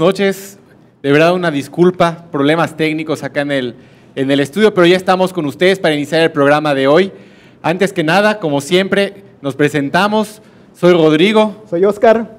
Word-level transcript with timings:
noches. 0.00 0.58
De 1.02 1.12
verdad 1.12 1.34
una 1.34 1.50
disculpa, 1.50 2.26
problemas 2.32 2.76
técnicos 2.76 3.22
acá 3.22 3.42
en 3.42 3.52
el, 3.52 3.74
en 4.16 4.30
el 4.30 4.40
estudio, 4.40 4.74
pero 4.74 4.86
ya 4.86 4.96
estamos 4.96 5.32
con 5.32 5.46
ustedes 5.46 5.78
para 5.78 5.94
iniciar 5.94 6.22
el 6.22 6.32
programa 6.32 6.74
de 6.74 6.88
hoy. 6.88 7.12
Antes 7.62 7.92
que 7.92 8.02
nada, 8.02 8.40
como 8.40 8.60
siempre, 8.60 9.22
nos 9.42 9.54
presentamos. 9.54 10.42
Soy 10.74 10.92
Rodrigo, 10.92 11.64
Soy 11.68 11.84
Oscar. 11.84 12.38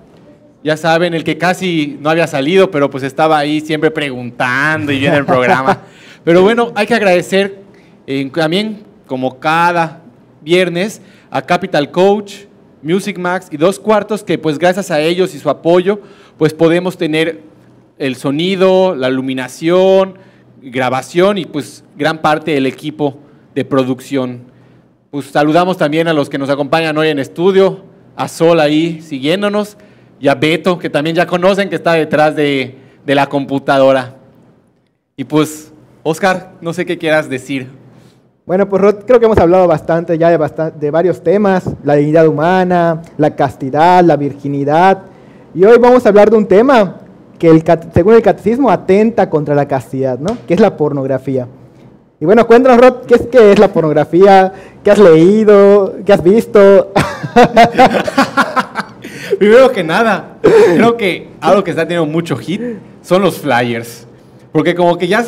ya 0.63 0.75
saben, 0.75 1.13
el 1.13 1.23
que 1.23 1.37
casi 1.37 1.97
no 2.01 2.09
había 2.09 2.27
salido, 2.27 2.71
pero 2.71 2.89
pues 2.89 3.03
estaba 3.03 3.37
ahí 3.37 3.61
siempre 3.61 3.91
preguntando 3.91 4.91
y 4.91 4.99
viendo 4.99 5.19
el 5.19 5.25
programa. 5.25 5.81
Pero 6.23 6.43
bueno, 6.43 6.71
hay 6.75 6.85
que 6.85 6.93
agradecer 6.93 7.61
eh, 8.05 8.29
también, 8.31 8.83
como 9.07 9.39
cada 9.39 10.01
viernes, 10.41 11.01
a 11.31 11.41
Capital 11.41 11.89
Coach, 11.89 12.45
Music 12.83 13.17
Max 13.17 13.47
y 13.49 13.57
Dos 13.57 13.79
Cuartos, 13.79 14.23
que 14.23 14.37
pues 14.37 14.59
gracias 14.59 14.91
a 14.91 14.99
ellos 14.99 15.33
y 15.33 15.39
su 15.39 15.49
apoyo, 15.49 15.99
pues 16.37 16.53
podemos 16.53 16.95
tener 16.97 17.50
el 17.97 18.15
sonido, 18.15 18.95
la 18.95 19.09
iluminación, 19.09 20.17
grabación 20.61 21.37
y 21.37 21.45
pues 21.45 21.83
gran 21.97 22.21
parte 22.21 22.51
del 22.51 22.65
equipo 22.65 23.17
de 23.55 23.65
producción. 23.65 24.51
Pues 25.09 25.25
saludamos 25.25 25.77
también 25.77 26.07
a 26.07 26.13
los 26.13 26.29
que 26.29 26.37
nos 26.37 26.49
acompañan 26.49 26.97
hoy 26.97 27.09
en 27.09 27.19
estudio, 27.19 27.83
a 28.15 28.27
Sol 28.27 28.59
ahí 28.59 29.01
siguiéndonos 29.01 29.77
y 30.19 30.27
a 30.27 30.35
Beto, 30.35 30.77
que 30.77 30.89
también 30.89 31.15
ya 31.15 31.25
conocen 31.25 31.69
que 31.69 31.75
está 31.75 31.93
detrás 31.93 32.35
de, 32.35 32.75
de 33.05 33.15
la 33.15 33.27
computadora. 33.27 34.15
Y 35.17 35.23
pues, 35.23 35.73
Oscar, 36.03 36.53
no 36.61 36.73
sé 36.73 36.85
qué 36.85 36.97
quieras 36.97 37.29
decir. 37.29 37.67
Bueno, 38.45 38.67
pues 38.67 38.81
Rod, 38.81 38.95
creo 39.05 39.19
que 39.19 39.25
hemos 39.25 39.37
hablado 39.37 39.67
bastante 39.67 40.17
ya 40.17 40.29
de, 40.29 40.71
de 40.79 40.91
varios 40.91 41.21
temas, 41.21 41.69
la 41.83 41.95
dignidad 41.95 42.27
humana, 42.27 43.01
la 43.17 43.35
castidad, 43.35 44.03
la 44.03 44.17
virginidad. 44.17 45.03
Y 45.53 45.63
hoy 45.63 45.77
vamos 45.77 46.05
a 46.05 46.09
hablar 46.09 46.29
de 46.29 46.37
un 46.37 46.47
tema 46.47 47.00
que 47.41 47.49
el, 47.49 47.63
según 47.91 48.13
el 48.13 48.21
catecismo 48.21 48.69
atenta 48.69 49.27
contra 49.27 49.55
la 49.55 49.67
castidad, 49.67 50.19
¿no? 50.19 50.37
Que 50.47 50.53
es 50.53 50.59
la 50.59 50.77
pornografía. 50.77 51.47
Y 52.19 52.25
bueno, 52.25 52.45
cuéntanos, 52.45 52.79
Rod, 52.79 53.07
¿qué 53.07 53.15
es, 53.15 53.21
qué 53.31 53.51
es 53.51 53.57
la 53.57 53.69
pornografía? 53.73 54.53
¿Qué 54.83 54.91
has 54.91 54.99
leído? 54.99 55.95
¿Qué 56.05 56.13
has 56.13 56.21
visto? 56.23 56.91
Primero 59.39 59.71
que 59.71 59.83
nada, 59.83 60.37
creo 60.41 60.97
que 60.97 61.29
algo 61.41 61.63
que 61.63 61.71
está 61.71 61.81
teniendo 61.87 62.05
mucho 62.05 62.35
hit 62.37 62.61
son 63.01 63.23
los 63.23 63.39
flyers. 63.39 64.05
Porque 64.51 64.75
como 64.75 64.99
que 64.99 65.07
ya, 65.07 65.25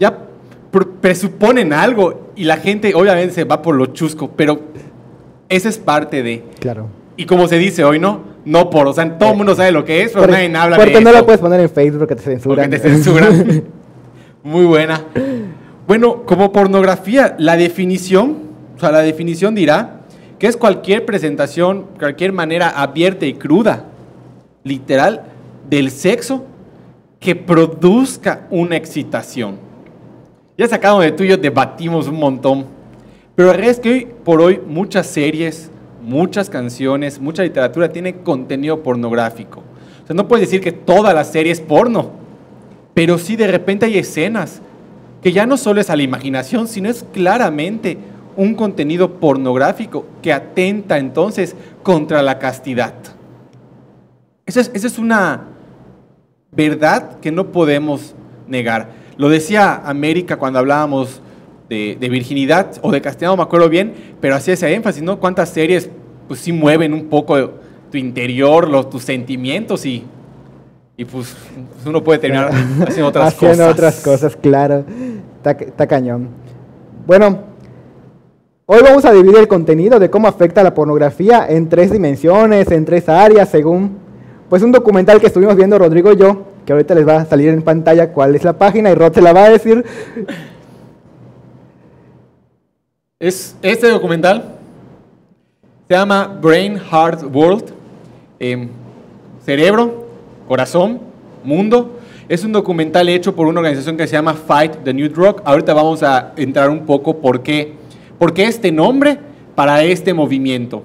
ya 0.00 0.18
pr- 0.72 0.88
presuponen 1.00 1.72
algo 1.72 2.32
y 2.34 2.42
la 2.42 2.56
gente 2.56 2.92
obviamente 2.96 3.32
se 3.32 3.44
va 3.44 3.62
por 3.62 3.76
lo 3.76 3.86
chusco, 3.86 4.30
pero 4.36 4.58
esa 5.48 5.68
es 5.68 5.78
parte 5.78 6.24
de... 6.24 6.42
claro. 6.58 6.88
Y 7.16 7.26
como 7.26 7.46
se 7.46 7.58
dice 7.58 7.84
hoy, 7.84 8.00
¿no? 8.00 8.33
No 8.44 8.68
por, 8.70 8.86
o 8.88 8.92
sea, 8.92 9.18
todo 9.18 9.30
el 9.30 9.36
mundo 9.36 9.54
sabe 9.54 9.72
lo 9.72 9.84
que 9.84 10.02
es, 10.02 10.12
pero 10.12 10.24
Por- 10.24 10.32
nadie 10.32 10.54
habla 10.56 10.76
porque 10.76 10.94
de 10.94 11.00
no 11.00 11.10
eso. 11.10 11.18
lo 11.20 11.24
puedes 11.26 11.40
poner 11.40 11.60
en 11.60 11.70
Facebook 11.70 12.00
porque 12.00 12.16
te 12.16 12.22
censuran. 12.22 12.70
Porque 12.70 12.78
te 12.82 12.88
censuran. 12.90 13.64
Muy 14.42 14.64
buena. 14.66 15.00
Bueno, 15.86 16.24
como 16.24 16.52
pornografía, 16.52 17.34
la 17.38 17.56
definición, 17.56 18.36
o 18.76 18.80
sea, 18.80 18.90
la 18.92 19.00
definición 19.00 19.54
dirá 19.54 20.00
que 20.38 20.46
es 20.46 20.56
cualquier 20.56 21.04
presentación, 21.06 21.86
cualquier 21.98 22.32
manera 22.32 22.68
abierta 22.68 23.24
y 23.24 23.34
cruda, 23.34 23.84
literal, 24.62 25.22
del 25.70 25.90
sexo 25.90 26.44
que 27.20 27.34
produzca 27.34 28.46
una 28.50 28.76
excitación. 28.76 29.56
Ya 30.58 30.68
sacado 30.68 31.00
de 31.00 31.12
tú 31.12 31.22
y 31.24 31.28
yo 31.28 31.36
debatimos 31.38 32.08
un 32.08 32.16
montón. 32.16 32.66
Pero 33.34 33.48
la 33.48 33.54
realidad 33.54 33.72
es 33.76 33.80
que 33.80 33.90
hoy 33.90 34.06
por 34.24 34.40
hoy 34.40 34.60
muchas 34.66 35.06
series, 35.06 35.70
muchas 36.04 36.50
canciones, 36.50 37.18
mucha 37.18 37.42
literatura 37.42 37.90
tiene 37.90 38.16
contenido 38.16 38.82
pornográfico. 38.82 39.62
O 40.02 40.06
sea, 40.06 40.14
no 40.14 40.28
puedes 40.28 40.48
decir 40.48 40.60
que 40.60 40.72
toda 40.72 41.14
la 41.14 41.24
serie 41.24 41.52
es 41.52 41.60
porno, 41.60 42.10
pero 42.92 43.18
sí 43.18 43.36
de 43.36 43.46
repente 43.46 43.86
hay 43.86 43.98
escenas 43.98 44.60
que 45.22 45.32
ya 45.32 45.46
no 45.46 45.56
solo 45.56 45.80
es 45.80 45.88
a 45.88 45.96
la 45.96 46.02
imaginación, 46.02 46.68
sino 46.68 46.90
es 46.90 47.04
claramente 47.12 47.96
un 48.36 48.54
contenido 48.54 49.14
pornográfico 49.14 50.06
que 50.20 50.32
atenta 50.32 50.98
entonces 50.98 51.56
contra 51.82 52.22
la 52.22 52.38
castidad. 52.38 52.94
Esa 54.46 54.60
es, 54.60 54.98
una 54.98 55.44
verdad 56.52 57.18
que 57.20 57.32
no 57.32 57.52
podemos 57.52 58.14
negar. 58.46 58.90
Lo 59.16 59.30
decía 59.30 59.82
América 59.86 60.36
cuando 60.36 60.58
hablábamos 60.58 61.22
de, 61.68 61.96
de 61.98 62.08
virginidad 62.08 62.72
o 62.82 62.90
de 62.92 63.00
castidad, 63.00 63.30
no 63.30 63.36
me 63.36 63.42
acuerdo 63.42 63.68
bien, 63.68 63.94
pero 64.20 64.34
hacía 64.36 64.54
ese 64.54 64.72
énfasis, 64.74 65.02
¿no? 65.02 65.18
Cuántas 65.18 65.48
series 65.50 65.88
pues 66.28 66.40
sí 66.40 66.52
mueven 66.52 66.92
un 66.92 67.06
poco 67.08 67.50
tu 67.90 67.98
interior, 67.98 68.68
los, 68.68 68.90
tus 68.90 69.02
sentimientos 69.04 69.84
y, 69.86 70.04
y 70.96 71.04
pues, 71.04 71.36
uno 71.86 72.02
puede 72.02 72.18
terminar 72.18 72.50
haciendo 72.86 73.08
otras 73.08 73.28
Haciendo 73.34 73.56
cosas. 73.58 73.72
otras 73.72 74.00
cosas, 74.02 74.36
claro. 74.36 74.84
Está, 75.36 75.50
está 75.52 75.86
cañón. 75.86 76.28
Bueno, 77.06 77.40
hoy 78.66 78.80
vamos 78.82 79.04
a 79.04 79.12
dividir 79.12 79.36
el 79.38 79.48
contenido 79.48 79.98
de 79.98 80.08
cómo 80.10 80.26
afecta 80.28 80.62
la 80.62 80.72
pornografía 80.74 81.46
en 81.48 81.68
tres 81.68 81.92
dimensiones, 81.92 82.70
en 82.70 82.84
tres 82.84 83.08
áreas, 83.08 83.48
según 83.50 83.98
pues 84.48 84.62
un 84.62 84.72
documental 84.72 85.20
que 85.20 85.26
estuvimos 85.26 85.56
viendo 85.56 85.78
Rodrigo 85.78 86.12
y 86.12 86.16
yo, 86.16 86.44
que 86.64 86.72
ahorita 86.72 86.94
les 86.94 87.06
va 87.06 87.16
a 87.18 87.24
salir 87.26 87.48
en 87.50 87.62
pantalla 87.62 88.12
cuál 88.12 88.34
es 88.34 88.44
la 88.44 88.54
página 88.54 88.90
y 88.90 88.94
Rod 88.94 89.12
se 89.12 89.20
la 89.22 89.32
va 89.32 89.44
a 89.44 89.50
decir. 89.50 89.84
Es, 93.24 93.56
este 93.62 93.88
documental 93.88 94.56
se 95.88 95.94
llama 95.94 96.38
Brain 96.42 96.78
Heart 96.78 97.34
World, 97.34 97.72
em, 98.38 98.68
cerebro, 99.46 100.08
corazón, 100.46 101.00
mundo. 101.42 102.00
Es 102.28 102.44
un 102.44 102.52
documental 102.52 103.08
hecho 103.08 103.34
por 103.34 103.46
una 103.46 103.60
organización 103.60 103.96
que 103.96 104.06
se 104.06 104.12
llama 104.12 104.34
Fight 104.34 104.84
the 104.84 104.92
New 104.92 105.08
Drug. 105.08 105.40
Ahorita 105.46 105.72
vamos 105.72 106.02
a 106.02 106.34
entrar 106.36 106.68
un 106.68 106.84
poco 106.84 107.16
por 107.16 107.42
qué, 107.42 107.72
por 108.18 108.34
qué 108.34 108.44
este 108.44 108.70
nombre 108.70 109.18
para 109.54 109.82
este 109.84 110.12
movimiento. 110.12 110.82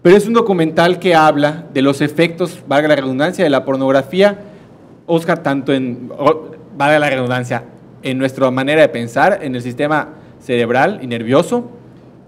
Pero 0.00 0.16
es 0.16 0.26
un 0.26 0.32
documental 0.32 0.98
que 0.98 1.14
habla 1.14 1.66
de 1.74 1.82
los 1.82 2.00
efectos, 2.00 2.62
valga 2.66 2.88
la 2.88 2.96
redundancia, 2.96 3.44
de 3.44 3.50
la 3.50 3.66
pornografía, 3.66 4.38
Oscar, 5.04 5.42
tanto 5.42 5.74
en, 5.74 6.08
valga 6.78 6.98
la 6.98 7.10
redundancia, 7.10 7.64
en 8.02 8.16
nuestra 8.16 8.50
manera 8.50 8.80
de 8.80 8.88
pensar, 8.88 9.40
en 9.42 9.54
el 9.54 9.60
sistema 9.60 10.23
cerebral 10.44 11.00
y 11.02 11.06
nervioso, 11.06 11.70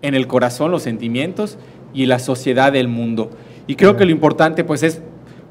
en 0.02 0.14
el 0.14 0.26
corazón, 0.26 0.70
los 0.70 0.82
sentimientos 0.82 1.58
y 1.92 2.06
la 2.06 2.18
sociedad 2.18 2.72
del 2.72 2.88
mundo. 2.88 3.30
Y 3.66 3.74
creo 3.74 3.96
que 3.96 4.04
lo 4.04 4.10
importante 4.10 4.64
pues 4.64 4.82
es, 4.82 5.02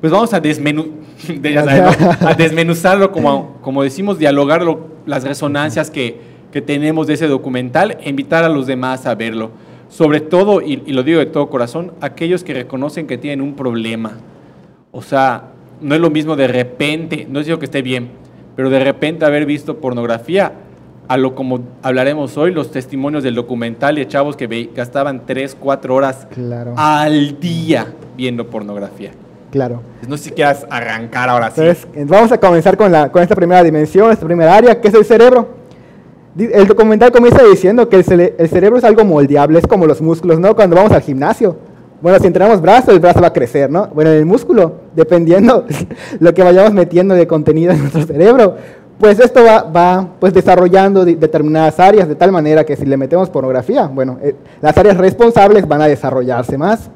pues 0.01 0.11
vamos 0.11 0.33
a, 0.33 0.39
desmenuzarlo, 2.37 3.11
como, 3.11 3.57
como 3.61 3.83
decimos, 3.83 4.17
dialogar 4.17 4.63
las 5.05 5.23
resonancias 5.23 5.91
que, 5.91 6.17
que 6.51 6.61
tenemos 6.61 7.07
de 7.07 7.13
ese 7.13 7.27
documental, 7.27 7.97
e 8.01 8.09
invitar 8.09 8.43
a 8.43 8.49
los 8.49 8.67
demás 8.67 9.05
a 9.05 9.15
verlo. 9.15 9.51
Sobre 9.89 10.19
todo, 10.19 10.61
y, 10.61 10.81
y 10.85 10.93
lo 10.93 11.03
digo 11.03 11.19
de 11.19 11.27
todo 11.27 11.49
corazón, 11.49 11.93
aquellos 12.01 12.43
que 12.43 12.53
reconocen 12.53 13.05
que 13.05 13.17
tienen 13.17 13.41
un 13.41 13.55
problema. 13.55 14.17
O 14.91 15.01
sea, 15.01 15.51
no 15.81 15.93
es 15.93 16.01
lo 16.01 16.09
mismo 16.09 16.35
de 16.35 16.47
repente, 16.47 17.27
no 17.29 17.43
digo 17.43 17.59
que 17.59 17.65
esté 17.65 17.81
bien, 17.81 18.09
pero 18.55 18.69
de 18.69 18.79
repente 18.79 19.25
haber 19.25 19.45
visto 19.45 19.77
pornografía, 19.77 20.53
a 21.07 21.17
lo 21.17 21.35
como 21.35 21.59
hablaremos 21.83 22.37
hoy, 22.37 22.51
los 22.51 22.71
testimonios 22.71 23.23
del 23.23 23.35
documental 23.35 23.95
de 23.95 24.07
chavos 24.07 24.35
que 24.35 24.69
gastaban 24.75 25.21
3, 25.25 25.55
4 25.59 25.93
horas 25.95 26.27
Claro, 26.33 26.73
al 26.77 27.39
día 27.39 27.87
viendo 28.17 28.47
pornografía. 28.49 29.11
claro. 29.51 29.81
No 30.07 30.17
sé 30.17 30.25
si 30.25 30.31
quieras 30.31 30.65
arrancar 30.69 31.29
ahora 31.29 31.51
sí. 31.51 31.61
Entonces, 31.61 31.87
vamos 32.07 32.31
a 32.31 32.39
comenzar 32.39 32.75
con, 32.77 32.91
la, 32.91 33.11
con 33.11 33.21
esta 33.23 33.35
primera 33.35 33.63
dimensión, 33.63 34.11
esta 34.11 34.25
primera 34.25 34.55
área, 34.55 34.79
que 34.81 34.87
es 34.87 34.93
el 34.93 35.05
cerebro. 35.05 35.49
El 36.37 36.67
documental 36.67 37.11
comienza 37.11 37.41
diciendo 37.43 37.87
que 37.87 37.95
el, 37.95 38.05
cere- 38.05 38.33
el 38.37 38.49
cerebro 38.49 38.77
es 38.77 38.83
algo 38.83 39.05
moldeable, 39.05 39.57
es 39.59 39.65
como 39.67 39.85
los 39.85 40.01
músculos, 40.01 40.37
¿no? 40.39 40.53
Cuando 40.55 40.75
vamos 40.75 40.91
al 40.91 41.01
gimnasio. 41.01 41.55
Bueno, 42.01 42.19
si 42.19 42.27
entrenamos 42.27 42.59
brazo, 42.61 42.91
el 42.91 42.99
brazo 42.99 43.21
va 43.21 43.27
a 43.27 43.33
crecer, 43.33 43.69
¿no? 43.71 43.87
Bueno, 43.87 44.11
en 44.11 44.17
el 44.17 44.25
músculo, 44.25 44.73
dependiendo 44.95 45.65
lo 46.19 46.33
que 46.33 46.43
vayamos 46.43 46.73
metiendo 46.73 47.15
de 47.15 47.25
contenido 47.25 47.71
en 47.71 47.79
nuestro 47.79 48.03
cerebro, 48.05 48.57
pues 48.99 49.19
esto 49.19 49.43
va, 49.43 49.63
va 49.63 50.09
pues 50.19 50.33
desarrollando 50.33 51.03
determinadas 51.03 51.79
áreas 51.79 52.07
de 52.07 52.15
tal 52.15 52.31
manera 52.31 52.63
que 52.63 52.75
si 52.75 52.85
le 52.85 52.97
metemos 52.97 53.29
pornografía, 53.29 53.87
bueno, 53.87 54.19
eh, 54.21 54.35
las 54.61 54.77
áreas 54.77 54.97
responsables 54.97 55.67
van 55.67 55.81
a 55.81 55.87
desarrollarse 55.87 56.57
más. 56.57 56.89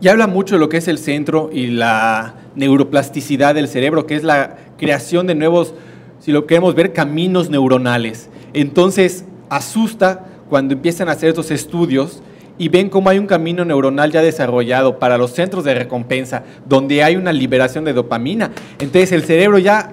Y 0.00 0.08
habla 0.08 0.26
mucho 0.26 0.56
de 0.56 0.58
lo 0.58 0.68
que 0.68 0.78
es 0.78 0.88
el 0.88 0.98
centro 0.98 1.50
y 1.52 1.68
la 1.68 2.34
neuroplasticidad 2.56 3.54
del 3.54 3.68
cerebro, 3.68 4.04
que 4.04 4.16
es 4.16 4.24
la 4.24 4.56
creación 4.76 5.28
de 5.28 5.36
nuevos, 5.36 5.74
si 6.18 6.32
lo 6.32 6.46
queremos 6.46 6.74
ver, 6.74 6.92
caminos 6.92 7.50
neuronales. 7.50 8.28
Entonces, 8.52 9.24
asusta 9.48 10.24
cuando 10.48 10.74
empiezan 10.74 11.08
a 11.08 11.12
hacer 11.12 11.28
estos 11.28 11.52
estudios 11.52 12.20
y 12.58 12.68
ven 12.68 12.90
cómo 12.90 13.10
hay 13.10 13.18
un 13.18 13.26
camino 13.26 13.64
neuronal 13.64 14.10
ya 14.10 14.22
desarrollado 14.22 14.98
para 14.98 15.18
los 15.18 15.32
centros 15.32 15.64
de 15.64 15.74
recompensa, 15.74 16.42
donde 16.66 17.02
hay 17.02 17.14
una 17.14 17.32
liberación 17.32 17.84
de 17.84 17.92
dopamina. 17.92 18.50
Entonces, 18.80 19.12
el 19.12 19.22
cerebro 19.22 19.58
ya, 19.58 19.92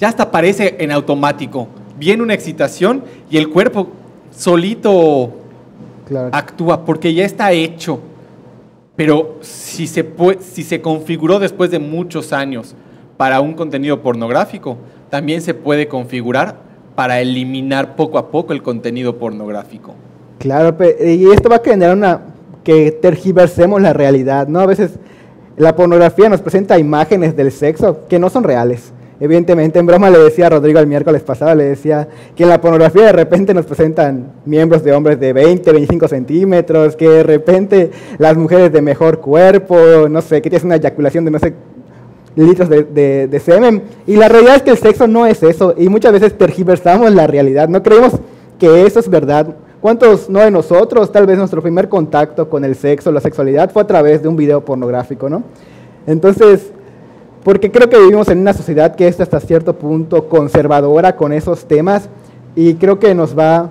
ya 0.00 0.08
hasta 0.08 0.24
aparece 0.24 0.76
en 0.78 0.90
automático. 0.90 1.68
Viene 1.98 2.22
una 2.22 2.34
excitación 2.34 3.04
y 3.30 3.36
el 3.36 3.50
cuerpo 3.50 3.88
solito 4.30 5.34
Claro. 6.06 6.30
actúa 6.32 6.84
porque 6.84 7.14
ya 7.14 7.24
está 7.24 7.52
hecho. 7.52 8.00
Pero 8.96 9.36
si 9.42 9.86
se, 9.86 10.04
si 10.40 10.62
se 10.64 10.80
configuró 10.80 11.38
después 11.38 11.70
de 11.70 11.78
muchos 11.78 12.32
años 12.32 12.74
para 13.16 13.40
un 13.40 13.52
contenido 13.52 14.00
pornográfico, 14.02 14.76
también 15.10 15.40
se 15.42 15.54
puede 15.54 15.86
configurar 15.86 16.56
para 16.96 17.20
eliminar 17.20 17.94
poco 17.94 18.18
a 18.18 18.30
poco 18.30 18.52
el 18.52 18.62
contenido 18.62 19.16
pornográfico. 19.18 19.94
Claro, 20.38 20.76
y 21.04 21.30
esto 21.30 21.48
va 21.48 21.56
a 21.56 21.62
generar 21.62 21.96
una 21.96 22.22
que 22.64 22.90
tergiversemos 22.90 23.80
la 23.80 23.92
realidad, 23.92 24.48
¿no? 24.48 24.60
A 24.60 24.66
veces 24.66 24.92
la 25.56 25.76
pornografía 25.76 26.28
nos 26.28 26.40
presenta 26.40 26.78
imágenes 26.78 27.36
del 27.36 27.52
sexo 27.52 28.06
que 28.08 28.18
no 28.18 28.30
son 28.30 28.44
reales. 28.44 28.92
Evidentemente, 29.20 29.78
en 29.78 29.86
broma 29.86 30.08
le 30.08 30.18
decía 30.18 30.46
a 30.46 30.50
Rodrigo 30.50 30.78
el 30.80 30.86
miércoles 30.86 31.20
pasado, 31.22 31.54
le 31.54 31.64
decía 31.64 32.08
que 32.34 32.42
en 32.44 32.48
la 32.48 32.60
pornografía 32.60 33.04
de 33.06 33.12
repente 33.12 33.52
nos 33.52 33.66
presentan 33.66 34.32
miembros 34.46 34.82
de 34.82 34.92
hombres 34.92 35.20
de 35.20 35.34
20, 35.34 35.72
25 35.72 36.08
centímetros, 36.08 36.96
que 36.96 37.06
de 37.08 37.22
repente 37.22 37.90
las 38.18 38.36
mujeres 38.36 38.72
de 38.72 38.80
mejor 38.80 39.20
cuerpo, 39.20 39.76
no 40.08 40.22
sé, 40.22 40.40
que 40.40 40.48
tienes 40.48 40.64
una 40.64 40.76
eyaculación 40.76 41.26
de 41.26 41.30
no 41.30 41.38
sé 41.38 41.52
litros 42.36 42.68
de, 42.68 43.28
de- 43.28 43.40
semen. 43.40 43.82
Y 44.06 44.16
la 44.16 44.28
realidad 44.28 44.56
es 44.56 44.62
que 44.62 44.70
el 44.70 44.78
sexo 44.78 45.06
no 45.06 45.26
es 45.26 45.42
eso. 45.42 45.74
Y 45.76 45.88
muchas 45.88 46.12
veces 46.12 46.38
tergiversamos 46.38 47.12
la 47.12 47.26
realidad. 47.26 47.68
No 47.68 47.82
creemos 47.82 48.12
que 48.58 48.86
eso 48.86 49.00
es 49.00 49.08
verdad. 49.10 49.54
¿Cuántos 49.80 50.30
no 50.30 50.40
de 50.40 50.50
nosotros, 50.50 51.10
tal 51.10 51.26
vez 51.26 51.36
nuestro 51.38 51.60
primer 51.60 51.88
contacto 51.88 52.48
con 52.48 52.64
el 52.64 52.74
sexo, 52.76 53.10
la 53.10 53.20
sexualidad, 53.20 53.70
fue 53.70 53.82
a 53.82 53.86
través 53.86 54.22
de 54.22 54.28
un 54.28 54.36
video 54.36 54.64
pornográfico, 54.64 55.28
¿no? 55.28 55.42
Entonces, 56.06 56.72
porque 57.44 57.70
creo 57.70 57.88
que 57.88 57.98
vivimos 57.98 58.28
en 58.28 58.40
una 58.40 58.52
sociedad 58.52 58.94
que 58.94 59.08
es 59.08 59.20
hasta 59.20 59.40
cierto 59.40 59.78
punto 59.78 60.28
conservadora 60.28 61.16
con 61.16 61.32
esos 61.32 61.64
temas 61.64 62.08
y 62.54 62.74
creo 62.74 62.98
que 62.98 63.14
nos 63.14 63.38
va, 63.38 63.70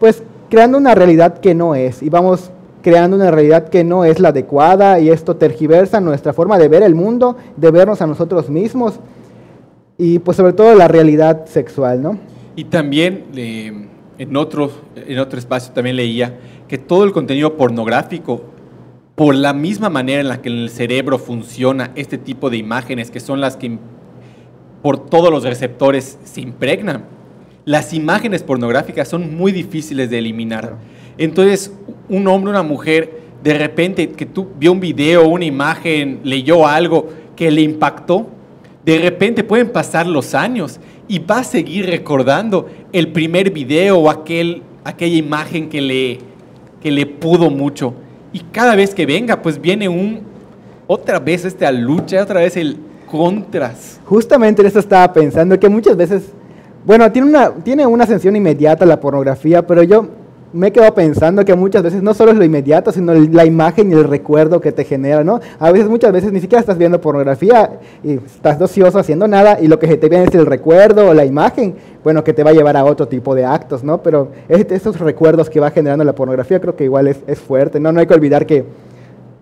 pues, 0.00 0.22
creando 0.48 0.78
una 0.78 0.94
realidad 0.94 1.38
que 1.38 1.54
no 1.54 1.74
es 1.74 2.02
y 2.02 2.08
vamos 2.08 2.50
creando 2.82 3.16
una 3.16 3.30
realidad 3.30 3.68
que 3.68 3.84
no 3.84 4.04
es 4.04 4.18
la 4.20 4.28
adecuada 4.28 4.98
y 5.00 5.10
esto 5.10 5.36
tergiversa 5.36 6.00
nuestra 6.00 6.32
forma 6.32 6.58
de 6.58 6.68
ver 6.68 6.82
el 6.82 6.94
mundo, 6.94 7.36
de 7.56 7.70
vernos 7.70 8.00
a 8.00 8.06
nosotros 8.06 8.48
mismos 8.48 8.98
y 9.98 10.20
pues 10.20 10.36
sobre 10.36 10.52
todo 10.52 10.74
la 10.74 10.88
realidad 10.88 11.46
sexual, 11.46 12.00
¿no? 12.02 12.18
Y 12.56 12.64
también 12.64 13.24
eh, 13.36 13.88
en, 14.18 14.36
otro, 14.36 14.70
en 14.96 15.18
otro 15.18 15.38
espacio 15.38 15.72
también 15.72 15.96
leía 15.96 16.38
que 16.66 16.78
todo 16.78 17.04
el 17.04 17.12
contenido 17.12 17.56
pornográfico, 17.56 18.42
por 19.18 19.34
la 19.34 19.52
misma 19.52 19.90
manera 19.90 20.20
en 20.20 20.28
la 20.28 20.40
que 20.40 20.48
en 20.48 20.58
el 20.58 20.70
cerebro 20.70 21.18
funciona 21.18 21.90
este 21.96 22.18
tipo 22.18 22.50
de 22.50 22.56
imágenes, 22.56 23.10
que 23.10 23.18
son 23.18 23.40
las 23.40 23.56
que 23.56 23.76
por 24.80 25.10
todos 25.10 25.32
los 25.32 25.42
receptores 25.42 26.20
se 26.22 26.40
impregnan, 26.40 27.04
las 27.64 27.92
imágenes 27.92 28.44
pornográficas 28.44 29.08
son 29.08 29.36
muy 29.36 29.50
difíciles 29.50 30.08
de 30.08 30.18
eliminar. 30.18 30.76
Entonces, 31.18 31.74
un 32.08 32.28
hombre, 32.28 32.50
una 32.50 32.62
mujer, 32.62 33.22
de 33.42 33.58
repente 33.58 34.08
que 34.10 34.24
tú 34.24 34.50
vio 34.56 34.70
un 34.70 34.78
video, 34.78 35.26
una 35.26 35.46
imagen, 35.46 36.20
leyó 36.22 36.64
algo 36.64 37.08
que 37.34 37.50
le 37.50 37.62
impactó, 37.62 38.28
de 38.84 39.00
repente 39.00 39.42
pueden 39.42 39.70
pasar 39.70 40.06
los 40.06 40.32
años 40.36 40.78
y 41.08 41.18
va 41.18 41.40
a 41.40 41.44
seguir 41.44 41.86
recordando 41.86 42.68
el 42.92 43.08
primer 43.08 43.50
video 43.50 43.98
o 43.98 44.10
aquel, 44.10 44.62
aquella 44.84 45.16
imagen 45.16 45.68
que 45.68 45.80
le, 45.80 46.18
que 46.80 46.92
le 46.92 47.04
pudo 47.04 47.50
mucho. 47.50 47.94
Y 48.32 48.40
cada 48.40 48.74
vez 48.74 48.94
que 48.94 49.06
venga, 49.06 49.40
pues 49.40 49.60
viene 49.60 49.88
un, 49.88 50.20
otra 50.86 51.18
vez 51.18 51.44
esta 51.44 51.72
lucha, 51.72 52.22
otra 52.22 52.40
vez 52.40 52.56
el 52.56 52.76
contras. 53.10 54.00
Justamente 54.04 54.62
en 54.62 54.68
eso 54.68 54.78
estaba 54.78 55.12
pensando, 55.12 55.58
que 55.58 55.68
muchas 55.68 55.96
veces, 55.96 56.24
bueno, 56.84 57.10
tiene 57.10 57.28
una, 57.28 57.50
tiene 57.50 57.86
una 57.86 58.04
ascensión 58.04 58.36
inmediata 58.36 58.84
la 58.84 59.00
pornografía, 59.00 59.66
pero 59.66 59.82
yo 59.82 60.08
me 60.52 60.68
he 60.68 60.72
quedado 60.72 60.94
pensando 60.94 61.44
que 61.44 61.54
muchas 61.54 61.82
veces 61.82 62.02
no 62.02 62.14
solo 62.14 62.32
es 62.32 62.38
lo 62.38 62.44
inmediato, 62.44 62.90
sino 62.90 63.12
la 63.14 63.44
imagen 63.44 63.90
y 63.90 63.94
el 63.94 64.04
recuerdo 64.04 64.60
que 64.60 64.72
te 64.72 64.84
genera, 64.84 65.22
¿no? 65.22 65.40
A 65.58 65.70
veces, 65.70 65.88
muchas 65.88 66.12
veces 66.12 66.32
ni 66.32 66.40
siquiera 66.40 66.60
estás 66.60 66.78
viendo 66.78 67.00
pornografía 67.00 67.80
y 68.02 68.12
estás 68.14 68.60
ocioso 68.60 68.98
haciendo 68.98 69.28
nada 69.28 69.58
y 69.60 69.68
lo 69.68 69.78
que 69.78 69.96
te 69.96 70.08
viene 70.08 70.24
es 70.24 70.34
el 70.34 70.46
recuerdo 70.46 71.08
o 71.08 71.14
la 71.14 71.24
imagen, 71.24 71.76
bueno, 72.08 72.24
que 72.24 72.32
te 72.32 72.42
va 72.42 72.52
a 72.52 72.54
llevar 72.54 72.74
a 72.74 72.86
otro 72.86 73.06
tipo 73.06 73.34
de 73.34 73.44
actos, 73.44 73.84
¿no? 73.84 74.02
Pero 74.02 74.30
es- 74.48 74.64
esos 74.70 74.98
recuerdos 74.98 75.50
que 75.50 75.60
va 75.60 75.70
generando 75.70 76.02
la 76.04 76.14
pornografía 76.14 76.58
creo 76.58 76.74
que 76.74 76.84
igual 76.84 77.06
es, 77.06 77.38
fuerte, 77.38 77.78
¿no? 77.78 77.92
No 77.92 78.00
hay 78.00 78.06
que 78.06 78.14
olvidar 78.14 78.46
que 78.46 78.64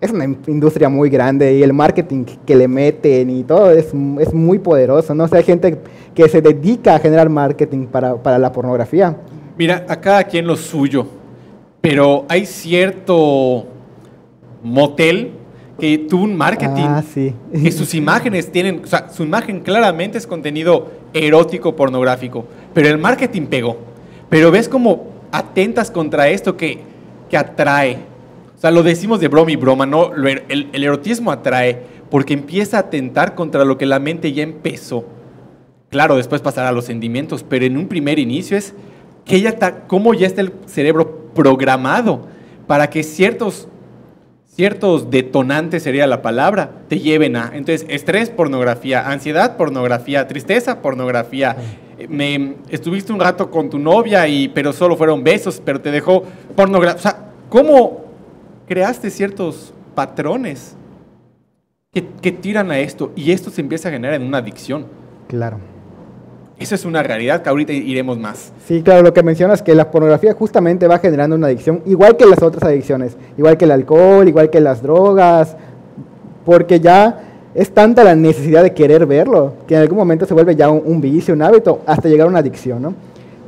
es 0.01 0.11
una 0.11 0.25
in- 0.25 0.37
industria 0.47 0.89
muy 0.89 1.09
grande 1.09 1.53
y 1.55 1.63
el 1.63 1.71
marketing 1.71 2.25
que 2.45 2.55
le 2.57 2.67
meten 2.67 3.29
y 3.29 3.43
todo 3.45 3.71
es, 3.71 3.85
es 4.19 4.33
muy 4.33 4.59
poderoso, 4.59 5.15
¿no? 5.15 5.23
O 5.23 5.27
sea, 5.29 5.37
hay 5.37 5.45
gente 5.45 5.77
que 6.13 6.27
se 6.27 6.41
dedica 6.41 6.95
a 6.95 6.99
generar 6.99 7.29
marketing 7.29 7.87
para, 7.87 8.15
para 8.21 8.37
la 8.37 8.51
pornografía. 8.51 9.15
Mira, 9.57 9.85
a 9.87 9.95
cada 10.01 10.25
quien 10.25 10.45
lo 10.45 10.57
suyo, 10.57 11.07
pero 11.79 12.25
hay 12.27 12.45
cierto 12.45 13.63
motel 14.61 15.31
que 15.79 15.97
tuvo 15.99 16.23
un 16.23 16.35
marketing. 16.35 16.83
Ah, 16.87 17.03
sí. 17.13 17.33
Que 17.51 17.71
sus 17.71 17.93
imágenes 17.93 18.51
tienen, 18.51 18.81
o 18.83 18.87
sea, 18.87 19.09
su 19.09 19.23
imagen 19.23 19.59
claramente 19.61 20.17
es 20.17 20.25
contenido 20.27 20.91
erótico, 21.13 21.75
pornográfico, 21.75 22.45
pero 22.73 22.87
el 22.89 22.97
marketing 22.97 23.43
pegó. 23.43 23.77
Pero 24.29 24.51
ves 24.51 24.67
como 24.67 25.07
atentas 25.31 25.91
contra 25.91 26.29
esto 26.29 26.57
que, 26.57 26.79
que 27.29 27.37
atrae. 27.37 27.97
O 28.57 28.59
sea, 28.59 28.71
lo 28.71 28.81
decimos 28.83 29.19
de 29.19 29.27
broma 29.27 29.51
y 29.51 29.55
broma, 29.55 29.85
¿no? 29.85 30.11
Er- 30.15 30.45
el, 30.49 30.69
el 30.73 30.83
erotismo 30.83 31.31
atrae 31.31 31.81
porque 32.09 32.33
empieza 32.33 32.77
a 32.77 32.81
atentar 32.81 33.35
contra 33.35 33.63
lo 33.65 33.77
que 33.77 33.85
la 33.85 33.99
mente 33.99 34.33
ya 34.33 34.43
empezó. 34.43 35.05
Claro, 35.89 36.17
después 36.17 36.41
pasará 36.41 36.69
a 36.69 36.71
los 36.71 36.85
sentimientos, 36.85 37.43
pero 37.47 37.65
en 37.65 37.77
un 37.77 37.87
primer 37.87 38.19
inicio 38.19 38.57
es 38.57 38.73
que 39.25 39.39
ya 39.41 39.49
está, 39.49 39.87
cómo 39.87 40.13
ya 40.13 40.25
está 40.27 40.41
el 40.41 40.53
cerebro 40.65 41.29
programado 41.35 42.27
para 42.65 42.89
que 42.89 43.03
ciertos, 43.03 43.67
ciertos 44.57 45.11
detonantes, 45.11 45.83
sería 45.83 46.07
la 46.07 46.23
palabra, 46.23 46.71
te 46.89 46.99
lleven 46.99 47.35
a. 47.35 47.51
Entonces, 47.53 47.85
estrés, 47.89 48.31
pornografía, 48.31 49.07
ansiedad, 49.07 49.55
pornografía, 49.55 50.27
tristeza, 50.27 50.81
pornografía. 50.81 51.55
Me, 52.09 52.55
estuviste 52.69 53.13
un 53.13 53.19
rato 53.19 53.51
con 53.51 53.69
tu 53.69 53.77
novia, 53.77 54.27
y, 54.27 54.47
pero 54.47 54.73
solo 54.73 54.97
fueron 54.97 55.23
besos, 55.23 55.61
pero 55.63 55.79
te 55.79 55.91
dejó 55.91 56.23
pornografía. 56.55 56.97
O 56.97 57.01
sea, 57.01 57.29
¿cómo 57.49 58.05
creaste 58.67 59.11
ciertos 59.11 59.75
patrones 59.93 60.75
que, 61.93 62.03
que 62.19 62.31
tiran 62.31 62.71
a 62.71 62.79
esto? 62.79 63.11
Y 63.15 63.31
esto 63.31 63.51
se 63.51 63.61
empieza 63.61 63.89
a 63.89 63.91
generar 63.91 64.15
en 64.15 64.23
una 64.23 64.39
adicción. 64.39 64.87
Claro. 65.27 65.59
Eso 66.59 66.75
es 66.75 66.85
una 66.85 67.03
realidad 67.03 67.43
que 67.43 67.49
ahorita 67.49 67.71
iremos 67.71 68.17
más. 68.17 68.51
Sí, 68.65 68.81
claro, 68.81 69.03
lo 69.03 69.13
que 69.13 69.21
mencionas 69.21 69.61
que 69.61 69.75
la 69.75 69.91
pornografía 69.91 70.33
justamente 70.33 70.87
va 70.87 70.97
generando 70.97 71.35
una 71.35 71.47
adicción, 71.47 71.81
igual 71.85 72.17
que 72.17 72.25
las 72.25 72.41
otras 72.41 72.63
adicciones, 72.63 73.15
igual 73.37 73.57
que 73.57 73.65
el 73.65 73.71
alcohol, 73.71 74.27
igual 74.27 74.49
que 74.49 74.59
las 74.59 74.81
drogas, 74.81 75.55
porque 76.45 76.79
ya 76.79 77.21
es 77.53 77.71
tanta 77.71 78.03
la 78.03 78.15
necesidad 78.15 78.63
de 78.63 78.73
querer 78.73 79.05
verlo, 79.05 79.53
que 79.67 79.75
en 79.75 79.81
algún 79.81 79.97
momento 79.97 80.25
se 80.25 80.33
vuelve 80.33 80.55
ya 80.55 80.69
un, 80.69 80.81
un 80.83 80.99
vicio, 80.99 81.33
un 81.33 81.43
hábito, 81.43 81.81
hasta 81.85 82.09
llegar 82.09 82.25
a 82.25 82.29
una 82.29 82.39
adicción, 82.39 82.81
¿no? 82.81 82.93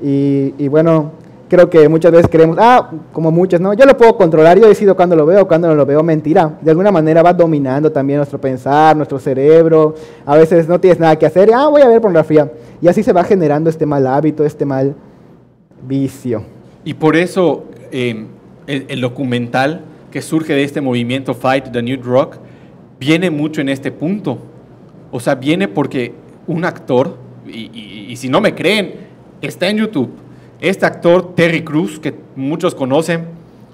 Y, 0.02 0.68
bueno, 0.68 1.12
creo 1.50 1.70
que 1.70 1.90
muchas 1.90 2.12
veces 2.12 2.30
creemos, 2.32 2.58
ah, 2.60 2.90
como 3.12 3.32
muchos, 3.32 3.60
¿no? 3.60 3.74
Yo 3.74 3.86
lo 3.86 3.98
puedo 3.98 4.16
controlar, 4.16 4.58
yo 4.58 4.68
decido 4.68 4.96
cuándo 4.96 5.16
lo 5.16 5.26
veo, 5.26 5.48
cuándo 5.48 5.68
no 5.68 5.76
lo 5.76 5.86
veo, 5.86 6.04
mentira. 6.04 6.58
De 6.62 6.72
alguna 6.72 6.92
manera 6.92 7.22
va 7.22 7.34
dominando 7.34 7.92
también 7.92 8.18
nuestro 8.18 8.40
pensar, 8.40 8.96
nuestro 8.96 9.20
cerebro. 9.20 9.96
A 10.26 10.38
veces 10.38 10.68
no 10.68 10.80
tienes 10.80 11.00
nada 11.00 11.18
que 11.18 11.26
hacer, 11.26 11.52
ah, 11.54 11.68
voy 11.68 11.82
a 11.82 11.88
ver 11.88 12.00
pornografía. 12.00 12.50
Y 12.82 12.88
así 12.88 13.04
se 13.04 13.14
va 13.14 13.24
generando 13.24 13.70
este 13.70 13.86
mal 13.86 14.08
hábito, 14.08 14.46
este 14.46 14.66
mal 14.66 14.96
vicio. 15.88 16.44
Y 16.86 16.94
por 16.94 17.16
eso 17.16 17.66
eh, 17.92 18.26
el, 18.68 18.86
el 18.88 19.02
documental 19.02 19.82
que 20.12 20.22
surge 20.22 20.54
de 20.54 20.64
este 20.64 20.82
movimiento 20.82 21.34
Fight 21.34 21.72
the 21.72 21.82
New 21.82 22.02
Rock 22.02 22.38
viene 23.00 23.30
mucho 23.30 23.62
en 23.62 23.70
este 23.70 23.92
punto. 23.92 24.38
O 25.12 25.20
sea, 25.20 25.36
viene 25.36 25.68
porque 25.68 26.14
un 26.48 26.66
actor, 26.66 27.18
y, 27.48 27.70
y- 27.74 28.06
y 28.10 28.16
si 28.16 28.30
no 28.30 28.42
me 28.42 28.56
creen, 28.56 28.94
está 29.42 29.70
en 29.70 29.78
YouTube. 29.78 30.10
Este 30.62 30.86
actor, 30.86 31.36
Terry 31.36 31.64
Cruz, 31.64 32.00
que 32.00 32.14
muchos 32.36 32.76
conocen, 32.76 33.26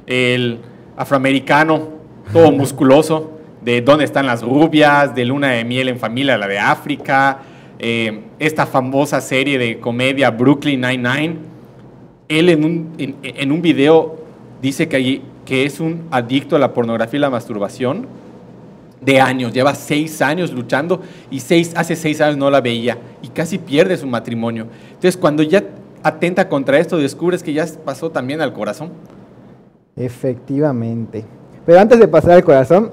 el 0.08 0.60
afroamericano, 0.98 1.90
todo 2.34 2.52
musculoso, 2.54 3.32
de 3.64 3.82
dónde 3.82 4.04
están 4.06 4.26
las 4.28 4.44
rubias, 4.44 5.16
de 5.16 5.26
Luna 5.26 5.50
de 5.52 5.64
Miel 5.66 5.90
en 5.90 5.98
Familia, 6.00 6.38
la 6.38 6.48
de 6.48 6.60
África, 6.60 7.40
eh, 7.80 8.22
esta 8.40 8.66
famosa 8.66 9.22
serie 9.22 9.58
de 9.58 9.80
comedia 9.80 10.32
Brooklyn 10.32 10.82
Nine-Nine 10.82 11.36
él 12.28 12.50
en 12.50 12.66
un, 12.66 12.94
en, 12.98 13.16
en 13.22 13.52
un 13.52 13.62
video 13.62 14.16
dice 14.62 14.88
que, 14.88 14.96
allí- 14.98 15.22
que 15.46 15.64
es 15.66 15.80
un 15.80 16.04
adicto 16.10 16.56
a 16.56 16.60
la 16.60 16.74
pornografía 16.74 17.18
y 17.18 17.22
la 17.22 17.30
masturbación 17.30 18.08
de 19.02 19.22
años, 19.22 19.54
lleva 19.54 19.76
seis 19.76 20.22
años 20.24 20.52
luchando 20.52 21.02
y 21.30 21.40
seis, 21.40 21.74
hace 21.76 21.96
seis 21.96 22.22
años 22.22 22.38
no 22.38 22.50
la 22.50 22.62
veía 22.62 22.98
y 23.22 23.28
casi 23.28 23.60
pierde 23.60 23.98
su 23.98 24.08
matrimonio. 24.08 24.66
Entonces 24.88 25.16
cuando 25.18 25.44
ya 25.44 25.64
atenta 26.02 26.50
contra 26.50 26.80
esto 26.80 26.98
descubres 26.98 27.44
que 27.44 27.54
ya 27.54 27.66
pasó 27.84 28.10
también 28.10 28.42
al 28.42 28.54
corazón. 28.54 28.90
Efectivamente. 29.96 31.24
Pero 31.66 31.80
antes 31.80 32.00
de 32.00 32.08
pasar 32.08 32.32
al 32.32 32.44
corazón, 32.44 32.92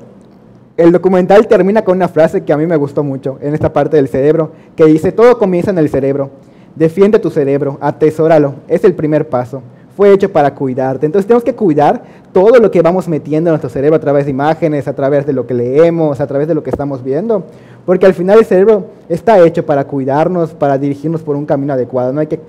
el 0.76 0.90
documental 0.90 1.46
termina 1.46 1.82
con 1.82 1.96
una 1.96 2.08
frase 2.08 2.44
que 2.44 2.52
a 2.52 2.56
mí 2.56 2.66
me 2.66 2.76
gustó 2.76 3.04
mucho 3.04 3.38
en 3.40 3.54
esta 3.54 3.72
parte 3.72 3.96
del 3.96 4.08
cerebro, 4.08 4.52
que 4.74 4.86
dice, 4.86 5.12
todo 5.12 5.38
comienza 5.38 5.70
en 5.70 5.78
el 5.78 5.88
cerebro. 5.88 6.30
Defiende 6.74 7.18
tu 7.18 7.30
cerebro, 7.30 7.76
atesóralo, 7.80 8.54
es 8.68 8.82
el 8.84 8.94
primer 8.94 9.28
paso. 9.28 9.62
Fue 9.94 10.10
hecho 10.10 10.32
para 10.32 10.54
cuidarte. 10.54 11.04
Entonces 11.04 11.26
tenemos 11.26 11.44
que 11.44 11.54
cuidar 11.54 12.02
todo 12.32 12.58
lo 12.58 12.70
que 12.70 12.80
vamos 12.80 13.08
metiendo 13.08 13.50
en 13.50 13.52
nuestro 13.52 13.68
cerebro 13.68 13.96
a 13.96 14.00
través 14.00 14.24
de 14.24 14.30
imágenes, 14.30 14.88
a 14.88 14.94
través 14.94 15.26
de 15.26 15.34
lo 15.34 15.46
que 15.46 15.52
leemos, 15.52 16.18
a 16.18 16.26
través 16.26 16.48
de 16.48 16.54
lo 16.54 16.62
que 16.62 16.70
estamos 16.70 17.04
viendo. 17.04 17.44
Porque 17.84 18.06
al 18.06 18.14
final 18.14 18.38
el 18.38 18.46
cerebro 18.46 18.86
está 19.10 19.44
hecho 19.44 19.66
para 19.66 19.84
cuidarnos, 19.84 20.54
para 20.54 20.78
dirigirnos 20.78 21.20
por 21.20 21.36
un 21.36 21.44
camino 21.44 21.74
adecuado. 21.74 22.10
No 22.14 22.20
hay 22.20 22.26
que 22.26 22.40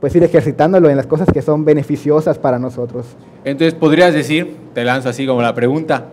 pues 0.00 0.14
ir 0.16 0.24
ejercitándolo 0.24 0.90
en 0.90 0.96
las 0.96 1.06
cosas 1.06 1.28
que 1.32 1.40
son 1.40 1.64
beneficiosas 1.64 2.36
para 2.36 2.58
nosotros. 2.58 3.06
Entonces 3.44 3.74
podrías 3.74 4.12
decir, 4.12 4.56
te 4.74 4.84
lanzo 4.84 5.08
así 5.08 5.24
como 5.24 5.40
la 5.40 5.54
pregunta, 5.54 6.06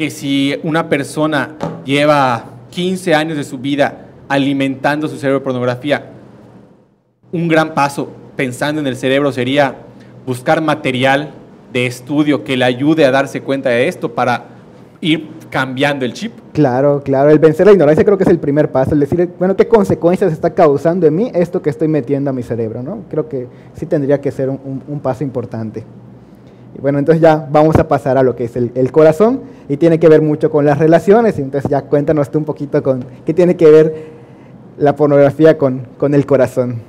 que 0.00 0.08
si 0.08 0.58
una 0.62 0.88
persona 0.88 1.56
lleva 1.84 2.42
15 2.70 3.14
años 3.14 3.36
de 3.36 3.44
su 3.44 3.58
vida 3.58 4.06
alimentando 4.30 5.06
su 5.08 5.18
cerebro 5.18 5.40
de 5.40 5.44
pornografía, 5.44 6.06
un 7.32 7.48
gran 7.48 7.74
paso 7.74 8.08
pensando 8.34 8.80
en 8.80 8.86
el 8.86 8.96
cerebro 8.96 9.30
sería 9.30 9.74
buscar 10.24 10.62
material 10.62 11.32
de 11.74 11.84
estudio 11.84 12.44
que 12.44 12.56
le 12.56 12.64
ayude 12.64 13.04
a 13.04 13.10
darse 13.10 13.42
cuenta 13.42 13.68
de 13.68 13.88
esto 13.88 14.14
para 14.14 14.44
ir 15.02 15.28
cambiando 15.50 16.06
el 16.06 16.14
chip. 16.14 16.32
Claro, 16.54 17.02
claro, 17.04 17.28
el 17.28 17.38
vencer 17.38 17.66
la 17.66 17.72
ignorancia 17.72 18.02
creo 18.02 18.16
que 18.16 18.24
es 18.24 18.30
el 18.30 18.38
primer 18.38 18.72
paso, 18.72 18.94
el 18.94 19.00
decir, 19.00 19.28
bueno, 19.38 19.54
¿qué 19.54 19.68
consecuencias 19.68 20.32
está 20.32 20.54
causando 20.54 21.06
en 21.06 21.14
mí 21.14 21.30
esto 21.34 21.60
que 21.60 21.68
estoy 21.68 21.88
metiendo 21.88 22.30
a 22.30 22.32
mi 22.32 22.42
cerebro? 22.42 22.82
¿no? 22.82 23.00
Creo 23.10 23.28
que 23.28 23.48
sí 23.74 23.84
tendría 23.84 24.18
que 24.18 24.30
ser 24.30 24.48
un, 24.48 24.60
un- 24.64 24.82
un 24.88 25.00
paso 25.00 25.24
importante. 25.24 25.84
Y 26.74 26.80
bueno, 26.80 26.98
entonces 26.98 27.20
ya 27.20 27.46
vamos 27.50 27.76
a 27.76 27.86
pasar 27.86 28.16
a 28.16 28.22
lo 28.22 28.34
que 28.34 28.44
es 28.44 28.56
el, 28.56 28.72
el 28.74 28.90
corazón 28.92 29.59
y 29.70 29.76
tiene 29.76 30.00
que 30.00 30.08
ver 30.08 30.20
mucho 30.20 30.50
con 30.50 30.64
las 30.64 30.78
relaciones, 30.78 31.38
entonces 31.38 31.70
ya 31.70 31.82
cuéntanos 31.82 32.28
tú 32.28 32.38
un 32.38 32.44
poquito 32.44 32.82
con 32.82 33.04
qué 33.24 33.32
tiene 33.32 33.56
que 33.56 33.70
ver 33.70 34.06
la 34.76 34.96
pornografía 34.96 35.56
con, 35.56 35.86
con 35.96 36.12
el 36.12 36.26
corazón. 36.26 36.82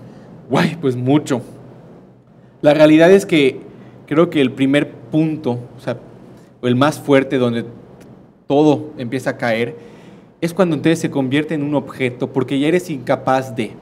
Guay, 0.49 0.77
pues 0.81 0.95
mucho. 0.95 1.43
La 2.63 2.73
realidad 2.73 3.11
es 3.11 3.27
que 3.27 3.59
creo 4.07 4.31
que 4.31 4.41
el 4.41 4.51
primer 4.51 4.89
punto, 5.11 5.59
o 5.77 5.79
sea, 5.79 5.97
el 6.63 6.75
más 6.75 6.99
fuerte 6.99 7.37
donde 7.37 7.65
todo 8.47 8.87
empieza 8.97 9.29
a 9.29 9.37
caer, 9.37 9.75
es 10.41 10.51
cuando 10.51 10.75
entonces 10.75 10.97
se 10.97 11.11
convierte 11.11 11.53
en 11.53 11.61
un 11.61 11.75
objeto, 11.75 12.33
porque 12.33 12.57
ya 12.57 12.67
eres 12.67 12.89
incapaz 12.89 13.55
de. 13.55 13.73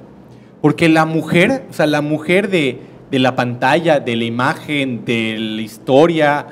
Porque 0.60 0.90
la 0.90 1.06
mujer, 1.06 1.64
o 1.70 1.74
sea, 1.74 1.88
la 1.88 2.02
mujer 2.02 2.50
de, 2.50 2.80
de 3.10 3.20
la 3.20 3.38
pantalla, 3.38 4.02
de 4.02 4.18
la 4.18 4.26
imagen, 4.26 5.06
de 5.06 5.38
la 5.40 5.62
historia, 5.62 6.48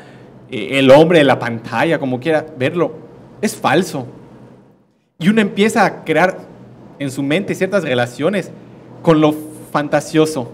el 0.50 0.90
hombre 0.92 1.20
de 1.20 1.26
la 1.26 1.40
pantalla, 1.40 2.00
como 2.00 2.20
quiera 2.20 2.46
verlo, 2.58 2.92
es 3.42 3.56
falso. 3.56 4.06
Y 5.20 5.30
uno 5.30 5.42
empieza 5.42 5.86
a 5.86 6.04
crear 6.04 6.38
en 7.00 7.12
su 7.12 7.24
mente 7.24 7.54
ciertas 7.56 7.84
relaciones 7.84 8.52
con 9.02 9.20
lo 9.22 9.34
fantasioso. 9.72 10.52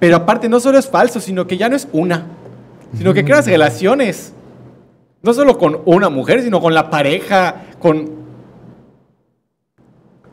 Pero 0.00 0.16
aparte 0.16 0.48
no 0.48 0.60
solo 0.60 0.78
es 0.78 0.88
falso, 0.88 1.20
sino 1.20 1.46
que 1.46 1.56
ya 1.56 1.68
no 1.68 1.76
es 1.76 1.88
una, 1.92 2.26
sino 2.96 3.12
que 3.12 3.24
creas 3.24 3.46
relaciones. 3.46 4.32
No 5.22 5.34
solo 5.34 5.58
con 5.58 5.80
una 5.84 6.08
mujer, 6.08 6.42
sino 6.42 6.60
con 6.60 6.72
la 6.74 6.90
pareja, 6.90 7.62
con... 7.80 8.18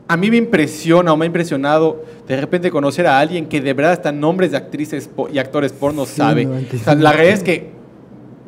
A 0.08 0.16
mí 0.16 0.30
me 0.30 0.36
impresiona 0.36 1.12
o 1.12 1.16
me 1.16 1.24
ha 1.24 1.26
impresionado 1.26 2.04
de 2.28 2.40
repente 2.40 2.70
conocer 2.70 3.08
a 3.08 3.18
alguien 3.18 3.46
que 3.46 3.60
de 3.60 3.74
verdad 3.74 3.92
hasta 3.92 4.12
nombres 4.12 4.52
de 4.52 4.56
actrices 4.56 5.10
y 5.32 5.38
actores 5.38 5.72
porno 5.72 6.06
Sí, 6.06 6.14
sabe. 6.16 6.44
no, 6.44 6.52
O 6.52 6.56
antes- 6.56 6.82
sea, 6.82 6.94
la 6.94 7.10
realidad 7.12 7.34
es 7.38 7.42
que 7.42 7.70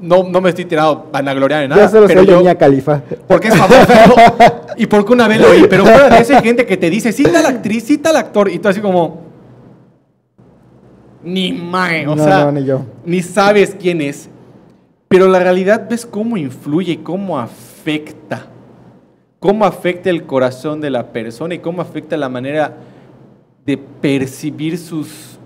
no, 0.01 0.23
no 0.25 0.41
me 0.41 0.51
estoy 0.51 0.65
tirando 0.65 1.09
vanagloriar 1.13 1.65
en 1.65 1.71
Yo 1.71 1.77
nada, 1.77 1.89
solo 1.89 2.07
pero 2.07 2.21
soy 2.21 2.31
yo, 2.31 2.41
Mia 2.41 2.57
Califa. 2.57 3.03
porque 3.27 3.49
es 3.49 3.57
famoso 3.57 3.93
y 4.77 4.87
porque 4.87 5.13
una 5.13 5.27
vez 5.29 5.41
lo 5.41 5.51
oí, 5.51 5.67
pero 5.69 5.85
fuera 5.85 6.09
de 6.09 6.19
eso 6.19 6.37
hay 6.37 6.43
gente 6.43 6.65
que 6.67 6.77
te 6.77 6.89
dice, 6.91 7.13
sí 7.13 7.25
tal 7.25 7.45
actriz, 7.47 7.85
sí 7.85 7.99
tal 7.99 8.17
actor, 8.17 8.49
y 8.51 8.59
tú 8.59 8.69
así 8.69 8.81
como, 8.81 9.23
ni 11.23 11.53
mae, 11.53 12.07
o 12.07 12.15
No, 12.15 12.25
sea, 12.25 12.45
no, 12.45 12.53
ni 12.53 12.65
yo. 12.65 12.83
ni 13.05 13.23
sabes 13.23 13.77
quién 13.79 14.01
es, 14.01 14.29
pero 15.09 15.27
la 15.29 15.39
realidad 15.41 15.87
ves 15.89 16.07
cómo 16.07 16.37
influye, 16.37 16.93
y 16.93 16.97
cómo 16.99 17.39
afecta, 17.39 18.47
cómo 19.41 19.65
afecta 19.65 20.11
el 20.11 20.25
corazón 20.25 20.81
de 20.81 20.91
la 20.91 21.07
persona 21.13 21.55
y 21.55 21.59
cómo 21.59 21.83
afecta 21.83 22.17
la 22.17 22.29
manera 22.29 22.77
de 23.67 23.77
percibir 23.79 24.79
sus, 24.79 25.39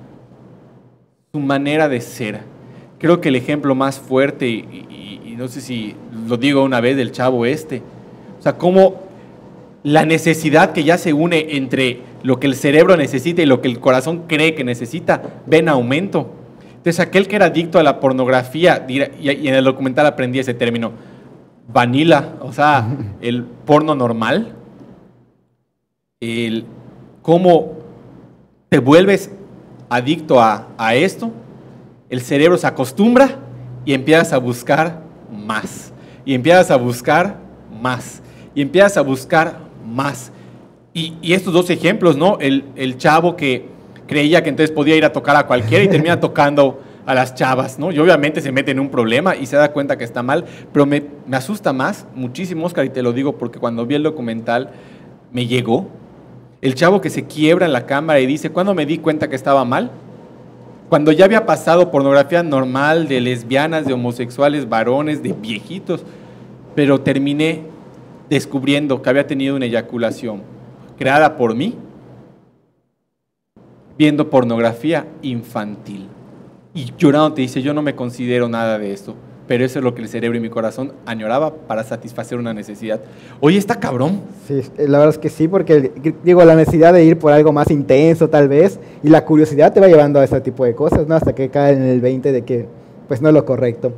su 1.32 1.40
manera 1.40 1.88
de 1.88 2.00
ser. 2.00 2.51
Creo 3.02 3.20
que 3.20 3.28
el 3.28 3.36
ejemplo 3.36 3.74
más 3.74 3.98
fuerte, 4.00 4.48
y, 4.48 4.64
y- 4.88 5.20
y 5.32 5.36
no 5.36 5.48
sé 5.48 5.60
si 5.60 5.94
lo 6.26 6.36
digo 6.38 6.62
una 6.62 6.80
vez 6.80 6.96
del 6.96 7.12
chavo 7.12 7.44
este, 7.44 7.82
o 8.38 8.42
sea, 8.42 8.56
cómo 8.56 9.02
la 9.82 10.06
necesidad 10.06 10.72
que 10.72 10.84
ya 10.84 10.96
se 10.96 11.12
une 11.12 11.56
entre 11.56 12.00
lo 12.22 12.38
que 12.38 12.46
el 12.46 12.54
cerebro 12.54 12.96
necesita 12.96 13.42
y 13.42 13.46
lo 13.46 13.60
que 13.60 13.68
el 13.68 13.80
corazón 13.80 14.22
cree 14.28 14.54
que 14.54 14.62
necesita, 14.64 15.20
ve 15.46 15.58
en 15.58 15.68
aumento. 15.68 16.30
Entonces, 16.76 17.00
aquel 17.00 17.26
que 17.28 17.36
era 17.36 17.46
adicto 17.46 17.78
a 17.78 17.82
la 17.82 17.98
pornografía, 18.00 18.86
y 18.88 19.00
en 19.48 19.54
el 19.54 19.64
documental 19.64 20.06
aprendí 20.06 20.38
ese 20.38 20.54
término, 20.54 20.92
vanilla, 21.72 22.34
o 22.40 22.52
sea, 22.52 22.86
el 23.20 23.42
porno 23.44 23.94
normal, 23.96 24.54
el 26.20 26.64
cómo 27.22 27.72
te 28.68 28.78
vuelves 28.78 29.30
adicto 29.88 30.40
a, 30.40 30.68
a 30.78 30.94
esto, 30.94 31.30
el 32.12 32.20
cerebro 32.20 32.58
se 32.58 32.66
acostumbra 32.66 33.38
y 33.86 33.94
empiezas 33.94 34.34
a 34.34 34.38
buscar 34.38 35.00
más. 35.30 35.94
Y 36.26 36.34
empiezas 36.34 36.70
a 36.70 36.76
buscar 36.76 37.38
más. 37.80 38.20
Y 38.54 38.60
empiezas 38.60 38.98
a 38.98 39.00
buscar 39.00 39.56
más. 39.82 40.30
Y, 40.92 41.14
y 41.22 41.32
estos 41.32 41.54
dos 41.54 41.70
ejemplos, 41.70 42.18
¿no? 42.18 42.36
El, 42.38 42.66
el 42.76 42.98
chavo 42.98 43.34
que 43.34 43.66
creía 44.06 44.42
que 44.42 44.50
entonces 44.50 44.76
podía 44.76 44.94
ir 44.94 45.06
a 45.06 45.12
tocar 45.12 45.36
a 45.36 45.46
cualquiera 45.46 45.82
y 45.84 45.88
termina 45.88 46.20
tocando 46.20 46.82
a 47.06 47.14
las 47.14 47.34
chavas, 47.34 47.78
¿no? 47.78 47.90
Y 47.90 47.98
obviamente 47.98 48.42
se 48.42 48.52
mete 48.52 48.72
en 48.72 48.80
un 48.80 48.90
problema 48.90 49.34
y 49.34 49.46
se 49.46 49.56
da 49.56 49.72
cuenta 49.72 49.96
que 49.96 50.04
está 50.04 50.22
mal, 50.22 50.44
pero 50.70 50.84
me, 50.84 51.02
me 51.26 51.38
asusta 51.38 51.72
más, 51.72 52.06
muchísimo, 52.14 52.66
Oscar, 52.66 52.84
y 52.84 52.90
te 52.90 53.02
lo 53.02 53.14
digo 53.14 53.38
porque 53.38 53.58
cuando 53.58 53.86
vi 53.86 53.94
el 53.94 54.02
documental 54.02 54.68
me 55.32 55.46
llegó. 55.46 55.88
El 56.60 56.74
chavo 56.74 57.00
que 57.00 57.08
se 57.08 57.24
quiebra 57.24 57.64
en 57.64 57.72
la 57.72 57.86
cámara 57.86 58.20
y 58.20 58.26
dice, 58.26 58.50
¿cuándo 58.50 58.74
me 58.74 58.84
di 58.84 58.98
cuenta 58.98 59.30
que 59.30 59.34
estaba 59.34 59.64
mal? 59.64 59.90
Cuando 60.92 61.10
ya 61.10 61.24
había 61.24 61.46
pasado 61.46 61.90
pornografía 61.90 62.42
normal 62.42 63.08
de 63.08 63.22
lesbianas, 63.22 63.86
de 63.86 63.94
homosexuales, 63.94 64.68
varones, 64.68 65.22
de 65.22 65.32
viejitos, 65.32 66.04
pero 66.74 67.00
terminé 67.00 67.62
descubriendo 68.28 69.00
que 69.00 69.08
había 69.08 69.26
tenido 69.26 69.56
una 69.56 69.64
eyaculación 69.64 70.42
creada 70.98 71.38
por 71.38 71.54
mí 71.54 71.78
viendo 73.96 74.28
pornografía 74.28 75.06
infantil. 75.22 76.08
Y 76.74 76.92
llorando 76.98 77.32
te 77.32 77.40
dice, 77.40 77.62
yo 77.62 77.72
no 77.72 77.80
me 77.80 77.94
considero 77.94 78.50
nada 78.50 78.78
de 78.78 78.92
esto, 78.92 79.14
pero 79.46 79.64
eso 79.64 79.78
es 79.78 79.84
lo 79.84 79.94
que 79.94 80.02
el 80.02 80.08
cerebro 80.08 80.38
y 80.38 80.40
mi 80.40 80.48
corazón 80.48 80.92
añoraba 81.04 81.52
para 81.54 81.82
satisfacer 81.84 82.38
una 82.38 82.54
necesidad. 82.54 83.00
Oye, 83.40 83.58
está 83.58 83.80
cabrón. 83.80 84.20
Sí, 84.46 84.62
la 84.78 84.98
verdad 84.98 85.14
es 85.14 85.18
que 85.18 85.30
sí, 85.30 85.48
porque 85.48 85.92
digo, 86.22 86.44
la 86.44 86.54
necesidad 86.54 86.92
de 86.92 87.04
ir 87.04 87.18
por 87.18 87.32
algo 87.32 87.52
más 87.52 87.70
intenso 87.70 88.28
tal 88.28 88.48
vez, 88.48 88.78
y 89.02 89.08
la 89.08 89.24
curiosidad 89.24 89.72
te 89.72 89.80
va 89.80 89.88
llevando 89.88 90.20
a 90.20 90.24
ese 90.24 90.40
tipo 90.40 90.64
de 90.64 90.74
cosas, 90.74 91.06
¿no? 91.06 91.14
Hasta 91.14 91.34
que 91.34 91.48
cae 91.48 91.74
en 91.74 91.82
el 91.82 92.00
20 92.00 92.32
de 92.32 92.42
que 92.42 92.66
pues 93.08 93.20
no 93.20 93.28
es 93.28 93.34
lo 93.34 93.44
correcto. 93.44 93.92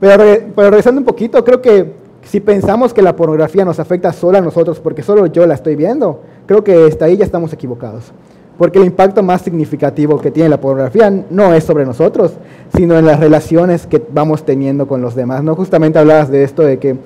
Pero, 0.00 0.24
pero 0.56 0.70
regresando 0.70 1.00
un 1.00 1.04
poquito, 1.04 1.44
creo 1.44 1.60
que 1.60 1.92
si 2.22 2.40
pensamos 2.40 2.94
que 2.94 3.02
la 3.02 3.16
pornografía 3.16 3.64
nos 3.64 3.78
afecta 3.78 4.12
solo 4.12 4.38
a 4.38 4.40
nosotros 4.40 4.80
porque 4.80 5.02
solo 5.02 5.26
yo 5.26 5.46
la 5.46 5.54
estoy 5.54 5.76
viendo, 5.76 6.22
creo 6.46 6.64
que 6.64 6.86
hasta 6.86 7.04
ahí 7.04 7.16
ya 7.16 7.24
estamos 7.24 7.52
equivocados. 7.52 8.12
Porque 8.60 8.78
el 8.78 8.84
impacto 8.84 9.22
más 9.22 9.40
significativo 9.40 10.20
que 10.20 10.30
tiene 10.30 10.50
la 10.50 10.60
pornografía 10.60 11.10
no 11.30 11.54
es 11.54 11.64
sobre 11.64 11.86
nosotros, 11.86 12.32
sino 12.76 12.98
en 12.98 13.06
las 13.06 13.18
relaciones 13.18 13.86
que 13.86 14.02
vamos 14.12 14.44
teniendo 14.44 14.86
con 14.86 15.00
los 15.00 15.14
demás. 15.14 15.42
¿no? 15.42 15.54
Justamente 15.54 15.98
hablabas 15.98 16.30
de 16.30 16.44
esto 16.44 16.62
de 16.62 16.78
que 16.78 16.96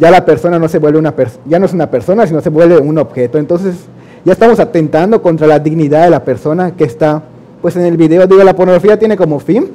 ya 0.00 0.10
la 0.10 0.24
persona 0.24 0.58
no 0.58 0.66
se 0.66 0.80
vuelve 0.80 0.98
una 0.98 1.14
ya 1.44 1.60
no 1.60 1.66
es 1.66 1.72
una 1.72 1.88
persona, 1.92 2.26
sino 2.26 2.40
se 2.40 2.50
vuelve 2.50 2.78
un 2.78 2.98
objeto. 2.98 3.38
Entonces, 3.38 3.76
ya 4.24 4.32
estamos 4.32 4.58
atentando 4.58 5.22
contra 5.22 5.46
la 5.46 5.60
dignidad 5.60 6.02
de 6.02 6.10
la 6.10 6.24
persona 6.24 6.72
que 6.72 6.82
está 6.82 7.22
pues 7.62 7.76
en 7.76 7.82
el 7.82 7.96
video. 7.96 8.26
Digo, 8.26 8.42
la 8.42 8.56
pornografía 8.56 8.98
tiene 8.98 9.16
como 9.16 9.38
fin 9.38 9.70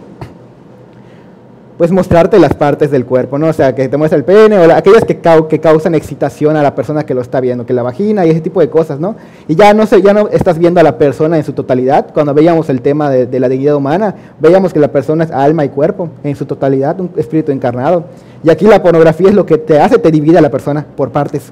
pues 1.82 1.92
mostrarte 1.92 2.38
las 2.38 2.54
partes 2.54 2.92
del 2.92 3.08
cuerpo, 3.08 3.40
¿no? 3.40 3.48
O 3.48 3.54
sea, 3.54 3.74
que 3.74 3.90
te 3.90 3.98
muestra 3.98 4.16
el 4.16 4.24
pene 4.24 4.56
o 4.60 4.68
la- 4.68 4.78
aquellas 4.78 5.04
que, 5.04 5.18
que 5.50 5.60
causan 5.60 5.96
excitación 5.96 6.56
a 6.56 6.62
la 6.62 6.76
persona 6.76 7.08
que 7.08 7.16
lo 7.16 7.22
está 7.22 7.40
viendo, 7.42 7.66
que 7.66 7.74
la 7.74 7.82
vagina 7.82 8.24
y 8.24 8.30
ese 8.30 8.40
tipo 8.40 8.60
de 8.60 8.70
cosas, 8.70 9.00
¿no? 9.00 9.16
Y 9.48 9.56
ya 9.56 9.74
no 9.74 9.88
sé, 9.88 10.00
ya 10.04 10.14
no 10.14 10.28
estás 10.28 10.60
viendo 10.60 10.80
a 10.80 10.84
la 10.84 11.00
persona 11.00 11.38
en 11.38 11.44
su 11.44 11.54
totalidad. 11.54 12.14
Cuando 12.14 12.36
veíamos 12.36 12.70
el 12.70 12.82
tema 12.84 13.10
de, 13.10 13.26
de 13.26 13.40
la 13.40 13.50
dignidad 13.50 13.74
humana, 13.78 14.14
veíamos 14.40 14.74
que 14.74 14.80
la 14.80 14.90
persona 14.92 15.24
es 15.24 15.32
alma 15.32 15.66
y 15.66 15.70
cuerpo 15.70 16.10
en 16.24 16.36
su 16.36 16.46
totalidad, 16.46 17.00
un 17.00 17.10
espíritu 17.18 17.52
encarnado. 17.52 18.04
Y 18.44 18.52
aquí 18.52 18.68
la 18.68 18.84
pornografía 18.84 19.30
es 19.30 19.34
lo 19.34 19.48
que 19.48 19.58
te 19.58 19.80
hace, 19.80 19.98
te 19.98 20.12
divide 20.12 20.38
a 20.38 20.42
la 20.42 20.52
persona 20.52 20.86
por 20.96 21.10
partes. 21.10 21.52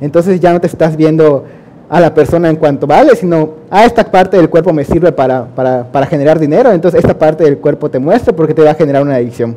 Entonces 0.00 0.38
ya 0.38 0.52
no 0.52 0.60
te 0.60 0.68
estás 0.68 0.96
viendo 0.96 1.46
a 1.94 2.00
la 2.00 2.12
persona 2.12 2.50
en 2.50 2.56
cuanto 2.56 2.88
vale, 2.88 3.14
sino 3.14 3.50
a 3.70 3.84
esta 3.84 4.02
parte 4.10 4.36
del 4.36 4.50
cuerpo 4.50 4.72
me 4.72 4.82
sirve 4.82 5.12
para, 5.12 5.44
para, 5.44 5.84
para 5.84 6.06
generar 6.06 6.40
dinero, 6.40 6.72
entonces 6.72 6.98
esta 6.98 7.16
parte 7.16 7.44
del 7.44 7.58
cuerpo 7.58 7.88
te 7.88 8.00
muestra 8.00 8.34
porque 8.34 8.52
te 8.52 8.64
va 8.64 8.72
a 8.72 8.74
generar 8.74 9.00
una 9.02 9.14
adicción. 9.14 9.54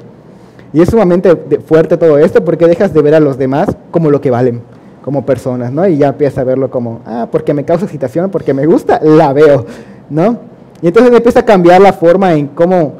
Y 0.71 0.79
es 0.79 0.89
sumamente 0.89 1.35
fuerte 1.65 1.97
todo 1.97 2.19
esto 2.19 2.45
porque 2.45 2.67
dejas 2.67 2.93
de 2.93 3.01
ver 3.01 3.15
a 3.15 3.19
los 3.19 3.39
demás 3.39 3.69
como 3.89 4.11
lo 4.11 4.21
que 4.21 4.29
valen, 4.29 4.61
como 5.03 5.25
personas, 5.25 5.71
¿no? 5.71 5.87
Y 5.87 5.97
ya 5.97 6.09
empiezas 6.09 6.37
a 6.37 6.43
verlo 6.43 6.69
como, 6.69 7.01
ah, 7.07 7.27
porque 7.31 7.55
me 7.55 7.65
causa 7.65 7.85
excitación, 7.85 8.29
porque 8.29 8.53
me 8.53 8.67
gusta, 8.67 8.99
la 9.01 9.33
veo, 9.33 9.65
¿no? 10.07 10.37
Y 10.83 10.89
entonces 10.89 11.11
empieza 11.11 11.39
a 11.39 11.45
cambiar 11.45 11.81
la 11.81 11.91
forma 11.91 12.35
en 12.35 12.45
cómo 12.49 12.93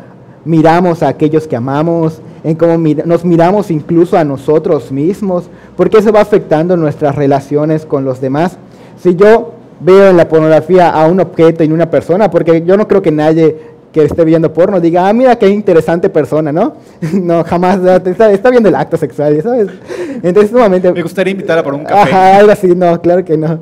miramos 0.46 1.04
a 1.04 1.10
aquellos 1.10 1.48
que 1.48 1.56
amamos, 1.56 2.24
en 2.44 2.56
cómo 2.56 2.76
nos 3.06 3.24
miramos 3.24 3.70
incluso 3.70 4.18
a 4.18 4.24
nosotros 4.24 4.92
mismos, 4.92 5.44
porque 5.76 6.00
eso 6.00 6.12
va 6.12 6.22
afectando 6.22 6.76
nuestras 6.76 7.16
relaciones 7.16 7.86
con 7.86 8.04
los 8.04 8.20
demás. 8.20 8.58
Si 8.98 9.16
yo 9.16 9.54
veo 9.80 10.10
en 10.10 10.18
la 10.18 10.28
pornografía 10.28 10.90
a 10.90 11.08
un 11.08 11.20
objeto 11.20 11.64
y 11.64 11.72
una 11.72 11.90
persona, 11.90 12.30
porque 12.30 12.64
yo 12.64 12.78
no 12.78 12.88
creo 12.88 13.02
que 13.02 13.12
nadie 13.12 13.78
que 13.92 14.04
esté 14.04 14.26
viendo 14.26 14.52
porno 14.54 14.80
diga, 14.80 15.08
ah, 15.08 15.14
mira 15.14 15.38
qué 15.38 15.48
interesante 15.48 16.10
persona, 16.10 16.52
¿no? 16.52 16.74
no, 17.14 17.44
jamás, 17.44 17.80
está, 18.06 18.32
está 18.32 18.50
viendo 18.50 18.70
el 18.70 18.76
acto 18.76 18.98
sexual, 18.98 19.42
¿sabes? 19.42 19.68
Entonces, 20.22 20.52
sumamente... 20.52 20.92
Me 20.92 21.02
gustaría 21.02 21.32
invitarla 21.32 21.64
por 21.64 21.74
un 21.74 21.84
café. 21.84 22.12
Ajá, 22.12 22.38
algo 22.38 22.52
así, 22.52 22.76
no, 22.76 23.00
claro 23.02 23.24
que 23.24 23.38
no. 23.38 23.60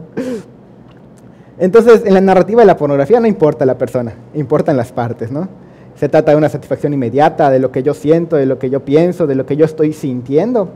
Entonces, 1.57 2.03
en 2.05 2.13
la 2.13 2.21
narrativa 2.21 2.61
de 2.61 2.65
la 2.65 2.75
pornografía 2.75 3.19
no 3.19 3.27
importa 3.27 3.65
la 3.65 3.77
persona, 3.77 4.13
importan 4.33 4.75
las 4.75 4.91
partes, 4.91 5.31
¿no? 5.31 5.47
Se 5.95 6.09
trata 6.09 6.31
de 6.31 6.37
una 6.37 6.49
satisfacción 6.49 6.93
inmediata, 6.93 7.49
de 7.49 7.59
lo 7.59 7.71
que 7.71 7.81
yo 7.81 7.93
siento, 7.93 8.35
de 8.35 8.45
lo 8.45 8.59
que 8.59 8.69
yo 8.69 8.81
pienso, 8.81 9.27
de 9.27 9.35
lo 9.35 9.45
que 9.45 9.55
yo 9.55 9.63
estoy 9.63 9.93
sintiendo. 9.93 10.69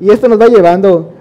Y 0.00 0.10
esto 0.10 0.26
nos 0.26 0.40
va 0.40 0.46
llevando 0.48 1.12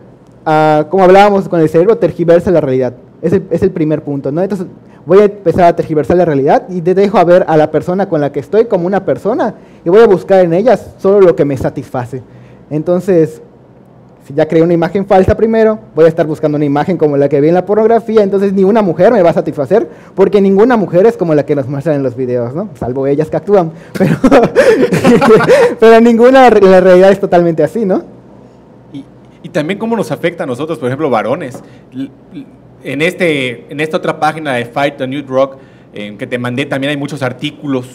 como 0.44 1.04
hablábamos 1.04 1.48
con 1.50 1.60
el 1.60 1.70
cerebro, 1.70 1.98
tergiversa 1.98 2.52
la 2.52 2.62
realidad. 2.62 2.94
Es 3.22 3.34
el, 3.34 3.44
es 3.50 3.62
el 3.64 3.72
primer 3.72 4.04
punto, 4.04 4.32
¿no? 4.32 4.42
Entonces, 4.42 4.68
voy 5.06 5.20
a 5.20 5.26
empezar 5.26 5.64
a 5.66 5.76
tergiversar 5.76 6.18
la 6.18 6.26
realidad 6.26 6.64
y 6.70 6.82
te 6.82 6.94
dejo 6.94 7.18
a 7.18 7.24
ver 7.24 7.46
a 7.48 7.58
la 7.58 7.72
persona 7.72 8.08
con 8.08 8.22
la 8.22 8.32
que 8.32 8.40
estoy 8.40 8.66
como 8.66 8.86
una 8.86 9.06
persona 9.06 9.56
y 9.84 9.90
voy 9.90 10.02
a 10.02 10.08
buscar 10.08 10.42
en 10.42 10.54
ellas 10.54 10.94
solo 11.00 11.20
lo 11.22 11.36
que 11.36 11.46
me 11.46 11.58
satisface. 11.58 12.22
Entonces, 12.70 13.42
si 14.28 14.36
ya 14.36 14.48
creé 14.48 14.62
una 14.62 14.76
imagen 14.76 15.08
falsa 15.08 15.36
primero, 15.36 15.80
voy 15.96 16.06
a 16.06 16.08
estar 16.08 16.28
buscando 16.28 16.56
una 16.58 16.66
imagen 16.66 16.98
como 16.98 17.18
la 17.18 17.28
que 17.28 17.42
vi 17.42 17.48
en 17.48 17.56
la 17.56 17.66
pornografía, 17.66 18.22
entonces 18.22 18.54
ni 18.54 18.64
una 18.64 18.84
mujer 18.84 19.12
me 19.12 19.24
va 19.24 19.32
a 19.32 19.34
satisfacer, 19.34 19.90
porque 20.14 20.40
ninguna 20.40 20.78
mujer 20.78 21.08
es 21.08 21.18
como 21.18 21.34
la 21.34 21.44
que 21.44 21.56
nos 21.56 21.68
muestran 21.68 21.96
en 21.96 22.04
los 22.04 22.16
videos, 22.16 22.54
¿no? 22.54 22.70
Salvo 22.76 23.08
ellas 23.08 23.32
que 23.32 23.38
actúan, 23.38 23.72
pero, 23.98 24.16
pero 25.80 26.02
ninguna, 26.02 26.52
la 26.52 26.82
realidad 26.82 27.12
es 27.12 27.20
totalmente 27.20 27.64
así, 27.64 27.86
¿no? 27.86 28.19
Y, 29.44 29.50
también 29.50 29.80
cómo 29.80 29.96
nos 29.96 30.12
afecta 30.12 30.44
a 30.44 30.48
nosotros, 30.48 30.78
por 30.80 30.88
ejemplo, 30.88 31.10
varones. 31.10 31.64
En, 32.84 33.02
este, 33.02 33.66
en 33.72 33.80
esta 33.80 33.98
otra 33.98 34.20
página 34.20 34.54
de 34.54 34.66
Fight 34.66 34.98
the 34.98 35.08
New 35.08 35.26
Rock, 35.28 35.58
que 35.94 36.28
te 36.28 36.38
mandé, 36.38 36.66
también 36.66 36.92
hay 36.92 36.98
muchos 36.98 37.22
artículos 37.24 37.88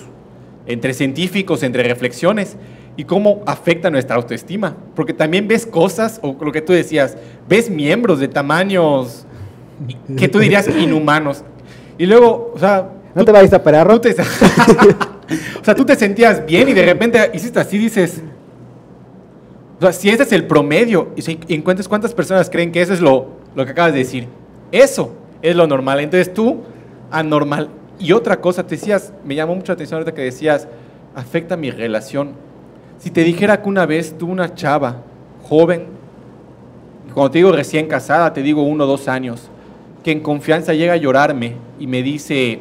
entre 0.67 0.95
científicos, 0.95 1.63
entre 1.63 1.83
reflexiones, 1.83 2.57
y 2.97 3.05
cómo 3.05 3.43
afecta 3.47 3.91
nuestra 3.91 4.17
autoestima. 4.17 4.77
Porque 4.95 5.13
también 5.13 5.49
ves 5.49 5.67
cosas, 5.67 6.19
o 6.23 6.37
lo 6.41 6.53
que 6.53 6.63
tú 6.63 6.73
decías, 6.73 7.17
ves 7.49 7.69
miembros 7.71 8.21
de 8.21 8.29
tamaños 8.29 9.27
que 10.17 10.29
tú 10.29 10.39
dirías 10.39 10.69
inhumanos. 10.79 11.45
Y 11.99 12.07
luego, 12.07 12.53
o 12.55 12.59
sea... 12.59 12.91
No 13.15 13.21
tú- 13.21 13.27
te 13.27 13.33
vayas 13.33 13.53
a 13.53 13.63
parar, 13.63 13.99
te- 14.01 14.11
o 15.61 15.65
sea, 15.65 15.75
tú 15.75 15.85
te 15.85 15.95
sentías 15.97 16.45
bien 16.45 16.69
y 16.69 16.73
de 16.73 16.85
repente 16.85 17.31
hiciste 17.35 17.61
así, 17.61 17.79
dices... 17.79 18.23
Si 19.93 20.09
ese 20.09 20.23
es 20.23 20.33
el 20.33 20.47
promedio, 20.47 21.09
y 21.17 21.23
si 21.23 21.39
encuentras 21.49 21.89
cuántas 21.89 22.15
personas 22.15 22.49
creen 22.51 22.73
que 22.73 22.81
eso 22.83 22.93
es 22.93 23.01
lo, 23.01 23.29
lo 23.55 23.65
que 23.65 23.73
acabas 23.73 23.93
de 23.93 23.99
decir, 23.99 24.29
eso 24.73 25.15
es 25.43 25.55
lo 25.55 25.67
normal. 25.67 26.01
Entonces 26.01 26.33
tú, 26.33 26.63
anormal. 27.11 27.69
Y 27.99 28.13
otra 28.13 28.41
cosa, 28.41 28.67
te 28.67 28.77
decías, 28.77 29.13
me 29.25 29.35
llamó 29.35 29.55
mucho 29.55 29.73
la 29.73 29.75
atención 29.75 29.99
ahorita 29.99 30.15
que 30.15 30.23
decías, 30.23 30.69
afecta 31.15 31.57
mi 31.57 31.71
relación. 31.71 32.33
Si 32.99 33.11
te 33.11 33.23
dijera 33.23 33.63
que 33.63 33.69
una 33.69 33.87
vez 33.87 34.17
tú, 34.19 34.27
una 34.27 34.55
chava 34.55 35.03
joven, 35.49 35.87
cuando 37.13 37.31
te 37.31 37.39
digo 37.39 37.53
recién 37.53 37.87
casada, 37.87 38.33
te 38.33 38.43
digo 38.43 38.63
uno 38.63 38.85
o 38.85 38.87
dos 38.87 39.07
años, 39.09 39.49
que 40.03 40.11
en 40.11 40.21
confianza 40.21 40.75
llega 40.75 40.95
a 40.95 40.97
llorarme 40.97 41.55
y 41.79 41.87
me 41.87 42.03
dice, 42.03 42.61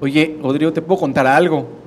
oye, 0.00 0.36
Rodrigo, 0.42 0.72
¿te 0.72 0.82
puedo 0.82 1.00
contar 1.00 1.26
algo? 1.26 1.79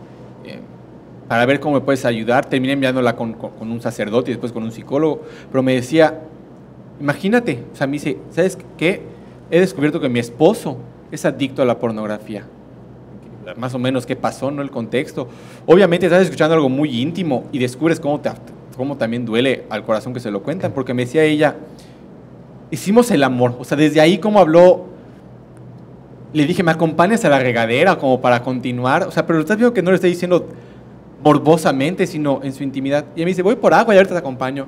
Para 1.34 1.48
ver 1.48 1.60
cómo 1.60 1.74
me 1.74 1.82
puedes 1.82 2.06
ayudar. 2.06 2.46
Terminé 2.46 2.74
enviándola 2.74 3.16
con, 3.16 3.34
con- 3.34 3.50
con 3.54 3.72
un 3.72 3.82
sacerdote 3.82 4.30
y 4.30 4.36
después 4.36 4.52
con 4.52 4.62
un 4.62 4.72
psicólogo, 4.72 5.24
pero 5.52 5.64
me 5.64 5.74
decía, 5.74 6.20
imagínate, 7.02 7.64
o 7.74 7.76
sea, 7.76 7.88
me 7.88 7.94
dice, 7.94 8.20
¿sabes 8.30 8.56
qué? 8.78 9.02
He 9.50 9.60
descubierto 9.60 10.00
que 10.00 10.10
mi 10.10 10.20
esposo 10.20 10.78
es 11.12 11.26
adicto 11.26 11.64
a 11.64 11.66
la 11.66 11.80
pornografía. 11.80 12.46
Más 13.58 13.74
o 13.74 13.80
menos 13.80 14.06
qué 14.06 14.16
pasó, 14.16 14.52
¿no? 14.52 14.62
El 14.62 14.70
contexto. 14.70 15.28
Obviamente 15.66 16.06
estás 16.06 16.22
escuchando 16.22 16.54
algo 16.54 16.70
muy 16.70 17.02
íntimo 17.02 17.46
y 17.52 17.58
descubres 17.58 18.00
cómo, 18.00 18.20
te, 18.22 18.30
cómo 18.78 18.96
también 18.98 19.26
duele 19.26 19.64
al 19.72 19.84
corazón 19.84 20.14
que 20.14 20.20
se 20.20 20.30
lo 20.30 20.44
cuentan, 20.44 20.72
porque 20.72 20.94
me 20.94 21.04
decía 21.06 21.24
ella, 21.24 21.56
hicimos 22.70 23.10
el 23.10 23.24
amor, 23.24 23.56
o 23.60 23.64
sea, 23.64 23.76
desde 23.76 24.00
ahí 24.00 24.20
como 24.20 24.40
habló 24.40 24.86
le 26.32 26.46
dije, 26.46 26.62
¿me 26.62 26.70
acompañas 26.72 27.26
a 27.26 27.30
la 27.30 27.40
regadera 27.40 27.98
como 27.98 28.22
para 28.22 28.44
continuar? 28.44 29.08
O 29.08 29.12
sea, 29.12 29.26
pero 29.26 29.40
estás 29.40 29.58
viendo 29.58 29.74
que 29.74 29.82
no 29.82 29.90
lo 29.90 29.96
estoy 29.96 30.12
diciendo 30.12 30.48
morbosamente, 31.24 32.06
sino 32.06 32.42
en 32.44 32.54
su 32.54 32.64
intimidad. 32.64 33.06
Y 33.16 33.20
ella 33.20 33.26
me 33.26 33.32
dice, 33.32 33.42
voy 33.42 33.56
por 33.56 33.74
agua 33.74 33.94
y 33.94 33.98
ahorita 33.98 34.16
te 34.16 34.20
acompaño. 34.20 34.68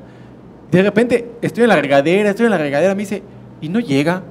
De 0.71 0.81
repente, 0.81 1.31
estoy 1.41 1.63
en 1.63 1.69
la 1.69 1.75
regadera, 1.75 2.29
estoy 2.29 2.45
en 2.45 2.51
la 2.51 2.57
regadera, 2.57 2.95
me 2.95 3.01
dice, 3.01 3.21
y 3.61 3.69
no 3.69 3.79
llega. 3.79 4.23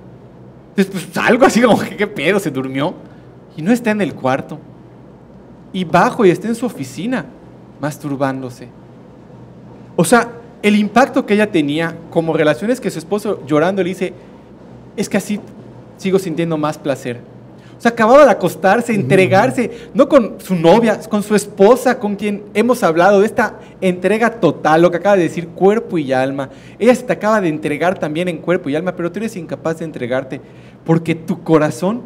Entonces, 0.70 0.92
pues 0.92 1.08
salgo 1.12 1.44
así 1.44 1.60
como, 1.60 1.78
que, 1.78 1.96
¿qué 1.96 2.06
pedo? 2.06 2.40
Se 2.40 2.50
durmió. 2.50 2.94
Y 3.56 3.62
no 3.62 3.72
está 3.72 3.90
en 3.90 4.00
el 4.00 4.14
cuarto. 4.14 4.58
Y 5.72 5.84
bajo 5.84 6.24
y 6.24 6.30
está 6.30 6.48
en 6.48 6.54
su 6.54 6.66
oficina, 6.66 7.26
masturbándose. 7.80 8.68
O 9.96 10.04
sea, 10.04 10.28
el 10.62 10.76
impacto 10.76 11.26
que 11.26 11.34
ella 11.34 11.50
tenía 11.52 11.96
como 12.10 12.32
relaciones 12.32 12.80
que 12.80 12.90
su 12.90 12.98
esposo 12.98 13.44
llorando 13.46 13.82
le 13.82 13.90
dice, 13.90 14.14
es 14.96 15.08
que 15.08 15.18
así 15.18 15.40
sigo 15.98 16.18
sintiendo 16.18 16.56
más 16.56 16.78
placer. 16.78 17.20
O 17.76 17.80
sea, 17.80 17.90
acababa 17.90 18.24
de 18.24 18.30
acostarse, 18.30 18.94
entregarse, 18.94 19.70
no 19.92 20.08
con 20.08 20.36
su 20.38 20.54
novia, 20.54 21.00
con 21.08 21.22
su 21.22 21.34
esposa, 21.34 21.98
con 21.98 22.16
quien 22.16 22.44
hemos 22.54 22.82
hablado 22.82 23.20
de 23.20 23.26
esta 23.26 23.58
entrega 23.80 24.30
total, 24.30 24.82
lo 24.82 24.90
que 24.90 24.98
acaba 24.98 25.16
de 25.16 25.24
decir, 25.24 25.48
cuerpo 25.48 25.98
y 25.98 26.12
alma. 26.12 26.50
Ella 26.78 26.94
se 26.94 27.02
te 27.02 27.12
acaba 27.12 27.40
de 27.40 27.48
entregar 27.48 27.98
también 27.98 28.28
en 28.28 28.38
cuerpo 28.38 28.68
y 28.68 28.76
alma, 28.76 28.92
pero 28.96 29.12
tú 29.12 29.18
eres 29.18 29.36
incapaz 29.36 29.78
de 29.80 29.84
entregarte 29.84 30.40
porque 30.84 31.14
tu 31.14 31.42
corazón 31.42 32.02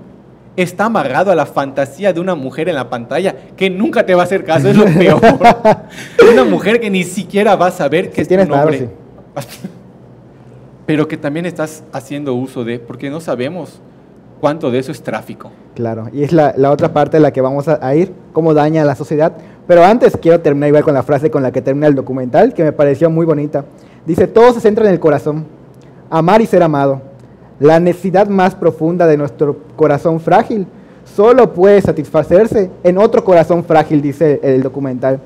está 0.57 0.87
amarrado 0.87 1.31
a 1.31 1.37
la 1.37 1.47
fantasía 1.47 2.13
de 2.13 2.19
una 2.21 2.35
mujer 2.35 2.69
en 2.69 2.75
la 2.75 2.91
pantalla 2.91 3.35
que 3.57 3.71
nunca 3.71 4.05
te 4.05 4.15
va 4.15 4.23
a 4.23 4.25
hacer 4.25 4.45
caso, 4.45 4.69
es 4.69 4.77
lo 4.77 4.85
peor. 4.99 5.21
una 6.33 6.45
mujer 6.45 6.81
que 6.81 6.91
ni 6.91 7.05
siquiera 7.05 7.55
va 7.55 7.69
a 7.69 7.71
saber 7.71 8.11
que 8.11 8.25
Sí, 8.25 8.35
es 8.35 8.41
tu 8.41 8.47
claro, 8.49 8.71
nombre. 8.71 8.89
Pero 10.87 11.07
que 11.07 11.17
también 11.17 11.47
estás 11.47 11.85
haciendo 11.93 12.35
uso 12.35 12.65
de, 12.65 12.79
porque 12.79 13.11
no 13.11 13.21
sabemos 13.21 13.81
cuánto 14.41 14.71
de 14.71 14.79
eso 14.79 14.93
es 14.93 15.03
tráfico. 15.03 15.51
Claro, 15.75 16.09
y 16.13 16.23
es 16.23 16.33
la, 16.33 16.55
la 16.57 16.71
otra 16.71 16.93
parte 16.93 17.19
a 17.19 17.21
la 17.21 17.33
que 17.33 17.41
vamos 17.41 17.69
a, 17.69 17.79
a 17.81 17.95
ir, 17.95 18.13
cómo 18.33 18.55
daña 18.55 18.83
a 18.83 18.85
la 18.85 18.95
sociedad. 18.95 19.33
Pero 19.67 19.85
antes 19.85 20.17
quiero 20.17 20.41
terminar 20.41 20.69
igual 20.69 20.83
con 20.83 20.95
la 20.95 21.03
frase 21.03 21.31
con 21.31 21.43
la 21.43 21.53
que 21.53 21.61
termina 21.63 21.87
el 21.87 21.95
documental, 21.95 22.55
que 22.55 22.65
me 22.65 22.73
pareció 22.73 23.11
muy 23.11 23.27
bonita. 23.27 23.65
Dice, 24.07 24.27
todo 24.27 24.53
se 24.53 24.61
centra 24.61 24.87
en 24.87 24.93
el 24.93 25.01
corazón, 25.01 25.45
amar 26.11 26.41
y 26.41 26.47
ser 26.47 26.63
amado. 26.63 27.03
La 27.61 27.79
necesidad 27.79 28.29
más 28.29 28.55
profunda 28.55 29.07
de 29.07 29.17
nuestro 29.17 29.59
corazón 29.77 30.21
frágil 30.21 30.67
solo 31.05 31.53
puede 31.53 31.81
satisfacerse 31.81 32.71
en 32.83 32.99
otro 32.99 33.25
corazón 33.25 33.65
frágil, 33.65 34.01
dice 34.01 34.41
el 34.43 34.63
documental. 34.63 35.21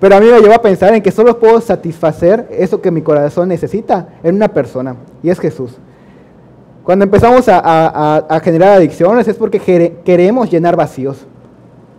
Pero 0.00 0.16
a 0.16 0.20
mí 0.20 0.26
me 0.26 0.40
llevó 0.40 0.54
a 0.54 0.62
pensar 0.62 0.94
en 0.94 1.02
que 1.02 1.10
solo 1.10 1.38
puedo 1.38 1.60
satisfacer 1.60 2.48
eso 2.50 2.80
que 2.80 2.90
mi 2.90 3.02
corazón 3.02 3.48
necesita 3.48 4.08
en 4.22 4.34
una 4.34 4.48
persona, 4.48 4.96
y 5.22 5.30
es 5.30 5.38
Jesús. 5.38 5.76
Cuando 6.86 7.04
empezamos 7.04 7.48
a, 7.48 7.58
a- 7.58 8.16
a- 8.28 8.40
generar 8.40 8.78
adicciones 8.78 9.26
es 9.28 9.34
porque 9.36 9.60
quere- 9.60 9.96
queremos 10.04 10.48
llenar 10.50 10.76
vacíos. 10.76 11.26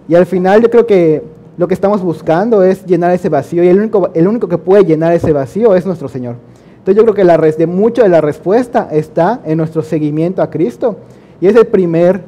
Y 0.07 0.15
al 0.15 0.25
final 0.25 0.61
yo 0.63 0.69
creo 0.71 0.87
que 0.87 1.21
lo 1.57 1.67
que 1.67 1.73
estamos 1.73 2.01
buscando 2.01 2.63
es 2.63 2.85
llenar 2.85 3.11
ese 3.11 3.27
vacío 3.29 3.63
y 3.63 3.67
el 3.67 3.77
único, 3.79 4.09
el 4.13 4.27
único 4.27 4.47
que 4.47 4.57
puede 4.57 4.85
llenar 4.85 5.11
ese 5.13 5.33
vacío 5.33 5.75
es 5.75 5.85
nuestro 5.85 6.07
Señor. 6.07 6.35
Entonces 6.77 6.95
yo 6.95 7.03
creo 7.03 7.13
que 7.13 7.25
la 7.25 7.35
res- 7.35 7.57
de 7.57 7.67
mucho 7.67 8.01
de 8.01 8.07
la 8.09 8.21
respuesta 8.21 8.87
está 8.89 9.41
en 9.43 9.57
nuestro 9.57 9.81
seguimiento 9.83 10.41
a 10.41 10.49
Cristo. 10.49 10.95
Y 11.41 11.47
es 11.47 11.55
el 11.57 11.67
primer, 11.67 12.21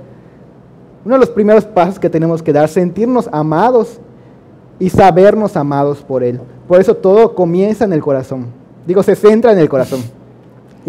uno 1.06 1.16
de 1.16 1.20
los 1.22 1.30
primeros 1.30 1.64
pasos 1.64 1.98
que 1.98 2.10
tenemos 2.10 2.44
que 2.44 2.52
dar, 2.52 2.68
sentirnos 2.68 3.30
amados 3.32 4.02
y 4.80 4.90
sabernos 4.90 5.56
amados 5.56 6.00
por 6.00 6.24
Él. 6.24 6.42
Por 6.68 6.82
eso 6.82 6.94
todo 6.94 7.34
comienza 7.36 7.86
en 7.86 7.94
el 7.94 8.02
corazón. 8.02 8.48
Digo, 8.86 9.02
se 9.02 9.16
centra 9.16 9.54
en 9.54 9.60
el 9.60 9.70
corazón. 9.70 10.02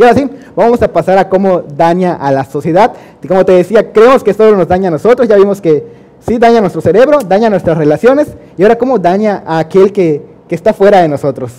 Y 0.01 0.03
ahora 0.03 0.15
sí, 0.15 0.31
vamos 0.57 0.81
a 0.81 0.91
pasar 0.91 1.19
a 1.19 1.29
cómo 1.29 1.61
daña 1.61 2.15
a 2.15 2.33
la 2.33 2.47
sociedad. 2.47 2.95
Y 3.23 3.29
como 3.29 3.45
te 3.45 3.53
decía, 3.53 3.93
creemos 3.93 4.25
que 4.25 4.33
solo 4.33 4.57
nos 4.57 4.67
daña 4.67 4.89
a 4.89 4.93
nosotros. 4.93 5.29
Ya 5.29 5.37
vimos 5.37 5.61
que 5.61 5.85
sí 6.21 6.39
daña 6.39 6.63
nuestro 6.63 6.81
cerebro, 6.81 7.19
daña 7.19 7.51
nuestras 7.51 7.77
relaciones. 7.77 8.35
Y 8.57 8.63
ahora 8.63 8.79
cómo 8.79 8.99
daña 8.99 9.43
a 9.47 9.59
aquel 9.59 9.93
que, 9.93 10.23
que 10.49 10.55
está 10.55 10.73
fuera 10.73 11.03
de 11.03 11.09
nosotros. 11.09 11.53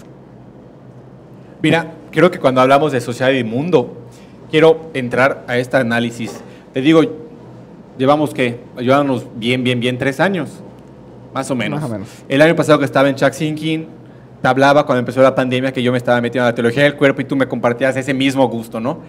Mira, 1.61 1.91
creo 2.09 2.31
que 2.31 2.39
cuando 2.39 2.61
hablamos 2.61 2.91
de 2.91 2.99
sociedad 2.99 3.29
y 3.29 3.43
mundo, 3.43 3.95
quiero 4.49 4.89
entrar 4.95 5.43
a 5.47 5.59
este 5.59 5.77
análisis. 5.77 6.41
Te 6.73 6.81
digo, 6.81 7.03
llevamos 7.99 8.33
que, 8.33 8.59
ayudándonos 8.75 9.27
bien, 9.35 9.63
bien, 9.63 9.79
bien, 9.79 9.99
tres 9.99 10.19
años, 10.19 10.49
más 11.31 11.51
o 11.51 11.55
menos. 11.55 11.79
Más 11.79 11.91
o 11.91 11.93
menos. 11.93 12.09
El 12.27 12.41
año 12.41 12.55
pasado 12.55 12.79
que 12.79 12.85
estaba 12.85 13.07
en 13.07 13.13
Chuck 13.13 13.33
Sinking, 13.33 13.85
te 14.41 14.47
hablaba 14.47 14.85
cuando 14.85 14.99
empezó 14.99 15.21
la 15.21 15.35
pandemia 15.35 15.71
que 15.71 15.83
yo 15.83 15.91
me 15.91 15.97
estaba 15.97 16.19
metiendo 16.19 16.47
en 16.47 16.51
la 16.51 16.55
teología 16.55 16.83
del 16.83 16.95
cuerpo 16.95 17.21
y 17.21 17.25
tú 17.25 17.35
me 17.35 17.47
compartías 17.47 17.95
ese 17.95 18.13
mismo 18.13 18.47
gusto, 18.47 18.79
¿no? 18.79 18.99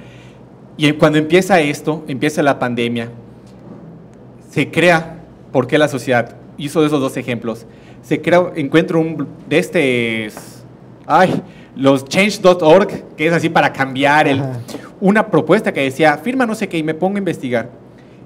Y 0.77 0.93
cuando 0.93 1.19
empieza 1.19 1.61
esto, 1.61 2.05
empieza 2.07 2.43
la 2.43 2.59
pandemia, 2.59 3.09
se 4.51 4.71
crea, 4.71 5.21
¿por 5.51 5.67
qué 5.67 5.79
la 5.79 5.89
sociedad? 5.89 6.37
Hizo 6.59 6.85
esos 6.85 7.01
dos 7.01 7.17
ejemplos. 7.17 7.67
Se 8.03 8.21
crea, 8.21 8.53
encuentro 8.57 9.01
un 9.01 9.27
de 9.49 9.59
este, 9.59 10.31
ay, 11.07 11.43
los 11.77 12.05
change.org, 12.05 13.17
que 13.17 13.27
es 13.27 13.33
así 13.33 13.49
para 13.49 13.73
cambiar 13.73 14.29
el, 14.29 14.43
una 15.01 15.27
propuesta 15.29 15.73
que 15.73 15.81
decía, 15.83 16.19
firma 16.19 16.45
no 16.45 16.55
sé 16.55 16.69
qué 16.69 16.77
y 16.79 16.83
me 16.83 16.95
pongo 16.95 17.17
a 17.17 17.19
investigar. 17.19 17.71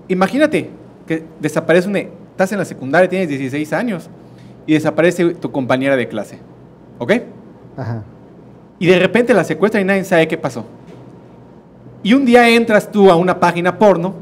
Imagínate 0.09 0.71
que 1.07 1.25
desaparece 1.41 1.89
una, 1.89 2.01
estás 2.01 2.51
en 2.53 2.59
la 2.59 2.65
secundaria, 2.65 3.09
tienes 3.09 3.29
16 3.29 3.73
años 3.73 4.11
y 4.67 4.73
desaparece 4.75 5.35
tu 5.35 5.53
compañera 5.53 5.97
de 5.97 6.09
clase. 6.09 6.39
¿Ok? 6.99 7.13
Ajá. 7.77 8.03
Y 8.79 8.87
de 8.87 8.99
repente 8.99 9.35
la 9.35 9.45
secuestran 9.45 9.83
y 9.83 9.87
nadie 9.87 10.05
sabe 10.05 10.29
qué 10.29 10.37
pasó. 10.37 10.65
Y 12.03 12.15
un 12.15 12.25
día 12.25 12.49
entras 12.49 12.91
tú 12.91 13.11
a 13.11 13.17
una 13.17 13.41
página 13.41 13.79
porno 13.79 14.15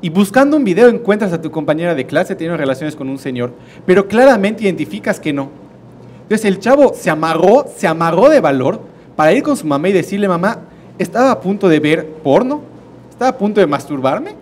y 0.00 0.08
buscando 0.08 0.56
un 0.56 0.64
video 0.64 0.88
encuentras 0.88 1.32
a 1.32 1.40
tu 1.40 1.50
compañera 1.50 1.94
de 1.94 2.06
clase 2.06 2.34
teniendo 2.34 2.56
relaciones 2.56 2.94
con 2.94 3.08
un 3.08 3.18
señor, 3.18 3.52
pero 3.84 4.06
claramente 4.06 4.64
identificas 4.64 5.18
que 5.18 5.32
no. 5.32 5.50
Entonces 6.22 6.44
el 6.44 6.58
chavo 6.58 6.92
se 6.94 7.10
amarró, 7.10 7.66
se 7.74 7.86
amarró 7.86 8.28
de 8.28 8.40
valor 8.40 8.80
para 9.14 9.32
ir 9.32 9.42
con 9.42 9.56
su 9.56 9.66
mamá 9.66 9.88
y 9.88 9.92
decirle, 9.92 10.28
mamá, 10.28 10.58
estaba 10.98 11.30
a 11.30 11.40
punto 11.40 11.68
de 11.68 11.80
ver 11.80 12.06
porno, 12.22 12.60
estaba 13.10 13.30
a 13.30 13.38
punto 13.38 13.60
de 13.60 13.66
masturbarme, 13.66 14.34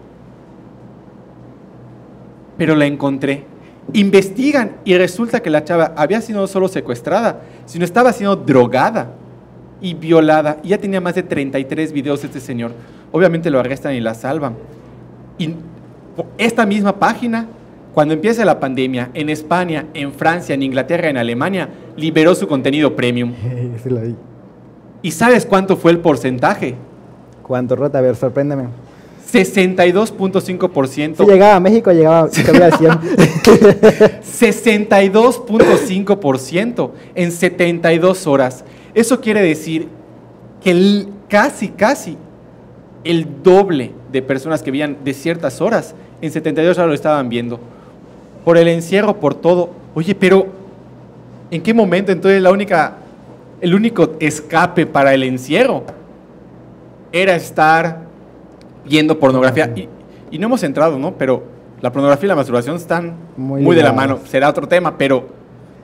pero 2.56 2.74
la 2.74 2.86
encontré. 2.86 3.44
Investigan 3.92 4.76
y 4.84 4.96
resulta 4.96 5.40
que 5.40 5.50
la 5.50 5.64
chava 5.64 5.92
había 5.96 6.20
sido 6.20 6.40
no 6.40 6.46
solo 6.46 6.68
secuestrada, 6.68 7.42
sino 7.66 7.84
estaba 7.84 8.12
siendo 8.12 8.36
drogada 8.36 9.12
y 9.80 9.94
violada. 9.94 10.58
Y 10.62 10.68
ya 10.68 10.78
tenía 10.78 11.00
más 11.00 11.14
de 11.14 11.22
33 11.22 11.92
videos 11.92 12.24
este 12.24 12.40
señor. 12.40 12.72
Obviamente 13.12 13.50
lo 13.50 13.60
arrestan 13.60 13.94
y 13.94 14.00
la 14.00 14.14
salvan. 14.14 14.54
Y 15.38 15.54
esta 16.38 16.64
misma 16.64 16.98
página, 16.98 17.46
cuando 17.92 18.14
empieza 18.14 18.44
la 18.44 18.58
pandemia, 18.58 19.10
en 19.14 19.28
España, 19.28 19.86
en 19.94 20.12
Francia, 20.12 20.54
en 20.54 20.62
Inglaterra, 20.62 21.10
en 21.10 21.18
Alemania, 21.18 21.68
liberó 21.96 22.34
su 22.34 22.48
contenido 22.48 22.96
premium. 22.96 23.32
¿Y 25.02 25.10
sabes 25.10 25.44
cuánto 25.44 25.76
fue 25.76 25.90
el 25.90 25.98
porcentaje? 25.98 26.76
¿Cuánto 27.42 27.76
rota? 27.76 27.98
A 27.98 28.00
ver, 28.00 28.16
sorpréndeme. 28.16 28.68
62.5%. 29.34 31.16
Si 31.16 31.24
llegaba 31.26 31.56
a 31.56 31.60
México, 31.60 31.90
llegaba 31.92 32.20
al 32.24 32.30
100. 32.30 32.44
62.5% 34.22 36.90
en 37.14 37.32
72 37.32 38.26
horas. 38.26 38.64
Eso 38.94 39.20
quiere 39.20 39.42
decir 39.42 39.88
que 40.62 40.70
el- 40.70 41.08
casi, 41.28 41.68
casi 41.68 42.16
el 43.02 43.26
doble 43.42 43.92
de 44.12 44.22
personas 44.22 44.62
que 44.62 44.70
veían 44.70 44.98
de 45.04 45.12
ciertas 45.14 45.60
horas, 45.60 45.94
en 46.22 46.30
72 46.30 46.78
horas 46.78 46.88
lo 46.88 46.94
estaban 46.94 47.28
viendo. 47.28 47.58
Por 48.44 48.56
el 48.58 48.68
encierro, 48.68 49.18
por 49.20 49.34
todo. 49.34 49.70
Oye, 49.94 50.14
pero 50.14 50.46
¿en 51.50 51.62
qué 51.62 51.74
momento 51.74 52.12
entonces 52.12 52.40
la 52.40 52.50
única, 52.52 52.96
el 53.60 53.74
único 53.74 54.12
escape 54.20 54.86
para 54.86 55.12
el 55.14 55.22
encierro 55.22 55.82
era 57.12 57.34
estar 57.36 58.03
viendo 58.88 59.18
pornografía? 59.18 59.72
Y, 59.74 59.88
y 60.30 60.38
no 60.38 60.46
hemos 60.46 60.62
entrado, 60.62 60.98
¿no? 60.98 61.14
Pero 61.14 61.42
la 61.80 61.92
pornografía 61.92 62.26
y 62.26 62.28
la 62.28 62.36
masturbación 62.36 62.76
están 62.76 63.14
Muy 63.36 63.62
muy, 63.62 63.76
de 63.76 63.82
la 63.82 63.92
mano. 63.92 64.18
Será 64.26 64.48
otro 64.48 64.66
tema, 64.66 64.96
pero 64.96 65.24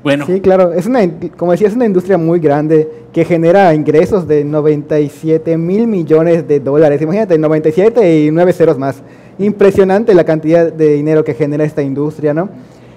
bueno. 0.02 0.24
Sí, 0.26 0.40
claro. 0.40 0.72
Es 0.72 0.86
una, 0.86 1.00
como 1.36 1.52
decía, 1.52 1.68
es 1.68 1.74
una 1.74 1.84
industria 1.84 2.16
muy 2.16 2.40
grande 2.40 2.88
que 3.12 3.24
genera 3.24 3.74
ingresos 3.74 4.26
de 4.26 4.44
97 4.44 5.58
mil 5.58 5.86
millones 5.86 6.48
de 6.48 6.60
dólares. 6.60 7.02
Imagínate, 7.02 7.36
97 7.36 8.24
y 8.24 8.30
9 8.30 8.52
ceros 8.52 8.78
más. 8.78 9.02
Impresionante 9.38 10.14
la 10.14 10.24
cantidad 10.24 10.72
de 10.72 10.94
dinero 10.94 11.22
que 11.22 11.34
genera 11.34 11.64
esta 11.64 11.82
industria, 11.82 12.32
¿no? 12.32 12.48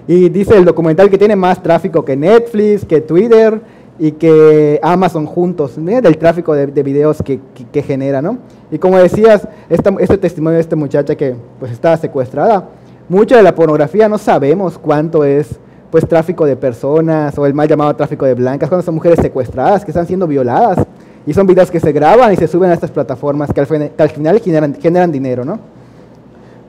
Y 0.06 0.28
dice 0.28 0.56
el 0.56 0.64
documental 0.64 1.08
que 1.08 1.18
tiene 1.18 1.34
más 1.36 1.62
tráfico 1.62 2.04
que 2.04 2.16
Netflix, 2.16 2.84
que 2.84 3.00
Twitter 3.00 3.60
y 3.98 4.12
que 4.12 4.80
Amazon 4.82 5.26
juntos. 5.26 5.78
Mira 5.78 6.00
del 6.00 6.18
tráfico 6.18 6.52
de, 6.54 6.66
de 6.66 6.82
videos 6.82 7.22
que, 7.22 7.38
que- 7.54 7.64
que 7.66 7.82
genera, 7.82 8.20
¿no? 8.20 8.38
Y 8.70 8.78
como 8.78 8.98
decías, 8.98 9.46
esta- 9.68 9.94
este 10.00 10.18
testimonio 10.18 10.56
de 10.56 10.60
esta 10.62 10.74
muchacha 10.76 11.14
que 11.14 11.36
pues 11.60 11.70
estaba 11.72 11.96
secuestrada, 11.96 12.68
mucha 13.08 13.36
de 13.36 13.42
la 13.42 13.54
pornografía 13.54 14.08
no 14.08 14.18
sabemos 14.18 14.78
cuánto 14.78 15.24
es 15.24 15.48
pues 15.90 16.08
tráfico 16.08 16.44
de 16.44 16.56
personas 16.56 17.38
o 17.38 17.46
el 17.46 17.54
mal 17.54 17.68
llamado 17.68 17.94
tráfico 17.94 18.24
de 18.26 18.34
blancas, 18.34 18.68
cuando 18.68 18.82
son 18.84 18.96
mujeres 18.96 19.20
secuestradas 19.22 19.84
que 19.84 19.92
están 19.92 20.06
siendo 20.08 20.26
violadas 20.26 20.84
y 21.24 21.32
son 21.32 21.46
videos 21.46 21.70
que 21.70 21.78
se 21.78 21.92
graban 21.92 22.32
y 22.32 22.36
se 22.36 22.48
suben 22.48 22.70
a 22.70 22.74
estas 22.74 22.90
plataformas 22.90 23.52
que 23.52 23.60
al, 23.60 23.66
que 23.68 23.92
al 24.02 24.08
final 24.10 24.40
generan, 24.40 24.74
generan 24.74 25.12
dinero, 25.12 25.44
¿no? 25.44 25.60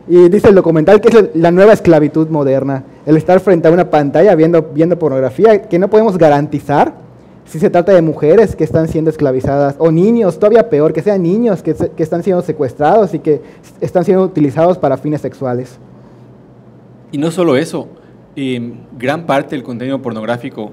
Y 0.08 0.30
dice 0.30 0.50
el 0.50 0.56
documental 0.56 1.02
que 1.02 1.08
es 1.08 1.30
la 1.36 1.50
nueva 1.50 1.74
esclavitud 1.74 2.28
moderna, 2.30 2.84
el 3.08 3.18
estar 3.18 3.40
frente 3.40 3.68
a 3.68 3.72
una 3.72 3.90
pantalla 3.90 4.36
viendo, 4.36 4.62
viendo 4.62 5.00
pornografía, 5.00 5.64
que 5.64 5.80
no 5.80 5.90
podemos 5.90 6.16
garantizar 6.20 6.94
si 7.46 7.60
se 7.60 7.70
trata 7.70 7.94
de 7.94 8.02
mujeres 8.02 8.56
que 8.56 8.64
están 8.64 8.88
siendo 8.88 9.10
esclavizadas, 9.12 9.76
o 9.78 9.92
niños, 9.92 10.40
todavía 10.40 10.70
peor, 10.70 10.94
que 10.94 11.02
sean 11.02 11.22
niños 11.24 11.62
que, 11.62 11.74
se- 11.76 11.92
que 11.92 12.04
están 12.04 12.24
siendo 12.24 12.42
secuestrados 12.42 13.14
y 13.14 13.20
que 13.20 13.42
están 13.82 14.04
siendo 14.04 14.24
utilizados 14.24 14.78
para 14.78 14.98
fines 14.98 15.22
sexuales. 15.22 15.78
Y 17.12 17.18
no 17.18 17.30
solo 17.32 17.56
eso, 17.56 17.88
eh, 18.36 18.74
gran 18.98 19.26
parte 19.26 19.56
del 19.56 19.64
contenido 19.64 20.02
pornográfico, 20.02 20.72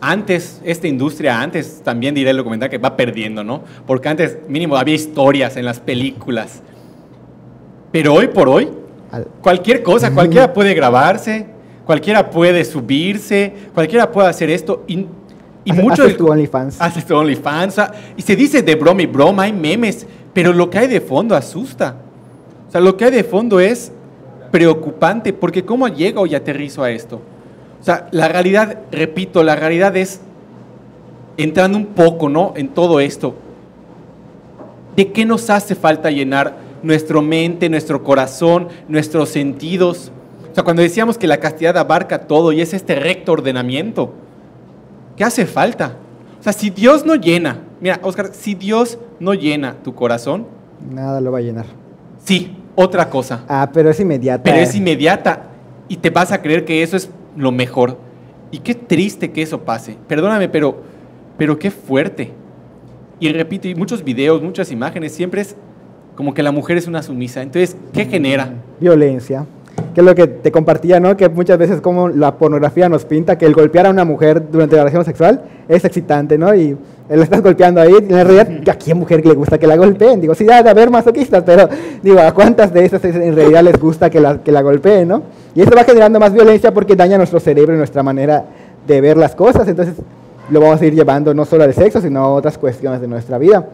antes, 0.00 0.60
esta 0.64 0.86
industria, 0.88 1.40
antes 1.40 1.82
también 1.82 2.14
diré 2.14 2.30
el 2.30 2.36
documental 2.38 2.70
que 2.70 2.78
va 2.78 2.96
perdiendo, 2.96 3.42
¿no? 3.44 3.62
Porque 3.86 4.08
antes 4.08 4.38
mínimo 4.48 4.76
había 4.76 4.94
historias 4.94 5.56
en 5.56 5.64
las 5.64 5.80
películas. 5.80 6.62
Pero 7.92 8.14
hoy 8.14 8.28
por 8.28 8.48
hoy, 8.48 8.68
Al- 9.10 9.26
cualquier 9.42 9.82
cosa, 9.82 10.12
cualquiera 10.14 10.52
puede 10.52 10.72
grabarse, 10.74 11.46
cualquiera 11.84 12.30
puede 12.30 12.64
subirse, 12.64 13.52
cualquiera 13.74 14.10
puede 14.12 14.28
hacer 14.28 14.50
esto. 14.50 14.84
Y, 14.86 15.06
y 15.68 15.72
Hace- 15.72 15.82
mucho 15.82 16.02
haces 16.04 16.16
tu 16.16 16.26
OnlyFans. 16.26 16.80
Haces 16.80 17.04
tu 17.04 17.14
OnlyFans. 17.14 17.76
Y 18.16 18.22
se 18.22 18.34
dice 18.34 18.62
de 18.62 18.74
broma 18.74 19.02
y 19.02 19.06
broma, 19.06 19.42
hay 19.42 19.52
memes, 19.52 20.06
pero 20.32 20.52
lo 20.54 20.70
que 20.70 20.78
hay 20.78 20.86
de 20.88 21.00
fondo 21.02 21.36
asusta. 21.36 21.96
O 22.68 22.72
sea, 22.72 22.80
lo 22.80 22.96
que 22.96 23.04
hay 23.04 23.10
de 23.10 23.24
fondo 23.24 23.60
es 23.60 23.92
preocupante, 24.50 25.34
porque 25.34 25.64
¿cómo 25.64 25.88
llego 25.88 26.26
y 26.26 26.34
aterrizo 26.34 26.82
a 26.82 26.90
esto? 26.90 27.20
O 27.80 27.84
sea, 27.84 28.08
la 28.12 28.28
realidad, 28.28 28.78
repito, 28.90 29.42
la 29.42 29.56
realidad 29.56 29.94
es, 29.96 30.20
entrando 31.36 31.76
un 31.76 31.86
poco, 31.86 32.30
¿no? 32.30 32.54
En 32.56 32.68
todo 32.68 32.98
esto, 33.00 33.34
¿de 34.96 35.12
qué 35.12 35.24
nos 35.26 35.50
hace 35.50 35.74
falta 35.74 36.10
llenar 36.10 36.56
nuestra 36.82 37.20
mente, 37.20 37.68
nuestro 37.68 38.02
corazón, 38.02 38.68
nuestros 38.88 39.28
sentidos? 39.28 40.10
O 40.50 40.54
sea, 40.54 40.64
cuando 40.64 40.82
decíamos 40.82 41.18
que 41.18 41.26
la 41.26 41.36
castidad 41.38 41.76
abarca 41.76 42.20
todo 42.26 42.52
y 42.52 42.60
es 42.62 42.72
este 42.74 42.94
recto 42.96 43.32
ordenamiento, 43.32 44.12
¿qué 45.18 45.24
hace 45.24 45.44
falta? 45.46 45.96
O 46.40 46.42
sea, 46.42 46.52
si 46.52 46.70
Dios 46.70 47.04
no 47.04 47.16
llena, 47.16 47.58
mira, 47.80 47.98
Oscar, 48.02 48.30
si 48.32 48.54
Dios 48.54 48.98
no 49.18 49.34
llena 49.34 49.74
tu 49.82 49.94
corazón, 49.94 50.46
Nada 50.90 51.20
lo 51.20 51.32
va 51.32 51.38
a 51.38 51.42
llenar. 51.42 51.66
sí, 52.24 52.54
otra 52.76 53.10
cosa. 53.10 53.44
Ah, 53.48 53.68
pero 53.72 53.90
es 53.90 53.98
inmediata. 53.98 54.44
Pero 54.44 54.58
es 54.58 54.72
inmediata 54.76 55.48
y 55.88 55.96
te 55.96 56.10
vas 56.10 56.30
a 56.30 56.40
creer 56.40 56.64
que 56.64 56.84
eso 56.84 56.96
es 56.96 57.10
lo 57.36 57.50
mejor. 57.50 57.98
Y 58.52 58.58
qué 58.58 58.76
triste 58.76 59.32
que 59.32 59.42
eso 59.42 59.62
pase. 59.62 59.96
Perdóname, 60.06 60.48
pero, 60.48 60.76
pero 61.36 61.58
qué 61.58 61.72
fuerte. 61.72 62.30
Y 63.18 63.32
repito, 63.32 63.66
y 63.66 63.74
muchos 63.74 64.04
videos, 64.04 64.40
muchas 64.40 64.70
imágenes, 64.70 65.10
siempre 65.10 65.40
es 65.40 65.56
como 66.14 66.32
que 66.32 66.44
la 66.44 66.52
mujer 66.52 66.76
es 66.76 66.86
una 66.86 67.02
sumisa. 67.02 67.42
Entonces, 67.42 67.76
¿qué 67.92 68.04
genera? 68.04 68.52
Violencia. 68.78 69.44
Que 69.98 70.02
es 70.02 70.06
lo 70.06 70.14
que 70.14 70.28
te 70.28 70.52
compartía, 70.52 71.00
¿no? 71.00 71.16
Que 71.16 71.28
muchas 71.28 71.58
veces 71.58 71.80
como 71.80 72.08
la 72.08 72.36
pornografía 72.36 72.88
nos 72.88 73.04
pinta 73.04 73.36
que 73.36 73.46
el 73.46 73.52
golpear 73.52 73.86
a 73.86 73.90
una 73.90 74.04
mujer 74.04 74.48
durante 74.48 74.76
la 74.76 74.82
relación 74.82 75.04
sexual 75.04 75.42
es 75.68 75.84
excitante, 75.84 76.38
¿no? 76.38 76.54
Y 76.54 76.76
la 77.08 77.24
estás 77.24 77.42
golpeando 77.42 77.80
ahí. 77.80 77.94
Y 78.08 78.12
en 78.12 78.24
realidad, 78.24 78.48
¿a 78.70 78.78
qué 78.78 78.94
mujer 78.94 79.26
le 79.26 79.34
gusta 79.34 79.58
que 79.58 79.66
la 79.66 79.76
golpeen? 79.76 80.20
Digo, 80.20 80.36
sí, 80.36 80.44
debe 80.44 80.62
de 80.62 80.70
haber 80.70 80.88
masoquistas, 80.88 81.42
pero 81.42 81.68
digo, 82.00 82.20
¿a 82.20 82.32
cuántas 82.32 82.72
de 82.72 82.84
esas 82.84 83.04
en 83.06 83.34
realidad 83.34 83.64
les 83.64 83.76
gusta 83.80 84.08
que 84.08 84.20
la, 84.20 84.38
que 84.38 84.52
la 84.52 84.62
golpeen, 84.62 85.08
¿no? 85.08 85.22
Y 85.52 85.62
esto 85.62 85.74
va 85.74 85.82
generando 85.82 86.20
más 86.20 86.32
violencia 86.32 86.72
porque 86.72 86.94
daña 86.94 87.16
nuestro 87.16 87.40
cerebro 87.40 87.74
y 87.74 87.78
nuestra 87.78 88.04
manera 88.04 88.44
de 88.86 89.00
ver 89.00 89.16
las 89.16 89.34
cosas. 89.34 89.66
Entonces, 89.66 89.96
lo 90.48 90.60
vamos 90.60 90.80
a 90.80 90.86
ir 90.86 90.94
llevando 90.94 91.34
no 91.34 91.44
solo 91.44 91.64
al 91.64 91.74
sexo, 91.74 92.00
sino 92.00 92.20
a 92.20 92.28
otras 92.28 92.56
cuestiones 92.56 93.00
de 93.00 93.08
nuestra 93.08 93.36
vida. 93.36 93.66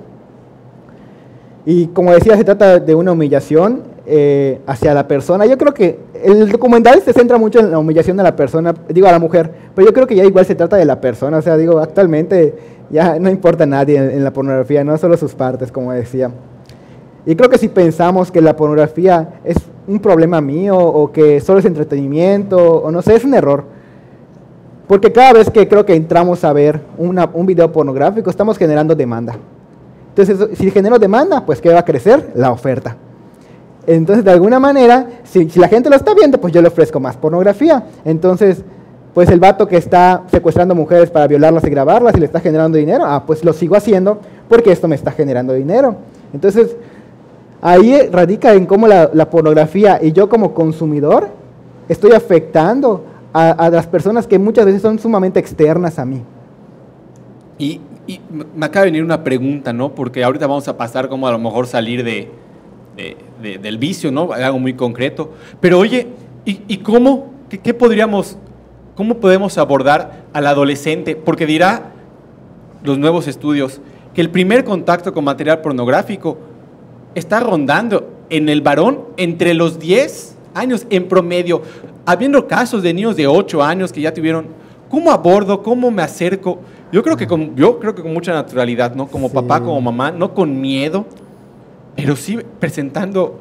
Y 1.66 1.88
como 1.88 2.12
decía, 2.12 2.34
se 2.34 2.44
trata 2.44 2.80
de 2.80 2.94
una 2.94 3.12
humillación 3.12 3.92
eh, 4.06 4.60
hacia 4.66 4.92
la 4.94 5.06
persona. 5.08 5.46
Yo 5.46 5.56
creo 5.56 5.72
que 5.74 5.98
el 6.22 6.50
documental 6.50 7.00
se 7.02 7.12
centra 7.12 7.38
mucho 7.38 7.58
en 7.60 7.70
la 7.70 7.78
humillación 7.78 8.16
de 8.16 8.22
la 8.22 8.36
persona, 8.36 8.74
digo 8.88 9.06
a 9.06 9.12
la 9.12 9.18
mujer, 9.18 9.50
pero 9.74 9.86
yo 9.86 9.92
creo 9.94 10.06
que 10.06 10.14
ya 10.14 10.24
igual 10.24 10.44
se 10.46 10.54
trata 10.54 10.76
de 10.76 10.84
la 10.84 11.00
persona. 11.00 11.38
O 11.38 11.42
sea, 11.42 11.56
digo, 11.56 11.78
actualmente 11.78 12.54
ya 12.90 13.18
no 13.18 13.30
importa 13.30 13.64
a 13.64 13.66
nadie 13.66 13.96
en, 13.96 14.10
en 14.10 14.24
la 14.24 14.32
pornografía, 14.32 14.84
no 14.84 14.96
solo 14.98 15.16
sus 15.16 15.34
partes, 15.34 15.72
como 15.72 15.92
decía. 15.92 16.30
Y 17.26 17.34
creo 17.36 17.48
que 17.48 17.56
si 17.58 17.68
pensamos 17.68 18.30
que 18.30 18.40
la 18.42 18.54
pornografía 18.54 19.40
es 19.44 19.56
un 19.88 19.98
problema 19.98 20.40
mío 20.42 20.76
o 20.78 21.10
que 21.10 21.40
solo 21.40 21.58
es 21.58 21.64
entretenimiento 21.64 22.58
o 22.82 22.90
no 22.90 23.00
sé, 23.00 23.14
es 23.14 23.24
un 23.24 23.32
error. 23.34 23.64
Porque 24.86 25.10
cada 25.10 25.32
vez 25.32 25.48
que 25.50 25.66
creo 25.66 25.86
que 25.86 25.94
entramos 25.94 26.44
a 26.44 26.52
ver 26.52 26.80
una- 26.98 27.30
un 27.32 27.46
video 27.46 27.72
pornográfico, 27.72 28.28
estamos 28.28 28.58
generando 28.58 28.94
demanda. 28.94 29.34
Entonces, 30.14 30.58
si 30.58 30.70
genero 30.70 30.98
demanda, 30.98 31.44
pues 31.46 31.60
¿qué 31.62 31.72
va 31.72 31.78
a 31.80 31.84
crecer? 31.84 32.30
La 32.34 32.52
oferta. 32.52 32.94
Entonces, 33.86 34.24
de 34.24 34.30
alguna 34.30 34.58
manera, 34.58 35.06
si, 35.24 35.46
la 35.58 35.68
gente 35.68 35.90
lo 35.90 35.96
está 35.96 36.14
viendo, 36.14 36.40
pues 36.40 36.52
yo 36.52 36.62
le 36.62 36.68
ofrezco 36.68 37.00
más 37.00 37.16
pornografía. 37.16 37.84
Entonces, 38.04 38.62
pues 39.12 39.28
el 39.28 39.40
vato 39.40 39.68
que 39.68 39.76
está 39.76 40.22
secuestrando 40.30 40.74
mujeres 40.74 41.10
para 41.10 41.26
violarlas 41.26 41.64
y 41.64 41.70
grabarlas 41.70 42.16
y 42.16 42.20
le 42.20 42.26
está 42.26 42.40
generando 42.40 42.78
dinero, 42.78 43.04
ah, 43.06 43.24
pues 43.26 43.44
lo 43.44 43.52
sigo 43.52 43.76
haciendo 43.76 44.20
porque 44.48 44.72
esto 44.72 44.88
me 44.88 44.96
está 44.96 45.12
generando 45.12 45.52
dinero. 45.52 45.96
Entonces, 46.32 46.76
ahí 47.62 48.08
radica 48.10 48.54
en 48.54 48.66
cómo 48.66 48.88
la, 48.88 49.10
la 49.12 49.30
pornografía 49.30 50.00
y 50.02 50.12
yo 50.12 50.28
como 50.28 50.52
consumidor 50.52 51.28
estoy 51.88 52.12
afectando 52.12 53.04
a, 53.32 53.50
a 53.50 53.70
las 53.70 53.86
personas 53.86 54.26
que 54.26 54.38
muchas 54.38 54.66
veces 54.66 54.82
son 54.82 54.98
sumamente 54.98 55.38
externas 55.38 55.98
a 55.98 56.04
mí. 56.04 56.22
Y, 57.58 57.80
y 58.06 58.20
me 58.54 58.66
acaba 58.66 58.84
de 58.84 58.90
venir 58.90 59.04
una 59.04 59.22
pregunta, 59.22 59.72
¿no? 59.72 59.94
Porque 59.94 60.24
ahorita 60.24 60.46
vamos 60.46 60.66
a 60.68 60.76
pasar 60.76 61.08
como 61.08 61.28
a 61.28 61.32
lo 61.32 61.38
mejor 61.38 61.66
salir 61.66 62.04
de, 62.04 62.30
de- 62.96 63.16
de- 63.42 63.58
del 63.58 63.78
vicio, 63.78 64.10
¿no? 64.12 64.32
Algo 64.32 64.58
muy 64.58 64.74
concreto. 64.74 65.32
Pero 65.60 65.78
oye, 65.78 66.06
¿y, 66.44 66.60
y 66.68 66.78
cómo? 66.78 67.32
¿Qué, 67.48 67.58
qué 67.58 67.74
podríamos, 67.74 68.38
cómo 68.94 69.16
podemos 69.16 69.58
abordar 69.58 70.24
al 70.32 70.46
adolescente? 70.46 71.16
Porque 71.16 71.46
dirá 71.46 71.92
los 72.82 72.98
nuevos 72.98 73.26
estudios 73.28 73.80
que 74.14 74.20
el 74.20 74.30
primer 74.30 74.64
contacto 74.64 75.12
con 75.12 75.24
material 75.24 75.60
pornográfico 75.60 76.38
está 77.14 77.40
rondando 77.40 78.10
en 78.30 78.48
el 78.48 78.60
varón 78.60 79.00
entre 79.16 79.54
los 79.54 79.78
10 79.78 80.36
años 80.54 80.86
en 80.90 81.08
promedio, 81.08 81.62
habiendo 82.06 82.46
casos 82.46 82.82
de 82.82 82.94
niños 82.94 83.16
de 83.16 83.26
8 83.26 83.62
años 83.62 83.92
que 83.92 84.00
ya 84.00 84.14
tuvieron, 84.14 84.46
¿cómo 84.88 85.10
abordo? 85.10 85.62
¿Cómo 85.62 85.90
me 85.90 86.02
acerco? 86.02 86.60
Yo 86.92 87.02
creo 87.02 87.16
que 87.16 87.26
con, 87.26 87.56
yo 87.56 87.80
creo 87.80 87.94
que 87.94 88.02
con 88.02 88.12
mucha 88.12 88.32
naturalidad, 88.32 88.94
¿no? 88.94 89.08
Como 89.08 89.28
Sí. 89.28 89.34
papá, 89.34 89.60
como 89.60 89.80
mamá, 89.80 90.12
no 90.12 90.32
con 90.32 90.60
miedo, 90.60 91.06
pero 91.96 92.16
sí 92.16 92.38
presentando 92.60 93.38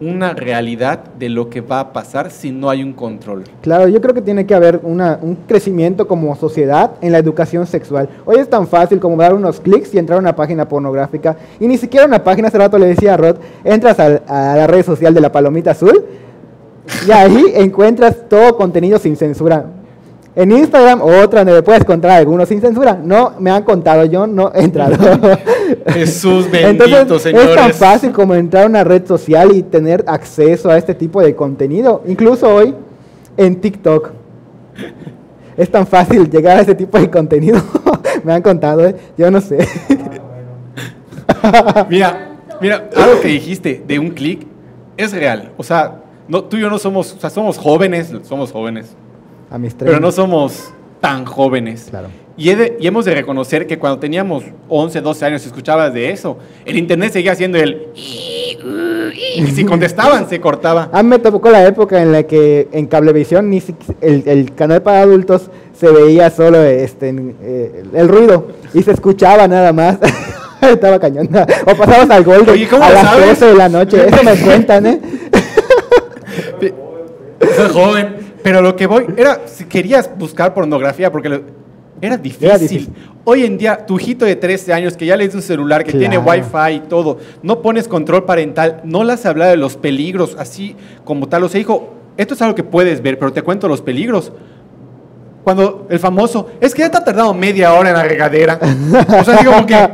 una 0.00 0.32
realidad 0.32 1.00
de 1.18 1.28
lo 1.28 1.50
que 1.50 1.60
va 1.60 1.80
a 1.80 1.92
pasar 1.92 2.30
si 2.30 2.50
no 2.50 2.70
hay 2.70 2.82
un 2.82 2.94
control. 2.94 3.44
Claro, 3.60 3.86
yo 3.86 4.00
creo 4.00 4.14
que 4.14 4.22
tiene 4.22 4.46
que 4.46 4.54
haber 4.54 4.80
una- 4.82 5.18
un 5.20 5.34
crecimiento 5.46 6.08
como 6.08 6.34
sociedad 6.36 6.92
en 7.02 7.12
la 7.12 7.18
educación 7.18 7.66
sexual. 7.66 8.08
Hoy 8.24 8.36
es 8.38 8.48
tan 8.48 8.66
fácil 8.66 8.98
como 8.98 9.16
dar 9.18 9.34
unos 9.34 9.60
clics 9.60 9.92
y 9.92 9.98
entrar 9.98 10.16
a 10.16 10.20
una 10.22 10.34
página 10.34 10.66
pornográfica. 10.66 11.36
Y 11.60 11.66
ni 11.68 11.76
siquiera 11.76 12.06
una 12.06 12.24
página, 12.24 12.48
hace 12.48 12.56
rato 12.56 12.78
le 12.78 12.86
decía 12.86 13.12
a 13.12 13.16
Rod, 13.18 13.36
entras 13.62 14.00
al- 14.00 14.22
a, 14.26 14.56
la 14.56 14.66
red 14.66 14.84
social 14.86 15.12
de 15.12 15.20
la 15.20 15.30
palomita 15.32 15.72
azul 15.72 16.02
y 17.06 17.10
ahí 17.10 17.44
encuentras 17.56 18.26
todo 18.26 18.56
contenido 18.56 18.98
sin 18.98 19.16
censura. 19.16 19.66
En 20.36 20.52
Instagram, 20.52 21.00
otra 21.02 21.44
donde 21.44 21.62
puedes 21.62 21.82
encontrar 21.82 22.18
algunos 22.18 22.48
sin 22.48 22.60
censura. 22.60 22.98
No, 23.02 23.34
me 23.40 23.50
han 23.50 23.64
contado, 23.64 24.04
yo 24.04 24.26
no 24.26 24.52
he 24.54 24.62
entrado. 24.62 24.96
Jesús 25.88 26.50
bendito, 26.50 26.84
Entonces, 26.84 27.34
es 27.34 27.40
tan 27.40 27.48
señores. 27.48 27.76
fácil 27.76 28.12
como 28.12 28.34
entrar 28.34 28.64
a 28.64 28.66
una 28.66 28.84
red 28.84 29.06
social 29.06 29.54
y 29.54 29.62
tener 29.62 30.04
acceso 30.06 30.70
a 30.70 30.78
este 30.78 30.94
tipo 30.94 31.20
de 31.20 31.34
contenido. 31.34 32.02
Incluso 32.06 32.48
hoy 32.48 32.74
en 33.36 33.60
TikTok. 33.60 34.10
Es 35.56 35.70
tan 35.70 35.86
fácil 35.86 36.30
llegar 36.30 36.58
a 36.58 36.60
ese 36.60 36.74
tipo 36.74 36.98
de 36.98 37.10
contenido. 37.10 37.60
Me 38.24 38.32
han 38.32 38.42
contado, 38.42 38.86
¿eh? 38.86 38.94
yo 39.18 39.30
no 39.30 39.40
sé. 39.40 39.58
Mira, 41.88 42.36
mira, 42.60 42.90
algo 42.94 43.20
que 43.20 43.28
dijiste 43.28 43.82
de 43.86 43.98
un 43.98 44.10
clic 44.10 44.46
es 44.96 45.12
real. 45.12 45.52
O 45.56 45.62
sea, 45.62 46.02
no, 46.28 46.44
tú 46.44 46.56
y 46.56 46.60
yo 46.60 46.68
no 46.68 46.78
somos, 46.78 47.14
o 47.14 47.20
sea, 47.20 47.30
somos 47.30 47.56
jóvenes, 47.56 48.12
somos 48.24 48.52
jóvenes, 48.52 48.94
A 49.50 49.58
mis 49.58 49.74
pero 49.74 49.92
no 49.92 50.10
30. 50.10 50.12
somos 50.12 50.72
tan 51.00 51.24
jóvenes. 51.24 51.86
Claro. 51.90 52.08
Y, 52.36 52.50
he 52.50 52.56
de- 52.56 52.76
y 52.80 52.86
hemos 52.86 53.04
de 53.04 53.14
reconocer 53.14 53.66
que 53.66 53.78
cuando 53.78 53.98
teníamos 53.98 54.44
11, 54.68 55.00
12 55.00 55.24
años, 55.26 55.44
escuchabas 55.44 55.92
de 55.92 56.10
eso, 56.10 56.38
el 56.64 56.78
internet 56.78 57.12
seguía 57.12 57.32
haciendo 57.32 57.58
el... 57.58 57.88
Y 57.94 59.46
si 59.54 59.64
contestaban, 59.64 60.28
se 60.28 60.40
cortaba. 60.40 60.88
A 60.92 61.02
mí 61.02 61.08
me 61.08 61.18
tocó 61.18 61.50
la 61.50 61.66
época 61.66 62.00
en 62.00 62.12
la 62.12 62.22
que 62.22 62.68
en 62.72 62.86
Cablevisión 62.86 63.50
ni 63.50 63.62
el, 64.00 64.22
el 64.26 64.54
canal 64.54 64.82
para 64.82 65.00
adultos 65.02 65.50
se 65.78 65.90
veía 65.90 66.30
solo 66.30 66.62
este, 66.62 67.14
eh, 67.42 67.82
el 67.94 68.08
ruido 68.08 68.48
y 68.72 68.82
se 68.82 68.92
escuchaba 68.92 69.46
nada 69.48 69.72
más. 69.72 69.98
Estaba 70.60 70.98
cañón. 70.98 71.28
O 71.66 71.74
pasabas 71.74 72.10
al 72.10 72.22
Golden 72.24 72.50
Oye, 72.50 72.68
¿cómo 72.68 72.84
a 72.84 72.90
las 72.90 73.02
sabes? 73.02 73.40
12 73.40 73.46
de 73.46 73.54
la 73.54 73.68
noche. 73.68 74.06
Eso 74.08 74.22
me 74.22 74.36
cuentan, 74.36 74.86
¿eh? 74.86 75.00
Soy 77.56 77.68
joven. 77.72 78.16
Pero 78.42 78.62
lo 78.62 78.74
que 78.76 78.86
voy 78.86 79.06
era, 79.16 79.40
si 79.46 79.64
querías 79.64 80.10
buscar 80.18 80.54
pornografía, 80.54 81.10
porque 81.12 81.28
lo- 81.28 81.40
era, 82.00 82.16
difícil. 82.16 82.46
Era 82.48 82.58
difícil. 82.58 82.92
Hoy 83.24 83.44
en 83.44 83.58
día, 83.58 83.84
tu 83.84 83.98
hijito 83.98 84.24
de 84.24 84.34
13 84.36 84.72
años 84.72 84.96
que 84.96 85.04
ya 85.04 85.16
le 85.16 85.24
es 85.24 85.34
un 85.34 85.42
celular, 85.42 85.84
que 85.84 85.92
tiene 85.92 86.18
Claro. 86.18 86.30
wifi 86.42 86.76
y 86.76 86.80
todo, 86.80 87.18
no 87.42 87.60
pones 87.60 87.86
control 87.88 88.24
parental, 88.24 88.80
no 88.84 89.04
le 89.04 89.12
has 89.12 89.26
hablado 89.26 89.50
de 89.50 89.58
los 89.58 89.76
peligros, 89.76 90.34
así 90.38 90.74
como 91.04 91.28
tal. 91.28 91.44
O 91.44 91.48
sea, 91.50 91.60
hijo, 91.60 91.92
esto 92.16 92.32
es 92.34 92.40
algo 92.42 92.54
que 92.54 92.64
puedes 92.64 93.02
ver, 93.02 93.18
pero 93.18 93.32
te 93.32 93.42
cuento 93.42 93.68
los 93.68 93.82
peligros. 93.82 94.32
Cuando 95.44 95.86
el 95.90 95.98
famoso, 95.98 96.50
es 96.60 96.74
que 96.74 96.82
ya 96.82 96.90
te 96.90 96.98
ha 96.98 97.04
tardado 97.04 97.32
media 97.34 97.72
hora 97.74 97.90
en 97.90 97.96
la 97.96 98.02
regadera. 98.04 98.58
O 99.18 99.24
sea, 99.24 99.36
digo, 99.38 99.52
como 99.52 99.66
que. 99.66 99.88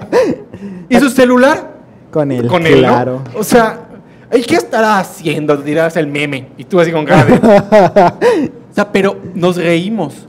¿Y 0.88 0.96
su 0.98 1.08
celular? 1.10 1.74
Con 2.10 2.30
él. 2.32 2.46
con 2.46 2.66
él, 2.66 2.78
claro. 2.78 3.22
¿no? 3.32 3.40
O 3.40 3.44
sea, 3.44 3.85
¿y 4.32 4.42
qué 4.42 4.56
estará 4.56 4.98
haciendo? 4.98 5.56
Dirás 5.56 5.96
el 5.96 6.06
meme. 6.06 6.48
Y 6.56 6.64
tú 6.64 6.80
así 6.80 6.92
con 6.92 7.04
cara 7.04 7.24
de... 7.24 8.52
O 8.70 8.74
sea, 8.76 8.92
pero 8.92 9.16
nos 9.34 9.56
reímos. 9.56 10.26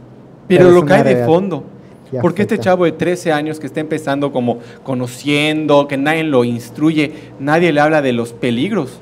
Pero, 0.47 0.69
Pero 0.69 0.81
lo 0.81 0.93
hay 0.93 1.03
de 1.03 1.25
fondo. 1.25 1.65
Porque 2.21 2.43
este 2.43 2.55
afecta. 2.55 2.71
chavo 2.71 2.85
de 2.85 2.93
13 2.93 3.33
años 3.33 3.59
que 3.59 3.67
está 3.67 3.81
empezando 3.81 4.31
como 4.31 4.59
conociendo, 4.83 5.87
que 5.87 5.97
nadie 5.97 6.23
lo 6.23 6.45
instruye, 6.45 7.11
nadie 7.39 7.73
le 7.73 7.81
habla 7.81 8.01
de 8.01 8.13
los 8.13 8.31
peligros. 8.31 9.01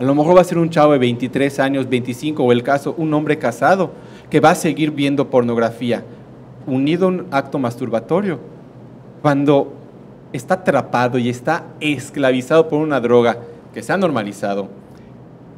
A 0.00 0.04
lo 0.04 0.14
mejor 0.14 0.36
va 0.36 0.40
a 0.40 0.44
ser 0.44 0.58
un 0.58 0.70
chavo 0.70 0.92
de 0.92 0.98
23 0.98 1.58
años, 1.58 1.88
25 1.88 2.42
o 2.42 2.52
el 2.52 2.62
caso, 2.62 2.94
un 2.96 3.12
hombre 3.12 3.38
casado, 3.38 3.90
que 4.30 4.40
va 4.40 4.50
a 4.50 4.54
seguir 4.54 4.90
viendo 4.90 5.28
pornografía, 5.28 6.04
unido 6.66 7.06
a 7.06 7.08
un 7.08 7.26
acto 7.30 7.58
masturbatorio. 7.58 8.38
Cuando 9.20 9.74
está 10.32 10.54
atrapado 10.54 11.18
y 11.18 11.28
está 11.28 11.64
esclavizado 11.80 12.68
por 12.68 12.80
una 12.80 13.00
droga 13.00 13.38
que 13.76 13.82
se 13.82 13.92
ha 13.92 13.98
normalizado, 13.98 14.68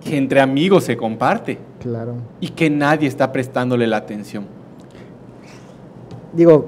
que 0.04 0.16
entre 0.16 0.40
amigos 0.40 0.82
se 0.82 0.96
comparte 0.96 1.56
Claro. 1.80 2.14
y 2.40 2.48
que 2.48 2.68
nadie 2.68 3.06
está 3.06 3.30
prestándole 3.30 3.86
la 3.86 3.98
atención. 3.98 4.44
Digo, 6.32 6.66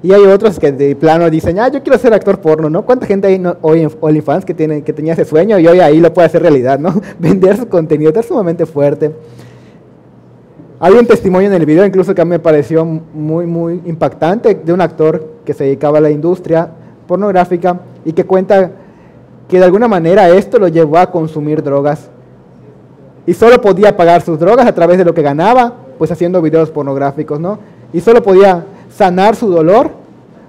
y 0.00 0.12
hay 0.12 0.22
otros 0.26 0.60
que 0.60 0.70
de 0.70 0.94
plano 0.94 1.28
dicen, 1.28 1.58
ah, 1.58 1.66
yo 1.66 1.82
quiero 1.82 1.98
ser 1.98 2.14
actor 2.14 2.40
porno, 2.40 2.70
¿no? 2.70 2.82
¿Cuánta 2.84 3.04
gente 3.06 3.26
hay 3.26 3.40
no- 3.40 3.56
hoy 3.62 3.80
en 3.80 3.90
OnlyFans 4.00 4.44
que, 4.44 4.54
tiene, 4.54 4.82
que 4.82 4.92
tenía 4.92 5.14
ese 5.14 5.24
sueño 5.24 5.58
y 5.58 5.66
hoy 5.66 5.80
ahí 5.80 5.98
lo 5.98 6.14
puede 6.14 6.26
hacer 6.26 6.40
realidad, 6.40 6.78
¿no? 6.78 6.94
Vender 7.18 7.56
su 7.56 7.66
contenido, 7.66 8.12
es 8.14 8.26
sumamente 8.26 8.64
fuerte. 8.64 9.10
Hay 10.78 10.92
un 10.94 11.04
testimonio 11.06 11.48
en 11.48 11.54
el 11.54 11.66
video 11.66 11.84
incluso 11.84 12.14
que 12.14 12.22
a 12.22 12.24
mí 12.24 12.30
me 12.30 12.38
pareció 12.38 12.84
muy, 12.84 13.44
muy 13.44 13.82
impactante 13.86 14.54
de 14.54 14.72
un 14.72 14.80
actor 14.80 15.32
que 15.44 15.52
se 15.52 15.64
dedicaba 15.64 15.98
a 15.98 16.00
la 16.00 16.10
industria 16.10 16.68
pornográfica 17.08 17.80
y 18.04 18.12
que 18.12 18.22
cuenta 18.24 18.70
que 19.48 19.58
de 19.58 19.64
alguna 19.64 19.88
manera 19.88 20.28
esto 20.30 20.58
lo 20.58 20.68
llevó 20.68 20.98
a 20.98 21.10
consumir 21.10 21.62
drogas 21.62 22.08
y 23.26 23.34
solo 23.34 23.60
podía 23.60 23.96
pagar 23.96 24.22
sus 24.22 24.38
drogas 24.38 24.66
a 24.66 24.74
través 24.74 24.98
de 24.98 25.04
lo 25.04 25.14
que 25.14 25.22
ganaba, 25.22 25.74
pues 25.98 26.10
haciendo 26.10 26.42
videos 26.42 26.70
pornográficos, 26.70 27.38
¿no? 27.38 27.58
Y 27.92 28.00
solo 28.00 28.22
podía 28.22 28.64
sanar 28.96 29.36
su 29.36 29.48
dolor 29.48 29.90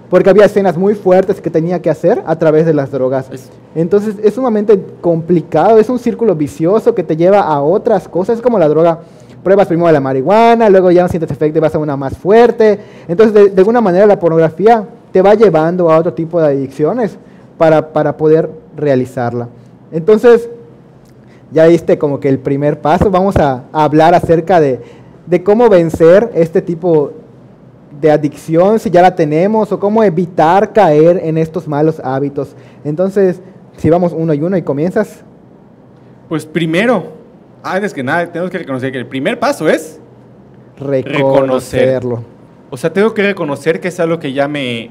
porque 0.09 0.29
había 0.29 0.45
escenas 0.45 0.77
muy 0.77 0.95
fuertes 0.95 1.41
que 1.41 1.49
tenía 1.49 1.81
que 1.81 1.89
hacer 1.89 2.23
a 2.25 2.35
través 2.37 2.65
de 2.65 2.73
las 2.73 2.91
drogas. 2.91 3.29
Es- 3.31 3.49
Entonces 3.75 4.15
es 4.23 4.33
sumamente 4.35 4.79
complicado, 5.01 5.77
es 5.79 5.89
un 5.89 5.99
círculo 5.99 6.35
vicioso 6.35 6.93
que 6.95 7.03
te 7.03 7.15
lleva 7.17 7.41
a 7.41 7.61
otras 7.61 8.07
cosas, 8.07 8.37
es 8.37 8.41
como 8.41 8.57
la 8.59 8.67
droga. 8.69 8.99
Pruebas 9.43 9.67
primero 9.67 9.91
la 9.91 9.99
marihuana, 9.99 10.69
luego 10.69 10.89
ya 10.89 11.01
no 11.03 11.09
sientes 11.09 11.29
efecto 11.29 11.57
y 11.57 11.61
vas 11.61 11.75
a 11.75 11.79
una 11.79 11.97
más 11.97 12.15
fuerte. 12.17 12.79
Entonces, 13.09 13.33
de, 13.33 13.49
de 13.49 13.59
alguna 13.59 13.81
manera, 13.81 14.05
la 14.05 14.17
pornografía 14.17 14.85
te 15.11 15.21
va 15.21 15.33
llevando 15.33 15.91
a 15.91 15.97
otro 15.97 16.13
tipo 16.13 16.39
de 16.39 16.47
adicciones 16.47 17.17
para, 17.57 17.91
para 17.91 18.15
poder 18.15 18.49
realizarla. 18.75 19.49
Entonces, 19.91 20.49
ya 21.51 21.65
diste 21.65 21.97
como 21.97 22.19
que 22.19 22.29
el 22.29 22.39
primer 22.39 22.81
paso. 22.81 23.11
Vamos 23.11 23.35
a, 23.37 23.63
a 23.71 23.83
hablar 23.83 24.15
acerca 24.15 24.59
de, 24.59 24.79
de 25.27 25.43
cómo 25.43 25.69
vencer 25.69 26.31
este 26.33 26.61
tipo 26.61 27.13
de 28.01 28.11
adicción, 28.11 28.79
si 28.79 28.89
ya 28.89 29.01
la 29.01 29.15
tenemos, 29.15 29.71
o 29.71 29.79
cómo 29.79 30.03
evitar 30.03 30.73
caer 30.73 31.21
en 31.23 31.37
estos 31.37 31.67
malos 31.67 32.01
hábitos. 32.03 32.55
Entonces, 32.83 33.39
si 33.77 33.89
vamos 33.89 34.13
uno 34.15 34.33
y 34.33 34.41
uno 34.41 34.57
y 34.57 34.61
comienzas, 34.61 35.23
Pues 36.27 36.45
primero, 36.45 37.11
antes 37.63 37.93
que 37.93 38.03
nada, 38.03 38.25
tenemos 38.31 38.51
que 38.51 38.57
reconocer 38.57 38.91
que 38.91 38.97
el 38.97 39.07
primer 39.07 39.39
paso 39.39 39.69
es, 39.69 39.99
reconocerlo. 40.77 42.23
o 42.69 42.77
sea, 42.77 42.91
tengo 42.91 43.13
que 43.13 43.21
reconocer 43.21 43.79
que 43.79 43.87
es 43.89 43.99
algo 43.99 44.19
que 44.19 44.33
ya 44.33 44.47
me, 44.47 44.89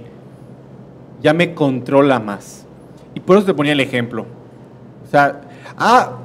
ya 1.20 1.34
me 1.34 1.54
controla 1.54 2.18
más. 2.20 2.61
Y 3.14 3.20
por 3.20 3.36
eso 3.36 3.46
te 3.46 3.54
ponía 3.54 3.72
el 3.72 3.80
ejemplo. 3.80 4.26
O 5.06 5.10
sea, 5.10 5.40
ah, 5.76 6.18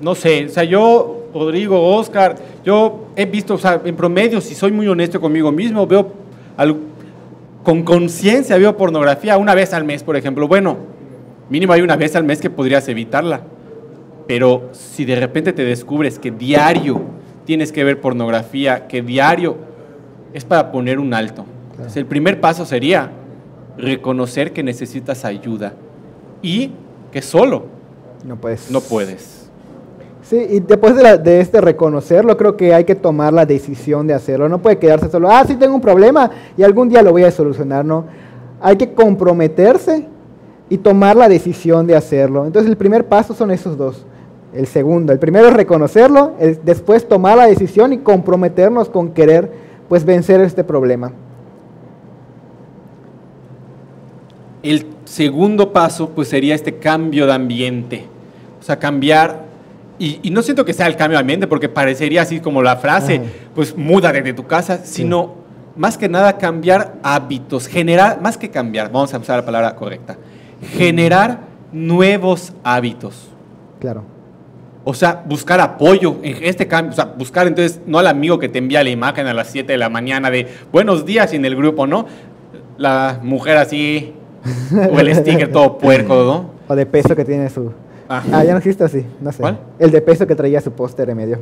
no 0.00 0.14
sé, 0.14 0.46
o 0.46 0.48
sea, 0.48 0.64
yo, 0.64 1.28
Rodrigo, 1.32 1.94
Oscar, 1.96 2.36
yo 2.64 3.06
he 3.14 3.24
visto, 3.24 3.54
o 3.54 3.58
sea, 3.58 3.80
en 3.84 3.94
promedio, 3.94 4.40
si 4.40 4.54
soy 4.54 4.72
muy 4.72 4.88
honesto 4.88 5.20
conmigo 5.20 5.52
mismo, 5.52 5.86
veo 5.86 6.12
con 7.62 7.82
conciencia, 7.84 8.58
veo 8.58 8.76
pornografía 8.76 9.36
una 9.36 9.54
vez 9.54 9.72
al 9.72 9.84
mes, 9.84 10.02
por 10.02 10.16
ejemplo. 10.16 10.48
Bueno, 10.48 10.76
mínimo 11.48 11.72
hay 11.72 11.82
una 11.82 11.96
vez 11.96 12.16
al 12.16 12.24
mes 12.24 12.40
que 12.40 12.50
podrías 12.50 12.88
evitarla. 12.88 13.42
Pero 14.26 14.70
si 14.72 15.04
de 15.04 15.16
repente 15.16 15.52
te 15.52 15.64
descubres 15.64 16.18
que 16.18 16.30
diario 16.30 17.00
tienes 17.44 17.72
que 17.72 17.84
ver 17.84 18.00
pornografía, 18.00 18.86
que 18.86 19.02
diario 19.02 19.56
es 20.32 20.44
para 20.44 20.72
poner 20.72 20.98
un 20.98 21.14
alto. 21.14 21.44
Entonces, 21.72 21.96
el 21.96 22.06
primer 22.06 22.40
paso 22.40 22.64
sería 22.64 23.10
reconocer 23.76 24.52
que 24.52 24.62
necesitas 24.62 25.24
ayuda 25.24 25.74
y 26.42 26.72
que 27.10 27.22
solo 27.22 27.64
No 28.24 28.36
puedes. 28.36 28.70
no 28.70 28.80
puedes. 28.80 29.40
Sí, 30.22 30.36
y 30.50 30.60
después 30.60 30.94
de, 30.96 31.02
la- 31.02 31.16
de 31.18 31.40
este 31.40 31.60
reconocerlo, 31.60 32.36
creo 32.36 32.56
que 32.56 32.72
hay 32.74 32.84
que 32.84 32.94
tomar 32.94 33.32
la 33.32 33.44
decisión 33.44 34.06
de 34.06 34.14
hacerlo. 34.14 34.48
No 34.48 34.60
puede 34.62 34.78
quedarse 34.78 35.10
solo, 35.10 35.30
ah, 35.30 35.44
sí 35.46 35.56
tengo 35.56 35.74
un 35.74 35.80
problema 35.80 36.30
y 36.56 36.62
algún 36.62 36.88
día 36.88 37.02
lo 37.02 37.10
voy 37.12 37.24
a 37.24 37.30
solucionar, 37.30 37.84
no. 37.84 38.04
Hay 38.60 38.76
que 38.76 38.92
comprometerse 38.94 40.06
y 40.70 40.78
tomar 40.78 41.16
la 41.16 41.28
decisión 41.28 41.86
de 41.86 41.96
hacerlo. 41.96 42.46
Entonces 42.46 42.70
el 42.70 42.76
primer 42.78 43.06
paso 43.06 43.34
son 43.34 43.50
esos 43.50 43.76
dos. 43.76 44.06
El 44.54 44.66
segundo, 44.66 45.12
el 45.12 45.18
primero 45.18 45.48
es 45.48 45.54
reconocerlo, 45.54 46.32
el- 46.38 46.60
después 46.64 47.06
tomar 47.06 47.36
la 47.36 47.46
decisión 47.46 47.92
y 47.92 47.98
comprometernos 47.98 48.88
con 48.88 49.10
querer 49.10 49.50
pues 49.88 50.04
vencer 50.04 50.40
este 50.40 50.62
problema. 50.64 51.12
El 54.62 54.86
segundo 55.12 55.74
paso 55.74 56.08
pues 56.08 56.28
sería 56.28 56.54
este 56.54 56.76
cambio 56.76 57.26
de 57.26 57.34
ambiente. 57.34 58.06
O 58.58 58.62
sea, 58.62 58.78
cambiar, 58.78 59.44
y, 59.98 60.20
y 60.22 60.30
no 60.30 60.40
siento 60.40 60.64
que 60.64 60.72
sea 60.72 60.86
el 60.86 60.96
cambio 60.96 61.18
de 61.18 61.20
ambiente 61.20 61.46
porque 61.46 61.68
parecería 61.68 62.22
así 62.22 62.40
como 62.40 62.62
la 62.62 62.76
frase, 62.76 63.16
Ajá. 63.16 63.24
pues 63.54 63.76
múdate 63.76 64.22
de 64.22 64.32
tu 64.32 64.46
casa, 64.46 64.78
sino 64.84 65.34
más 65.76 65.98
que 65.98 66.08
nada 66.08 66.38
cambiar 66.38 66.94
hábitos, 67.02 67.66
generar, 67.66 68.22
más 68.22 68.38
que 68.38 68.50
cambiar, 68.50 68.90
vamos 68.90 69.12
a 69.12 69.18
usar 69.18 69.36
la 69.36 69.44
palabra 69.44 69.76
correcta, 69.76 70.16
generar 70.76 71.40
nuevos 71.72 72.54
hábitos. 72.64 73.28
Claro. 73.80 74.04
O 74.84 74.94
sea, 74.94 75.22
buscar 75.26 75.60
apoyo 75.60 76.16
en 76.22 76.38
este 76.42 76.66
cambio, 76.66 76.92
o 76.92 76.96
sea, 76.96 77.04
buscar 77.04 77.46
entonces 77.46 77.80
no 77.86 77.98
al 77.98 78.06
amigo 78.06 78.38
que 78.38 78.48
te 78.48 78.58
envía 78.58 78.82
la 78.82 78.90
imagen 78.90 79.26
a 79.26 79.34
las 79.34 79.48
7 79.48 79.72
de 79.72 79.78
la 79.78 79.90
mañana 79.90 80.30
de 80.30 80.48
buenos 80.72 81.04
días 81.04 81.34
en 81.34 81.44
el 81.44 81.54
grupo, 81.54 81.86
¿no? 81.86 82.06
La 82.78 83.20
mujer 83.22 83.58
así, 83.58 84.14
o 84.92 84.98
el 85.00 85.14
sticker 85.14 85.50
todo 85.50 85.78
puerco, 85.78 86.14
¿no? 86.14 86.52
O 86.68 86.76
de 86.76 86.86
peso 86.86 87.14
que 87.14 87.24
tiene 87.24 87.50
su... 87.50 87.72
Ah. 88.08 88.22
Ah, 88.32 88.44
ya 88.44 88.52
no 88.52 88.58
existe 88.58 88.84
así, 88.84 89.04
no 89.20 89.32
sé. 89.32 89.40
¿Cuál? 89.40 89.58
El 89.78 89.90
de 89.90 90.00
peso 90.00 90.26
que 90.26 90.34
traía 90.34 90.60
su 90.60 90.72
póster 90.72 91.10
en 91.10 91.16
medio. 91.16 91.38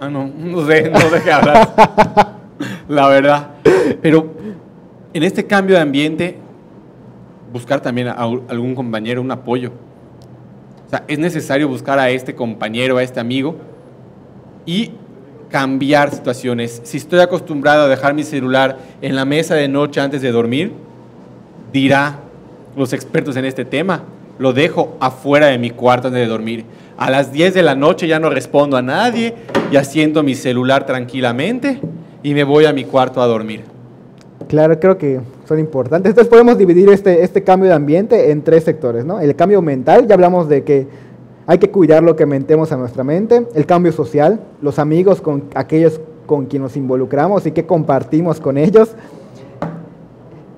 Ah, 0.00 0.08
no, 0.08 0.26
no 0.26 0.66
sé, 0.66 0.90
no 0.90 0.98
sé 0.98 1.22
qué 1.22 1.30
hablar. 1.30 1.68
La 2.88 3.06
verdad. 3.08 3.50
Pero 4.00 4.26
en 5.12 5.22
este 5.22 5.46
cambio 5.46 5.76
de 5.76 5.82
ambiente, 5.82 6.38
buscar 7.52 7.80
también 7.80 8.08
a 8.08 8.12
algún 8.14 8.74
compañero, 8.74 9.20
un 9.20 9.30
apoyo. 9.30 9.70
O 10.86 10.90
sea, 10.90 11.04
es 11.06 11.18
necesario 11.18 11.68
buscar 11.68 11.98
a 11.98 12.10
este 12.10 12.34
compañero, 12.34 12.96
a 12.96 13.02
este 13.02 13.20
amigo 13.20 13.56
y 14.66 14.92
cambiar 15.50 16.10
situaciones. 16.10 16.80
Si 16.84 16.96
estoy 16.96 17.20
acostumbrado 17.20 17.84
a 17.84 17.88
dejar 17.88 18.14
mi 18.14 18.24
celular 18.24 18.78
en 19.00 19.14
la 19.14 19.24
mesa 19.24 19.54
de 19.54 19.68
noche 19.68 20.00
antes 20.00 20.22
de 20.22 20.32
dormir, 20.32 20.72
dirá 21.72 22.21
los 22.76 22.92
expertos 22.92 23.36
en 23.36 23.44
este 23.44 23.64
tema, 23.64 24.02
lo 24.38 24.52
dejo 24.52 24.96
afuera 25.00 25.46
de 25.46 25.58
mi 25.58 25.70
cuarto 25.70 26.08
antes 26.08 26.22
de 26.22 26.28
dormir. 26.28 26.64
A 26.96 27.10
las 27.10 27.32
10 27.32 27.54
de 27.54 27.62
la 27.62 27.74
noche 27.74 28.06
ya 28.08 28.18
no 28.18 28.30
respondo 28.30 28.76
a 28.76 28.82
nadie, 28.82 29.34
ya 29.70 29.84
siento 29.84 30.22
mi 30.22 30.34
celular 30.34 30.86
tranquilamente 30.86 31.80
y 32.22 32.34
me 32.34 32.44
voy 32.44 32.64
a 32.64 32.72
mi 32.72 32.84
cuarto 32.84 33.20
a 33.22 33.26
dormir. 33.26 33.62
Claro, 34.48 34.78
creo 34.78 34.98
que 34.98 35.20
son 35.46 35.58
importantes. 35.58 36.10
Entonces 36.10 36.28
podemos 36.28 36.58
dividir 36.58 36.88
este, 36.90 37.22
este 37.22 37.42
cambio 37.42 37.68
de 37.68 37.74
ambiente 37.74 38.30
en 38.30 38.42
tres 38.42 38.64
sectores, 38.64 39.04
¿no? 39.04 39.20
El 39.20 39.34
cambio 39.36 39.62
mental, 39.62 40.06
ya 40.06 40.14
hablamos 40.14 40.48
de 40.48 40.64
que 40.64 40.86
hay 41.46 41.58
que 41.58 41.70
cuidar 41.70 42.02
lo 42.02 42.16
que 42.16 42.26
metemos 42.26 42.72
a 42.72 42.76
nuestra 42.76 43.04
mente. 43.04 43.46
El 43.54 43.66
cambio 43.66 43.92
social, 43.92 44.40
los 44.60 44.78
amigos 44.78 45.20
con 45.20 45.44
aquellos 45.54 46.00
con 46.26 46.46
quien 46.46 46.62
nos 46.62 46.76
involucramos 46.76 47.46
y 47.46 47.52
que 47.52 47.66
compartimos 47.66 48.40
con 48.40 48.58
ellos. 48.58 48.90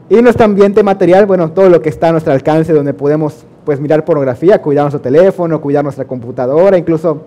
Y 0.09 0.21
nuestro 0.21 0.45
ambiente 0.45 0.83
material, 0.83 1.27
bueno, 1.27 1.51
todo 1.53 1.71
lo 1.71 1.81
que 1.81 1.89
está 1.89 2.09
a 2.09 2.13
nuestro 2.13 2.33
alcance, 2.33 2.73
donde 2.73 2.93
podemos 2.93 3.45
pues 3.65 3.81
mirar 3.81 4.05
pornografía, 4.05 4.61
cuidar 4.61 4.85
nuestro 4.85 5.01
teléfono, 5.01 5.61
cuidar 5.61 5.83
nuestra 5.83 6.05
computadora, 6.05 6.77
incluso 6.77 7.23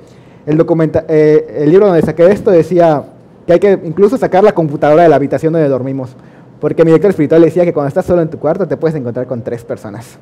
el, 0.45 0.57
documenta 0.57 1.03
eh, 1.07 1.63
el 1.63 1.71
libro 1.71 1.87
donde 1.87 2.03
saqué 2.03 2.31
esto 2.31 2.51
decía 2.51 3.03
que 3.47 3.53
hay 3.53 3.59
que 3.59 3.79
incluso 3.83 4.17
sacar 4.17 4.43
la 4.43 4.53
computadora 4.53 5.03
de 5.03 5.09
la 5.09 5.15
habitación 5.15 5.53
donde 5.53 5.67
dormimos, 5.67 6.15
porque 6.61 6.83
mi 6.83 6.91
director 6.91 7.09
espiritual 7.09 7.41
decía 7.41 7.65
que 7.65 7.73
cuando 7.73 7.87
estás 7.87 8.05
solo 8.05 8.21
en 8.21 8.29
tu 8.29 8.37
cuarto 8.37 8.67
te 8.67 8.77
puedes 8.77 8.95
encontrar 8.95 9.25
con 9.25 9.41
tres 9.41 9.63
personas. 9.63 10.17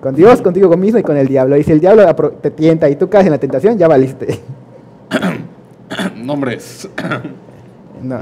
Con 0.00 0.14
Dios, 0.14 0.40
contigo 0.40 0.74
mismo 0.76 0.98
y 0.98 1.02
con 1.02 1.16
el 1.16 1.28
diablo. 1.28 1.58
Y 1.58 1.62
si 1.62 1.72
el 1.72 1.80
diablo 1.80 2.06
te 2.40 2.50
tienta 2.50 2.88
y 2.88 2.96
tú 2.96 3.10
caes 3.10 3.26
en 3.26 3.32
la 3.32 3.38
tentación, 3.38 3.76
ya 3.76 3.86
valiste. 3.86 4.40
Nombres. 6.16 6.88
No. 8.02 8.20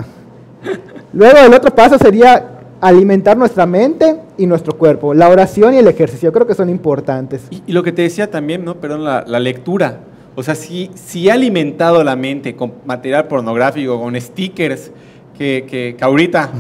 Luego 1.13 1.39
el 1.39 1.55
otro 1.55 1.73
paso 1.73 1.99
sería 1.99 2.58
alimentar 2.81 3.37
nuestra 3.37 3.67
mente 3.67 4.17
y 4.37 4.47
nuestro 4.47 4.77
cuerpo. 4.77 5.15
La 5.15 5.29
oración 5.29 5.75
y 5.75 5.79
el 5.79 5.89
ejercicio 5.89 6.33
creo 6.33 6.47
que 6.47 6.55
son 6.55 6.69
importantes. 6.69 7.43
Y, 7.51 7.73
lo 7.73 7.83
que 7.83 7.93
te 7.93 8.03
decía 8.03 8.31
también, 8.31 8.65
¿no? 8.65 8.77
Perdón, 8.77 9.05
la, 9.05 9.25
la 9.27 9.41
lectura. 9.41 10.01
O 10.35 10.43
sea, 10.43 10.55
si, 10.55 10.91
si 10.95 11.29
he 11.29 11.33
alimentado 11.33 12.05
la 12.05 12.15
mente 12.15 12.55
con 12.55 12.75
material 12.87 13.27
pornográfico, 13.27 14.01
con 14.01 14.19
stickers, 14.21 14.93
que, 15.37 15.67
que, 15.69 15.95
que 15.97 16.05
ahorita 16.05 16.51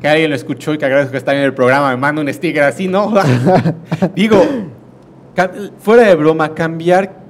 que 0.00 0.08
alguien 0.08 0.30
lo 0.30 0.36
escuchó 0.36 0.74
y 0.74 0.78
que 0.78 0.84
agradezco 0.84 1.12
que 1.12 1.18
está 1.18 1.34
en 1.34 1.42
el 1.42 1.54
programa, 1.54 1.90
me 1.90 1.96
manda 1.96 2.22
un 2.22 2.32
sticker 2.32 2.62
así, 2.62 2.88
¿no? 2.88 3.12
Digo, 4.14 4.42
fuera 5.78 6.04
de 6.04 6.14
broma, 6.14 6.54
cambiar, 6.54 7.20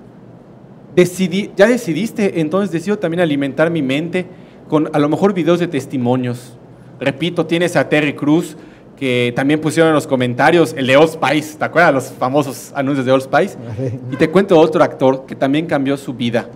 decidí, 0.95 1.51
ya 1.57 1.66
decidiste, 1.66 2.41
entonces 2.41 2.71
decido 2.71 2.99
también 2.99 3.21
alimentar 3.21 3.71
mi 3.71 3.83
mente 3.83 4.27
con 4.68 4.89
a 4.93 4.99
lo 4.99 5.09
mejor 5.09 5.35
videos 5.35 5.59
de 5.59 5.66
testimonios. 5.66 6.57
Repito, 7.01 7.46
tienes 7.46 7.76
a 7.76 7.88
Terry 7.88 8.12
Cruz, 8.14 8.57
que 8.96 9.32
también 9.34 9.61
pusieron 9.61 9.88
en 9.88 9.94
los 9.94 10.07
comentarios 10.07 10.74
el 10.76 10.86
de 10.86 10.96
Old 10.96 11.11
Spice, 11.12 11.57
¿te 11.59 11.64
acuerdas? 11.64 11.94
Los 11.94 12.05
famosos 12.12 12.70
anuncios 12.74 13.07
de 13.07 13.12
Old 13.12 13.22
Spice. 13.22 13.57
Y 14.12 14.16
te 14.16 14.28
cuento 14.30 14.59
otro 14.59 14.84
actor 14.84 15.24
que 15.26 15.34
también 15.34 15.66
cambió 15.66 15.96
su 15.96 16.12
vida, 16.12 16.48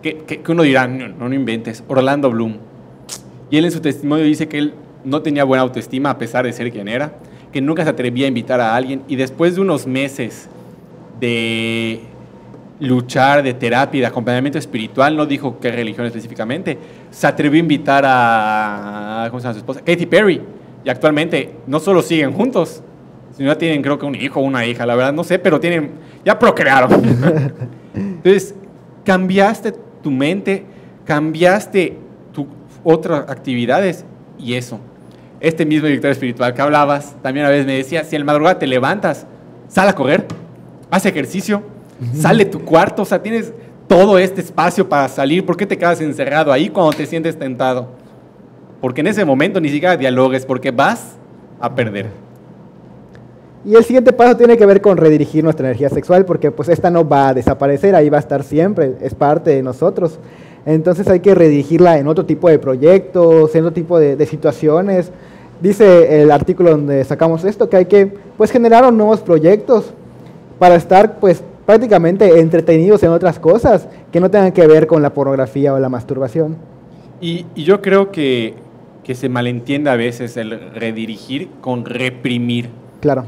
que, 0.00 0.18
que- 0.18 0.40
que 0.42 0.52
uno 0.52 0.62
dirá, 0.62 0.86
no, 0.86 1.08
no, 1.08 1.28
no 1.28 1.34
inventes, 1.34 1.82
Orlando 1.88 2.30
Bloom. 2.30 2.56
Y 3.50 3.56
él 3.56 3.64
en 3.64 3.72
su 3.72 3.80
testimonio 3.80 4.24
dice 4.24 4.46
que 4.48 4.58
él 4.58 4.74
no 5.04 5.22
tenía 5.22 5.42
buena 5.42 5.62
autoestima 5.62 6.10
a 6.10 6.18
pesar 6.18 6.44
de 6.44 6.52
ser 6.52 6.70
quien 6.70 6.86
era, 6.86 7.14
que 7.52 7.60
nunca 7.60 7.82
se 7.82 7.90
atrevía 7.90 8.26
a 8.26 8.28
invitar 8.28 8.60
a 8.60 8.76
alguien 8.76 9.02
y 9.08 9.16
después 9.16 9.56
de 9.56 9.60
unos 9.62 9.86
meses 9.86 10.48
de 11.20 12.00
luchar, 12.82 13.44
de 13.44 13.54
terapia 13.54 13.98
y 13.98 14.00
de 14.00 14.06
acompañamiento 14.06 14.58
espiritual, 14.58 15.16
no 15.16 15.24
dijo 15.24 15.60
qué 15.60 15.70
religión 15.70 16.04
específicamente, 16.06 16.76
se 17.10 17.26
atrevió 17.26 17.58
a 17.58 17.60
invitar 17.60 18.04
a, 18.04 19.26
¿cómo 19.30 19.38
se 19.40 19.44
llama 19.44 19.54
su 19.54 19.58
esposa? 19.58 19.80
Katy 19.80 20.06
Perry. 20.06 20.42
Y 20.84 20.90
actualmente 20.90 21.54
no 21.68 21.78
solo 21.78 22.02
siguen 22.02 22.32
juntos, 22.32 22.82
sino 23.36 23.52
ya 23.52 23.56
tienen 23.56 23.82
creo 23.82 23.98
que 23.98 24.04
un 24.04 24.16
hijo 24.16 24.40
o 24.40 24.42
una 24.42 24.66
hija, 24.66 24.84
la 24.84 24.96
verdad 24.96 25.12
no 25.12 25.22
sé, 25.22 25.38
pero 25.38 25.60
tienen, 25.60 25.92
ya 26.24 26.36
procrearon. 26.36 26.90
Entonces, 27.94 28.56
cambiaste 29.04 29.72
tu 30.02 30.10
mente, 30.10 30.64
cambiaste 31.04 31.96
tus 32.32 32.46
otras 32.82 33.30
actividades 33.30 34.04
y 34.40 34.54
eso. 34.54 34.80
Este 35.38 35.64
mismo 35.64 35.86
director 35.86 36.10
espiritual 36.10 36.52
que 36.52 36.62
hablabas, 36.62 37.14
también 37.22 37.46
a 37.46 37.48
veces 37.48 37.64
me 37.64 37.76
decía, 37.76 38.02
si 38.02 38.16
en 38.16 38.22
la 38.22 38.26
madrugada 38.26 38.58
te 38.58 38.66
levantas, 38.66 39.24
sal 39.68 39.88
a 39.88 39.94
correr, 39.94 40.26
haz 40.90 41.06
ejercicio, 41.06 41.62
sal 42.14 42.38
de 42.38 42.44
tu 42.44 42.60
cuarto, 42.60 43.02
o 43.02 43.04
sea, 43.04 43.22
tienes 43.22 43.52
todo 43.86 44.18
este 44.18 44.40
espacio 44.40 44.88
para 44.88 45.08
salir, 45.08 45.44
¿por 45.44 45.56
qué 45.56 45.66
te 45.66 45.76
quedas 45.76 46.00
encerrado 46.00 46.52
ahí 46.52 46.68
cuando 46.68 46.92
te 46.92 47.06
sientes 47.06 47.38
tentado? 47.38 47.88
Porque 48.80 49.00
en 49.00 49.08
ese 49.08 49.24
momento 49.24 49.60
ni 49.60 49.68
siquiera 49.68 49.96
dialogues, 49.96 50.46
porque 50.46 50.70
vas 50.70 51.16
a 51.60 51.74
perder. 51.74 52.06
Y 53.64 53.76
el 53.76 53.84
siguiente 53.84 54.12
paso 54.12 54.36
tiene 54.36 54.56
que 54.56 54.66
ver 54.66 54.80
con 54.80 54.96
redirigir 54.96 55.44
nuestra 55.44 55.66
energía 55.66 55.88
sexual, 55.88 56.24
porque 56.24 56.50
pues 56.50 56.68
esta 56.68 56.90
no 56.90 57.08
va 57.08 57.28
a 57.28 57.34
desaparecer, 57.34 57.94
ahí 57.94 58.08
va 58.08 58.16
a 58.16 58.20
estar 58.20 58.42
siempre, 58.42 58.94
es 59.00 59.14
parte 59.14 59.50
de 59.50 59.62
nosotros. 59.62 60.18
Entonces 60.66 61.06
hay 61.08 61.20
que 61.20 61.34
redirigirla 61.34 61.98
en 61.98 62.08
otro 62.08 62.24
tipo 62.24 62.48
de 62.48 62.58
proyectos, 62.58 63.54
en 63.54 63.64
otro 63.64 63.74
tipo 63.74 63.98
de, 63.98 64.16
de 64.16 64.26
situaciones. 64.26 65.12
Dice 65.60 66.22
el 66.22 66.30
artículo 66.32 66.72
donde 66.72 67.04
sacamos 67.04 67.44
esto, 67.44 67.68
que 67.68 67.76
hay 67.76 67.84
que 67.84 68.12
pues 68.36 68.50
generar 68.50 68.90
nuevos 68.92 69.20
proyectos 69.20 69.92
para 70.58 70.74
estar 70.74 71.20
pues 71.20 71.44
prácticamente 71.66 72.40
entretenidos 72.40 73.02
en 73.02 73.10
otras 73.10 73.38
cosas 73.38 73.88
que 74.10 74.20
no 74.20 74.30
tengan 74.30 74.52
que 74.52 74.66
ver 74.66 74.86
con 74.86 75.02
la 75.02 75.14
pornografía 75.14 75.72
o 75.72 75.78
la 75.78 75.88
masturbación. 75.88 76.56
Y, 77.20 77.46
y 77.54 77.64
yo 77.64 77.80
creo 77.80 78.10
que, 78.10 78.54
que 79.04 79.14
se 79.14 79.28
malentiende 79.28 79.90
a 79.90 79.96
veces 79.96 80.36
el 80.36 80.72
redirigir 80.74 81.48
con 81.60 81.84
reprimir. 81.84 82.68
Claro, 83.00 83.26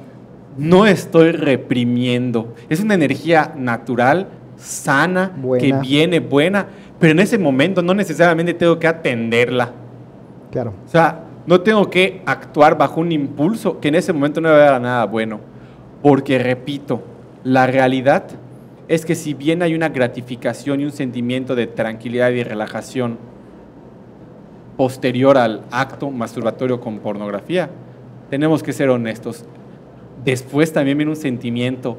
No 0.57 0.87
estoy 0.87 1.33
reprimiendo. 1.33 2.55
Es 2.69 2.81
una 2.81 2.95
energía 2.95 3.53
natural, 3.57 4.29
sana, 4.57 5.33
Buena. 5.37 5.81
que 5.81 5.87
viene 5.87 6.21
buena, 6.21 6.67
pero 7.01 7.13
en 7.13 7.19
ese 7.21 7.39
momento 7.39 7.83
no 7.83 7.93
necesariamente 7.95 8.55
tengo 8.55 8.79
que 8.79 8.87
atenderla. 8.87 9.73
claro. 10.51 10.73
O 10.87 10.89
sea, 10.89 11.21
no 11.47 11.61
tengo 11.61 11.91
que 11.91 12.23
actuar 12.25 12.79
bajo 12.79 13.01
un 13.01 13.13
impulso 13.13 13.79
que 13.79 13.89
en 13.89 13.97
ese 13.97 14.13
momento 14.13 14.41
no 14.41 14.49
va 14.49 14.55
a 14.55 14.59
dar 14.59 14.81
nada 14.81 15.05
bueno. 15.05 15.41
Porque, 16.03 16.39
repito, 16.39 17.03
la 17.45 17.67
realidad 17.67 18.25
es 18.89 19.05
que 19.05 19.15
si 19.15 19.35
bien 19.35 19.63
hay 19.63 19.75
una 19.75 19.91
gratificación 19.91 20.81
y 20.81 20.85
un 20.85 20.93
sentimiento 20.93 21.55
de 21.55 21.67
tranquilidad 21.67 22.31
y 22.31 22.43
relajación 22.43 23.19
posterior 24.77 25.39
al 25.39 25.63
acto 25.71 26.11
masturbatorio 26.11 26.81
con 26.81 26.99
pornografía, 26.99 27.71
tenemos 28.31 28.63
que 28.63 28.73
ser 28.73 28.91
honestos. 28.91 29.45
Después 30.25 30.73
también 30.73 30.99
viene 30.99 31.13
un 31.13 31.17
sentimiento 31.17 31.97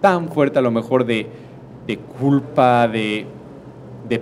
tan 0.00 0.28
fuerte 0.28 0.58
a 0.58 0.62
lo 0.62 0.70
mejor 0.70 1.04
de, 1.04 1.26
culpa, 2.20 2.88
de, 2.88 3.26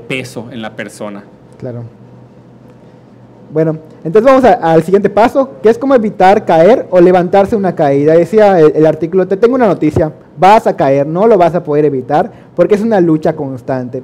peso 0.08 0.48
en 0.52 0.62
la 0.62 0.76
persona. 0.76 1.24
Claro. 1.58 1.84
Bueno, 3.52 3.78
entonces 4.04 4.24
vamos 4.24 4.44
al 4.44 4.82
siguiente 4.82 5.08
paso, 5.08 5.52
que 5.62 5.70
es 5.70 5.78
cómo 5.78 5.94
evitar 5.94 6.44
caer 6.44 6.86
o 6.90 7.00
levantarse 7.00 7.56
una 7.56 7.74
caída. 7.74 8.14
Decía 8.14 8.58
el 8.60 8.84
artículo, 8.86 9.26
te 9.26 9.36
tengo 9.36 9.54
una 9.54 9.66
noticia, 9.66 10.12
vas 10.38 10.66
a 10.66 10.76
caer, 10.76 11.06
no 11.06 11.26
lo 11.26 11.38
vas 11.38 11.54
a 11.54 11.62
poder 11.62 11.84
evitar, 11.84 12.30
porque 12.54 12.74
es 12.74 12.80
una 12.80 13.00
lucha 13.00 13.34
constante. 13.34 14.02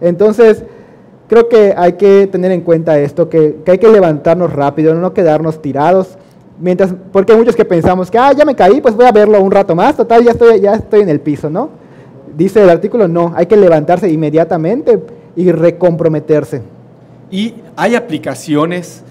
Entonces, 0.00 0.64
creo 1.28 1.48
que 1.48 1.74
hay 1.76 1.94
que 1.94 2.26
tener 2.26 2.52
en 2.52 2.60
cuenta 2.60 2.98
esto, 2.98 3.28
que, 3.28 3.56
hay 3.66 3.78
que 3.78 3.88
levantarnos 3.88 4.52
rápido, 4.52 4.94
no 4.94 5.12
quedarnos 5.12 5.60
tirados. 5.60 6.18
Mientras, 6.58 6.94
porque 7.12 7.32
hay 7.32 7.38
muchos 7.38 7.56
que 7.56 7.64
pensamos 7.64 8.10
que, 8.10 8.18
ah, 8.18 8.32
ya 8.32 8.44
me 8.44 8.54
caí, 8.54 8.80
pues 8.80 8.94
voy 8.94 9.06
a 9.06 9.12
verlo 9.12 9.40
un 9.42 9.50
rato 9.50 9.74
más, 9.74 9.96
total, 9.96 10.24
ya 10.24 10.30
estoy, 10.30 10.60
ya 10.60 10.74
estoy 10.74 11.00
en 11.00 11.08
el 11.08 11.20
piso, 11.20 11.50
¿no? 11.50 11.68
Dice 12.36 12.62
el 12.62 12.70
artículo, 12.70 13.08
no, 13.08 13.32
hay 13.34 13.46
que 13.46 13.56
levantarse 13.56 14.10
inmediatamente 14.10 14.98
y 15.36 15.52
recomprometerse. 15.52 16.62
Y 17.30 17.54
hay 17.76 17.94
aplicaciones, 17.94 19.02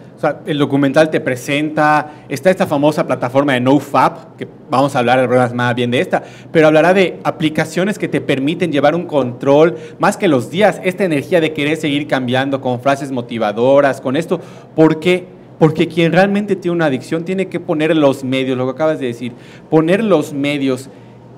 el 0.45 0.57
documental 0.57 1.09
te 1.09 1.19
presenta, 1.19 2.25
está 2.29 2.49
esta 2.49 2.67
famosa 2.67 3.05
plataforma 3.05 3.53
de 3.53 3.61
NoFap, 3.61 4.35
que 4.37 4.47
vamos 4.69 4.95
a 4.95 4.99
hablar 4.99 5.53
más 5.53 5.75
bien 5.75 5.91
de 5.91 5.99
esta, 5.99 6.23
pero 6.51 6.67
hablará 6.67 6.93
de 6.93 7.19
aplicaciones 7.23 7.99
que 7.99 8.07
te 8.07 8.21
permiten 8.21 8.71
llevar 8.71 8.95
un 8.95 9.05
control, 9.05 9.75
más 9.99 10.17
que 10.17 10.27
los 10.27 10.49
días, 10.49 10.79
esta 10.83 11.03
energía 11.03 11.41
de 11.41 11.53
querer 11.53 11.77
seguir 11.77 12.07
cambiando 12.07 12.61
con 12.61 12.81
frases 12.81 13.11
motivadoras, 13.11 14.01
con 14.01 14.15
esto, 14.15 14.39
¿por 14.75 14.99
qué? 14.99 15.27
Porque 15.59 15.87
quien 15.87 16.11
realmente 16.11 16.55
tiene 16.55 16.75
una 16.75 16.85
adicción 16.85 17.23
tiene 17.23 17.47
que 17.47 17.59
poner 17.59 17.95
los 17.95 18.23
medios, 18.23 18.57
lo 18.57 18.65
que 18.65 18.71
acabas 18.71 18.99
de 18.99 19.07
decir, 19.07 19.33
poner 19.69 20.03
los 20.03 20.33
medios. 20.33 20.89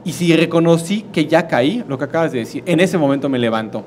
Y 0.03 0.13
si 0.13 0.35
reconocí 0.35 1.05
que 1.11 1.27
ya 1.27 1.47
caí, 1.47 1.83
lo 1.87 1.97
que 1.97 2.05
acabas 2.05 2.31
de 2.31 2.39
decir, 2.39 2.63
en 2.65 2.79
ese 2.79 2.97
momento 2.97 3.29
me 3.29 3.37
levanto. 3.37 3.83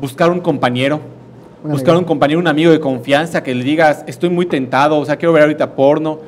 Buscar 0.00 0.30
un 0.30 0.40
compañero, 0.40 1.00
Un 1.62 1.72
buscar 1.72 1.90
amigo. 1.90 2.00
un 2.00 2.04
compañero, 2.06 2.40
un 2.40 2.48
amigo 2.48 2.70
de 2.70 2.80
confianza 2.80 3.42
que 3.42 3.54
le 3.54 3.62
digas, 3.62 4.04
estoy 4.06 4.30
muy 4.30 4.46
tentado, 4.46 4.98
o 4.98 5.04
sea, 5.04 5.16
quiero 5.16 5.32
ver 5.32 5.42
ahorita 5.42 5.74
porno. 5.74 6.18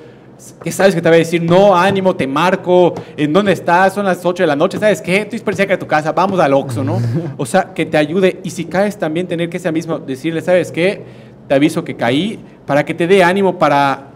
¿Qué 0.63 0.73
sabes 0.73 0.95
que 0.95 1.01
te 1.01 1.09
va 1.09 1.15
a 1.15 1.19
decir? 1.19 1.41
No, 1.43 1.77
ánimo, 1.77 2.17
te 2.17 2.27
marco, 2.27 2.95
¿en 3.17 3.33
dónde 3.33 3.53
estás? 3.53 3.95
Son 3.95 4.05
las 4.05 4.25
8 4.25 4.43
de 4.43 4.47
la 4.47 4.57
noche, 4.57 4.79
¿sabes 4.79 5.01
qué? 5.01 5.19
Estoy 5.19 5.39
súper 5.39 5.55
cerca 5.55 5.75
de 5.75 5.79
tu 5.79 5.87
casa, 5.87 6.13
vamos 6.13 6.41
al 6.41 6.53
Oxxo, 6.53 6.83
¿no? 6.83 7.01
O 7.37 7.47
sea, 7.47 7.73
que 7.73 7.87
te 7.87 7.97
ayude. 7.97 8.41
Y 8.43 8.51
si 8.51 8.65
caes 8.65 8.99
también, 8.99 9.27
tener 9.27 9.49
que 9.49 9.59
ese 9.59 9.71
mismo, 9.71 9.99
decirle, 9.99 10.41
¿sabes 10.41 10.73
qué? 10.73 11.03
Te 11.47 11.55
aviso 11.55 11.85
que 11.85 11.95
caí, 11.95 12.41
para 12.67 12.85
que 12.85 12.93
te 12.93 13.07
dé 13.07 13.23
ánimo 13.23 13.59
para, 13.59 14.09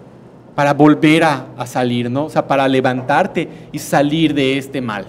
para 0.54 0.74
volver 0.74 1.22
a, 1.24 1.46
a 1.56 1.66
salir, 1.66 2.10
¿no? 2.10 2.24
O 2.24 2.30
sea, 2.30 2.46
para 2.46 2.66
levantarte 2.66 3.48
y 3.70 3.78
salir 3.78 4.34
de 4.34 4.58
este 4.58 4.80
mal. 4.80 5.06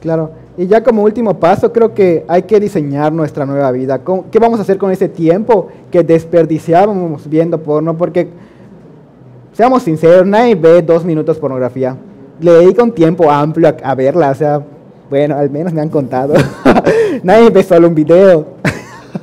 Claro. 0.00 0.32
Y 0.56 0.66
ya 0.68 0.82
como 0.84 1.02
último 1.02 1.34
paso, 1.40 1.72
creo 1.72 1.94
que 1.94 2.24
hay 2.28 2.42
que 2.42 2.60
diseñar 2.60 3.12
nuestra 3.12 3.44
nueva 3.44 3.72
vida. 3.72 3.98
¿Cómo- 3.98 4.26
¿Qué 4.30 4.38
vamos 4.38 4.58
a 4.60 4.62
hacer 4.62 4.78
con 4.78 4.90
ese 4.92 5.08
tiempo 5.08 5.68
que 5.90 6.04
desperdiciábamos 6.04 7.28
viendo 7.28 7.58
porno? 7.60 7.96
Porque, 7.96 8.28
seamos 9.52 9.82
sinceros, 9.82 10.26
nadie 10.26 10.54
ve 10.54 10.80
dos 10.82 11.04
minutos 11.04 11.38
pornografía. 11.38 11.96
Le 12.40 12.52
dedica 12.52 12.84
un 12.84 12.92
tiempo 12.92 13.28
amplio 13.30 13.68
a, 13.68 13.90
a 13.90 13.94
verla, 13.96 14.30
o 14.30 14.34
sea, 14.34 14.62
bueno, 15.10 15.36
al 15.36 15.50
menos 15.50 15.72
me 15.72 15.80
han 15.80 15.88
contado. 15.88 16.34
nadie 17.24 17.50
ve 17.50 17.62
solo 17.64 17.88
un 17.88 17.94
video. 17.96 18.46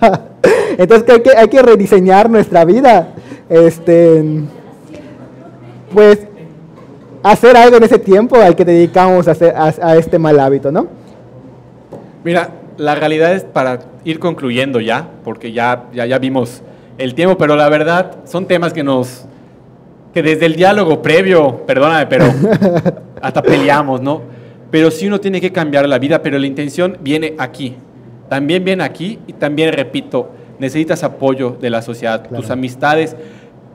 Entonces 0.78 1.06
creo 1.06 1.24
que 1.24 1.32
hay 1.38 1.48
que 1.48 1.62
rediseñar 1.62 2.30
nuestra 2.30 2.66
vida. 2.66 3.14
Este, 3.50 4.24
pues 5.94 6.20
hacer 7.24 7.56
algo 7.56 7.78
en 7.78 7.84
ese 7.84 8.00
tiempo 8.00 8.36
al 8.38 8.56
que 8.56 8.66
dedicamos 8.66 9.28
a, 9.28 9.32
hacer- 9.32 9.56
a- 9.56 9.74
a 9.82 9.96
este 9.98 10.18
mal 10.20 10.40
hábito, 10.40 10.72
¿no? 10.72 10.88
Mira, 12.24 12.50
la 12.78 12.96
realidad 12.96 13.34
es 13.34 13.44
para 13.44 13.80
ir 14.04 14.20
concluyendo 14.20 14.80
ya, 14.80 15.08
porque 15.24 15.52
ya, 15.52 15.86
ya, 15.94 16.06
ya 16.06 16.20
vimos 16.20 16.62
el 16.98 17.16
tiempo, 17.16 17.38
pero 17.38 17.56
la 17.56 17.68
verdad 17.70 18.18
son 18.26 18.46
temas 18.46 18.74
que 18.74 18.84
nos, 18.84 19.26
que 20.14 20.22
desde 20.22 20.46
el 20.46 20.56
diálogo 20.56 21.02
previo, 21.02 21.66
perdóname, 21.66 22.06
pero 22.08 22.26
hasta 23.22 23.42
peleamos, 23.42 24.02
¿no? 24.02 24.22
Pero 24.70 24.90
sí 24.92 25.08
uno 25.08 25.20
tiene 25.20 25.42
que 25.42 25.52
cambiar 25.52 25.88
la 25.90 26.00
vida, 26.00 26.22
pero 26.22 26.38
la 26.40 26.48
intención 26.48 26.98
viene 27.02 27.34
aquí. 27.38 27.76
También 28.30 28.64
viene 28.64 28.84
aquí 28.84 29.20
y 29.28 29.34
también, 29.34 29.74
repito, 29.74 30.32
necesitas 30.60 31.04
apoyo 31.04 31.58
de 31.60 31.70
la 31.70 31.82
sociedad, 31.82 32.22
Claro. 32.28 32.42
tus 32.42 32.50
amistades. 32.52 33.16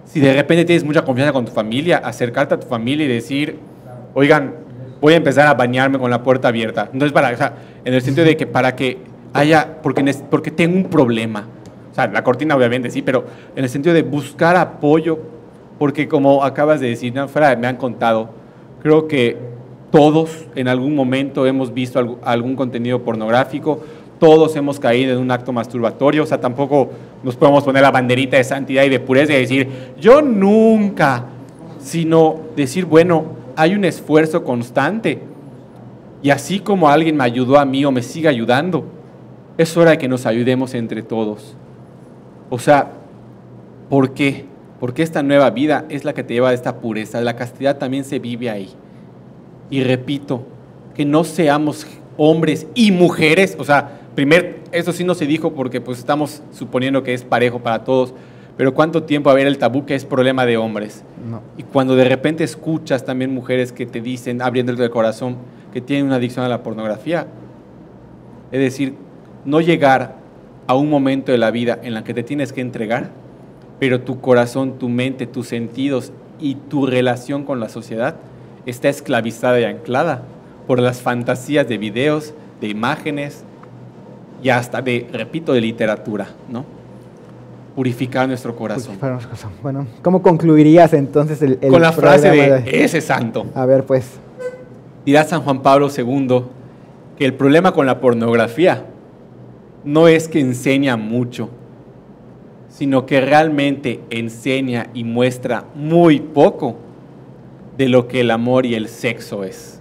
Si 0.07 0.21
de 0.21 0.33
repente 0.33 0.65
tienes 0.65 0.85
mucha 0.85 1.05
confianza 1.05 1.33
con 1.33 1.45
tu 1.45 1.53
familia, 1.53 1.99
acercarte 1.99 2.55
a 2.55 2.61
tu 2.61 2.67
familia 2.67 3.05
y 3.05 3.09
decir, 3.09 3.59
oigan, 4.15 4.55
voy 5.01 5.15
a 5.15 5.17
empezar 5.17 5.47
a 5.47 5.55
bañarme 5.55 5.99
con 5.99 6.11
la 6.11 6.23
puerta 6.23 6.49
abierta. 6.49 6.89
Entonces, 6.93 7.13
para, 7.13 7.33
o 7.33 7.37
sea, 7.37 7.55
en 7.85 7.95
el 7.95 8.03
sentido 8.03 8.27
de 8.27 8.37
que 8.37 8.47
para 8.47 8.75
que 8.75 8.99
haya, 9.33 9.79
porque, 9.83 10.15
porque 10.31 10.51
tengo 10.51 10.77
un 10.77 10.85
problema. 10.85 11.47
O 11.93 11.95
sea, 11.95 12.07
la 12.09 12.23
cortina 12.23 12.57
obviamente 12.57 12.91
sí, 12.91 13.03
pero 13.03 13.25
en 13.55 13.65
el 13.65 13.71
sentido 13.71 13.95
de 13.95 14.03
buscar 14.03 14.57
apoyo, 14.57 15.19
porque 15.79 16.09
como 16.09 16.45
acabas 16.45 16.81
de 16.81 16.89
decir, 16.89 17.15
fuera 17.29 17.55
me 17.57 17.67
han 17.67 17.77
contado, 17.77 18.31
creo 18.83 19.09
que 19.09 19.37
todos 19.91 20.47
en 20.55 20.69
algún 20.69 20.95
momento 20.95 21.47
hemos 21.47 21.73
visto 21.73 22.19
algún 22.23 22.57
contenido 22.57 23.03
pornográfico, 23.03 23.81
todos 24.19 24.57
hemos 24.57 24.81
caído 24.81 25.13
en 25.13 25.19
un 25.19 25.31
acto 25.31 25.53
masturbatorio, 25.53 26.23
o 26.23 26.27
sea, 26.27 26.41
tampoco 26.41 26.91
nos 27.23 27.37
podemos 27.37 27.65
poner 27.65 27.83
la 27.83 27.91
banderita 27.91 28.37
de 28.37 28.45
santidad 28.45 28.85
y 28.85 28.89
de 28.89 29.01
pureza 29.01 29.33
y 29.33 29.41
decir, 29.41 29.69
yo 30.01 30.23
nunca, 30.23 31.25
sino 31.81 32.41
decir, 32.57 32.87
bueno, 32.87 33.25
hay 33.57 33.75
un 33.75 33.85
esfuerzo 33.85 34.45
constante. 34.45 35.21
Y 36.23 36.31
así 36.31 36.61
como 36.61 36.89
alguien 36.89 37.17
me 37.17 37.25
ayudó 37.25 37.59
a 37.59 37.65
mí 37.65 37.85
o 37.85 37.91
me 37.91 38.03
sigue 38.03 38.29
ayudando, 38.29 38.85
es 39.59 39.77
hora 39.77 39.93
de 39.93 39.99
que 39.99 40.09
nos 40.09 40.27
ayudemos 40.27 40.75
entre 40.75 41.03
todos. 41.03 41.57
O 42.51 42.59
sea, 42.59 42.93
¿por 43.89 44.13
qué? 44.13 44.45
Porque 44.79 45.03
esta 45.03 45.23
nueva 45.23 45.51
vida 45.51 45.87
es 45.89 46.05
la 46.05 46.13
que 46.13 46.23
te 46.23 46.35
lleva 46.35 46.51
a 46.51 46.55
esta 46.55 46.77
pureza. 46.77 47.21
La 47.21 47.37
castidad 47.37 47.79
también 47.79 48.05
se 48.05 48.19
vive 48.19 48.51
ahí. 48.51 48.71
Y 49.71 49.83
repito, 49.83 50.43
que 50.95 51.05
no 51.05 51.25
seamos 51.25 51.87
hombres 52.17 52.67
y 52.75 52.93
mujeres, 52.93 53.57
o 53.59 53.65
sea, 53.65 54.01
primer, 54.15 54.61
eso 54.73 54.93
sí 54.93 55.05
no 55.05 55.15
se 55.15 55.27
dijo 55.27 55.53
porque 55.53 55.81
pues 55.81 55.99
estamos 55.99 56.43
suponiendo 56.53 57.03
que 57.03 57.15
es 57.15 57.25
parejo 57.25 57.59
para 57.61 57.85
todos, 57.85 58.15
pero 58.57 58.75
¿cuánto 58.75 59.03
tiempo 59.03 59.29
a 59.31 59.35
ver 59.35 59.47
el 59.47 59.59
tabú 59.59 59.85
que 59.85 59.95
es 59.95 60.05
problema 60.05 60.47
de 60.47 60.57
hombres? 60.57 61.05
No. 61.29 61.43
Y 61.59 61.63
cuando 61.63 61.95
de 61.95 62.05
repente 62.05 62.43
escuchas 62.43 63.05
también 63.05 63.35
mujeres 63.35 63.73
que 63.73 63.85
te 63.87 64.01
dicen, 64.01 64.41
abriendo 64.41 64.73
el 64.73 64.91
corazón, 64.91 65.37
que 65.73 65.81
tienen 65.81 66.07
una 66.07 66.17
adicción 66.17 66.45
a 66.45 66.49
la 66.49 66.63
pornografía, 66.63 67.27
es 68.51 68.61
decir, 68.61 68.95
no 69.45 69.61
llegar 69.61 70.17
a 70.67 70.75
un 70.75 70.89
momento 70.89 71.33
de 71.33 71.39
la 71.39 71.51
vida 71.51 71.79
en 71.83 71.93
la 71.93 72.03
que 72.03 72.15
te 72.15 72.23
tienes 72.23 72.53
que 72.53 72.63
entregar, 72.63 73.11
pero 73.79 74.01
tu 74.01 74.21
corazón, 74.21 74.79
tu 74.79 74.89
mente, 74.89 75.27
tus 75.27 75.49
sentidos 75.49 76.13
y 76.41 76.55
tu 76.55 76.87
relación 76.87 77.45
con 77.45 77.61
la 77.61 77.69
sociedad 77.69 78.17
está 78.65 78.89
esclavizada 78.89 79.61
y 79.61 79.65
anclada 79.65 80.23
por 80.67 80.81
las 80.81 81.01
fantasías 81.01 81.69
de 81.69 81.79
videos, 81.79 82.35
de 82.61 82.69
imágenes 82.69 83.45
y 84.43 84.49
hasta 84.49 84.83
de, 84.83 85.07
repito, 85.13 85.53
de 85.53 85.61
literatura, 85.61 86.29
¿no? 86.49 86.76
Purificar 87.77 88.27
nuestro 88.27 88.57
corazón. 88.57 88.87
Purificar 88.87 89.13
nuestro 89.13 89.31
corazón. 89.31 89.53
Bueno, 89.63 89.87
¿cómo 90.03 90.21
concluirías 90.23 90.93
entonces 90.95 91.41
el, 91.43 91.59
el 91.61 91.71
Con 91.71 91.81
la 91.81 91.93
frase 91.93 92.31
programa 92.31 92.57
de 92.65 92.85
ese 92.85 93.01
santo. 93.01 93.47
A 93.55 93.65
ver, 93.67 93.85
pues. 93.85 94.19
Dirá 95.05 95.23
San 95.23 95.43
Juan 95.43 95.63
Pablo 95.63 95.89
II 95.97 96.43
que 97.17 97.25
el 97.25 97.35
problema 97.35 97.73
con 97.73 97.87
la 97.87 98.01
pornografía 98.01 98.87
no 99.85 100.09
es 100.09 100.27
que 100.27 100.41
enseña 100.41 100.97
mucho, 100.97 101.49
sino 102.69 103.07
que 103.07 103.21
realmente 103.21 104.01
enseña 104.11 104.89
y 104.93 105.05
muestra 105.05 105.65
muy 105.75 106.21
poco 106.21 106.77
de 107.79 107.89
lo 107.89 108.09
que 108.09 108.21
el 108.21 108.31
amor 108.31 108.67
y 108.67 108.75
el 108.75 108.89
sexo 108.89 109.45
es. 109.45 109.81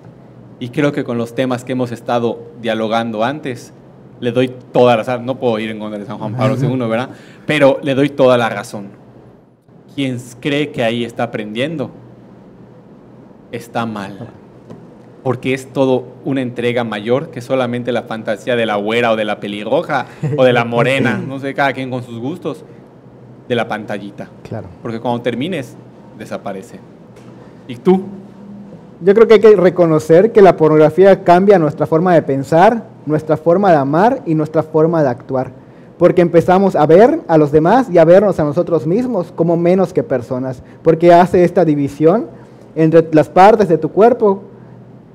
Y 0.59 0.69
creo 0.69 0.91
que 0.91 1.03
con 1.03 1.17
los 1.17 1.35
temas 1.35 1.65
que 1.65 1.73
hemos 1.73 1.91
estado 1.91 2.39
dialogando 2.61 3.23
antes, 3.23 3.73
le 4.19 4.31
doy 4.31 4.53
toda 4.71 4.95
la 4.95 5.03
razón. 5.03 5.25
No 5.25 5.37
puedo 5.37 5.59
ir 5.59 5.71
en 5.71 5.79
contra 5.79 5.99
de 5.99 6.05
San 6.05 6.17
Juan 6.17 6.35
Pablo 6.35 6.55
II, 6.59 6.77
¿verdad? 6.87 7.09
Pero 7.45 7.79
le 7.81 7.95
doy 7.95 8.09
toda 8.09 8.37
la 8.37 8.49
razón. 8.49 8.89
Quien 9.93 10.17
cree 10.39 10.71
que 10.71 10.83
ahí 10.83 11.03
está 11.03 11.23
aprendiendo, 11.23 11.91
está 13.51 13.85
mal. 13.85 14.29
Porque 15.23 15.53
es 15.53 15.71
todo 15.71 16.05
una 16.23 16.41
entrega 16.41 16.83
mayor 16.83 17.31
que 17.31 17.41
solamente 17.41 17.91
la 17.91 18.03
fantasía 18.03 18.55
de 18.55 18.65
la 18.65 18.75
güera 18.75 19.11
o 19.11 19.15
de 19.15 19.25
la 19.25 19.39
pelirroja 19.39 20.05
o 20.37 20.43
de 20.43 20.53
la 20.53 20.65
morena, 20.65 21.17
no 21.27 21.39
sé, 21.39 21.53
cada 21.53 21.73
quien 21.73 21.89
con 21.89 22.03
sus 22.03 22.19
gustos, 22.19 22.63
de 23.47 23.55
la 23.55 23.67
pantallita. 23.67 24.27
Claro. 24.43 24.67
Porque 24.81 24.99
cuando 24.99 25.21
termines, 25.21 25.75
desaparece. 26.17 26.79
¿Y 27.67 27.75
tú? 27.77 28.03
Yo 29.01 29.13
creo 29.13 29.27
que 29.27 29.35
hay 29.35 29.39
que 29.39 29.55
reconocer 29.55 30.31
que 30.31 30.41
la 30.41 30.55
pornografía 30.55 31.23
cambia 31.23 31.59
nuestra 31.59 31.85
forma 31.85 32.13
de 32.13 32.21
pensar, 32.21 32.87
nuestra 33.05 33.37
forma 33.37 33.71
de 33.71 33.77
amar 33.77 34.21
y 34.25 34.35
nuestra 34.35 34.63
forma 34.63 35.03
de 35.03 35.09
actuar. 35.09 35.64
Porque 35.97 36.21
empezamos 36.21 36.75
a 36.75 36.85
ver 36.85 37.21
a 37.27 37.37
los 37.37 37.51
demás 37.51 37.87
y 37.89 37.97
a 37.97 38.05
vernos 38.05 38.39
a 38.39 38.43
nosotros 38.43 38.85
mismos 38.85 39.31
como 39.35 39.55
menos 39.55 39.93
que 39.93 40.03
personas. 40.03 40.61
Porque 40.83 41.13
hace 41.13 41.43
esta 41.43 41.63
división 41.63 42.27
entre 42.75 43.07
las 43.13 43.29
partes 43.29 43.69
de 43.69 43.77
tu 43.77 43.89
cuerpo 43.89 44.41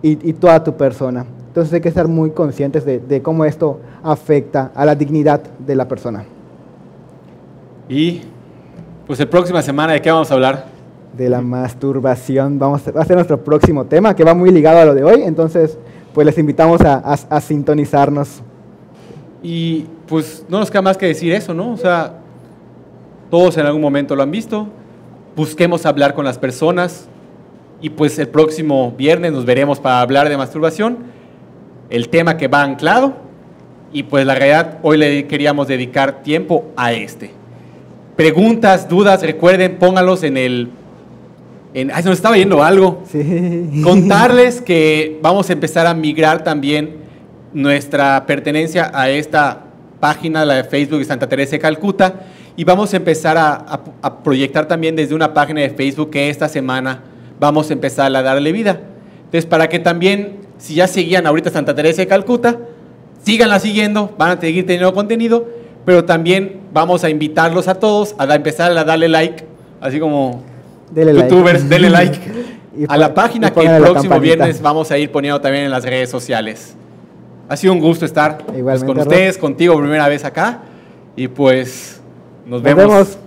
y, 0.02 0.30
y 0.30 0.32
toda 0.32 0.64
tu 0.64 0.74
persona. 0.74 1.26
Entonces 1.48 1.74
hay 1.74 1.80
que 1.82 1.88
estar 1.88 2.08
muy 2.08 2.30
conscientes 2.30 2.84
de, 2.86 2.98
de 3.00 3.20
cómo 3.20 3.44
esto 3.44 3.80
afecta 4.02 4.70
a 4.74 4.86
la 4.86 4.94
dignidad 4.94 5.42
de 5.58 5.74
la 5.74 5.86
persona. 5.86 6.24
Y 7.88 8.22
pues 9.06 9.18
la 9.18 9.26
próxima 9.28 9.60
semana, 9.62 9.92
¿de 9.94 10.00
qué 10.00 10.10
vamos 10.10 10.30
a 10.30 10.34
hablar? 10.34 10.66
De 11.16 11.28
la 11.28 11.40
masturbación, 11.40 12.58
vamos 12.58 12.86
a, 12.86 12.92
va 12.92 13.02
a 13.02 13.04
ser 13.04 13.16
nuestro 13.16 13.42
próximo 13.42 13.84
tema, 13.84 14.14
que 14.14 14.22
va 14.24 14.32
muy 14.32 14.50
ligado 14.50 14.78
a 14.78 14.84
lo 14.84 14.94
de 14.94 15.02
hoy, 15.02 15.22
entonces 15.24 15.76
pues 16.14 16.24
les 16.24 16.38
invitamos 16.38 16.80
a, 16.82 16.94
a- 16.94 17.36
a 17.36 17.40
sintonizarnos. 17.40 18.42
Y 19.42 19.86
pues 20.06 20.44
no 20.48 20.58
nos 20.58 20.70
queda 20.70 20.82
más 20.82 20.96
que 20.96 21.06
decir 21.06 21.32
eso, 21.32 21.54
¿no? 21.54 21.72
O 21.72 21.76
sea, 21.76 22.14
todos 23.30 23.56
en 23.56 23.66
algún 23.66 23.80
momento 23.80 24.14
lo 24.14 24.22
han 24.22 24.30
visto. 24.30 24.68
Busquemos 25.36 25.86
hablar 25.86 26.14
con 26.14 26.24
las 26.24 26.38
personas. 26.38 27.08
Y 27.80 27.90
pues 27.90 28.18
el 28.18 28.28
próximo 28.28 28.92
viernes 28.96 29.32
nos 29.32 29.46
veremos 29.46 29.80
para 29.80 30.00
hablar 30.00 30.28
de 30.28 30.36
masturbación. 30.36 30.98
El 31.88 32.08
tema 32.08 32.36
que 32.36 32.48
va 32.48 32.62
anclado. 32.62 33.14
Y 33.92 34.02
pues 34.04 34.26
la 34.26 34.34
realidad, 34.34 34.78
hoy 34.82 34.98
le 34.98 35.26
queríamos 35.26 35.66
dedicar 35.66 36.22
tiempo 36.22 36.66
a 36.76 36.92
este. 36.92 37.30
Preguntas, 38.16 38.88
dudas, 38.88 39.22
recuerden, 39.22 39.78
póngalos 39.78 40.22
en 40.22 40.36
el... 40.36 40.70
En, 41.72 41.90
ay, 41.92 42.02
se 42.02 42.08
nos 42.08 42.18
estaba 42.18 42.36
yendo 42.36 42.62
algo. 42.62 43.02
Sí. 43.10 43.80
Contarles 43.82 44.60
que 44.60 45.18
vamos 45.22 45.48
a 45.48 45.52
empezar 45.52 45.86
a 45.86 45.94
migrar 45.94 46.44
también 46.44 46.96
nuestra 47.52 48.24
pertenencia 48.26 48.90
a 48.94 49.10
esta 49.10 49.60
página, 49.98 50.44
la 50.44 50.54
de 50.54 50.64
Facebook 50.64 50.98
de 51.00 51.04
Santa 51.04 51.28
Teresa 51.28 51.52
de 51.52 51.58
Calcuta, 51.58 52.14
y 52.56 52.64
vamos 52.64 52.92
a 52.92 52.96
empezar 52.96 53.36
a, 53.36 53.52
a- 53.54 53.80
a 54.02 54.22
proyectar 54.22 54.66
también 54.66 54.96
desde 54.96 55.14
una 55.14 55.32
página 55.34 55.60
de 55.60 55.70
Facebook 55.70 56.10
que 56.10 56.28
esta 56.30 56.48
semana 56.48 57.00
vamos 57.38 57.70
a 57.70 57.72
empezar 57.72 58.14
a 58.14 58.22
darle 58.22 58.52
vida. 58.52 58.80
Entonces, 59.24 59.46
para 59.46 59.68
que 59.68 59.78
también, 59.78 60.38
si 60.58 60.74
ya 60.74 60.86
seguían 60.86 61.26
ahorita 61.26 61.50
Santa 61.50 61.74
Teresa 61.74 62.02
de 62.02 62.06
Calcuta, 62.08 62.58
síganla 63.22 63.58
siguiendo, 63.60 64.14
van 64.18 64.36
a 64.38 64.40
seguir 64.40 64.66
teniendo 64.66 64.92
contenido, 64.94 65.46
pero 65.84 66.04
también 66.04 66.60
vamos 66.72 67.04
a 67.04 67.10
invitarlos 67.10 67.68
a 67.68 67.74
todos 67.74 68.14
a 68.18 68.26
da- 68.26 68.34
empezar 68.34 68.76
a 68.76 68.84
darle 68.84 69.08
like, 69.08 69.44
así 69.80 69.98
como 70.00 70.42
Dele 70.90 71.12
like. 71.14 71.28
youtubers, 71.28 71.68
denle 71.68 71.90
like 71.90 72.18
a 72.88 72.96
la 72.96 73.14
página 73.14 73.50
que 73.50 73.60
el 73.60 73.82
próximo 73.92 74.14
viernes 74.20 74.60
vamos 74.62 74.90
a 74.90 74.98
ir 74.98 75.10
poniendo 75.10 75.40
también 75.40 75.64
en 75.64 75.70
las 75.70 75.84
redes 75.84 76.10
sociales. 76.10 76.76
Ha 77.50 77.56
sido 77.56 77.72
un 77.72 77.80
gusto 77.80 78.04
estar 78.04 78.38
pues, 78.46 78.84
con 78.84 78.96
ustedes, 78.96 79.36
contigo 79.36 79.76
primera 79.76 80.06
vez 80.06 80.24
acá. 80.24 80.60
Y 81.16 81.26
pues 81.26 82.00
nos, 82.46 82.62
Nos 82.62 82.62
vemos. 82.62 82.84
vemos. 82.86 83.18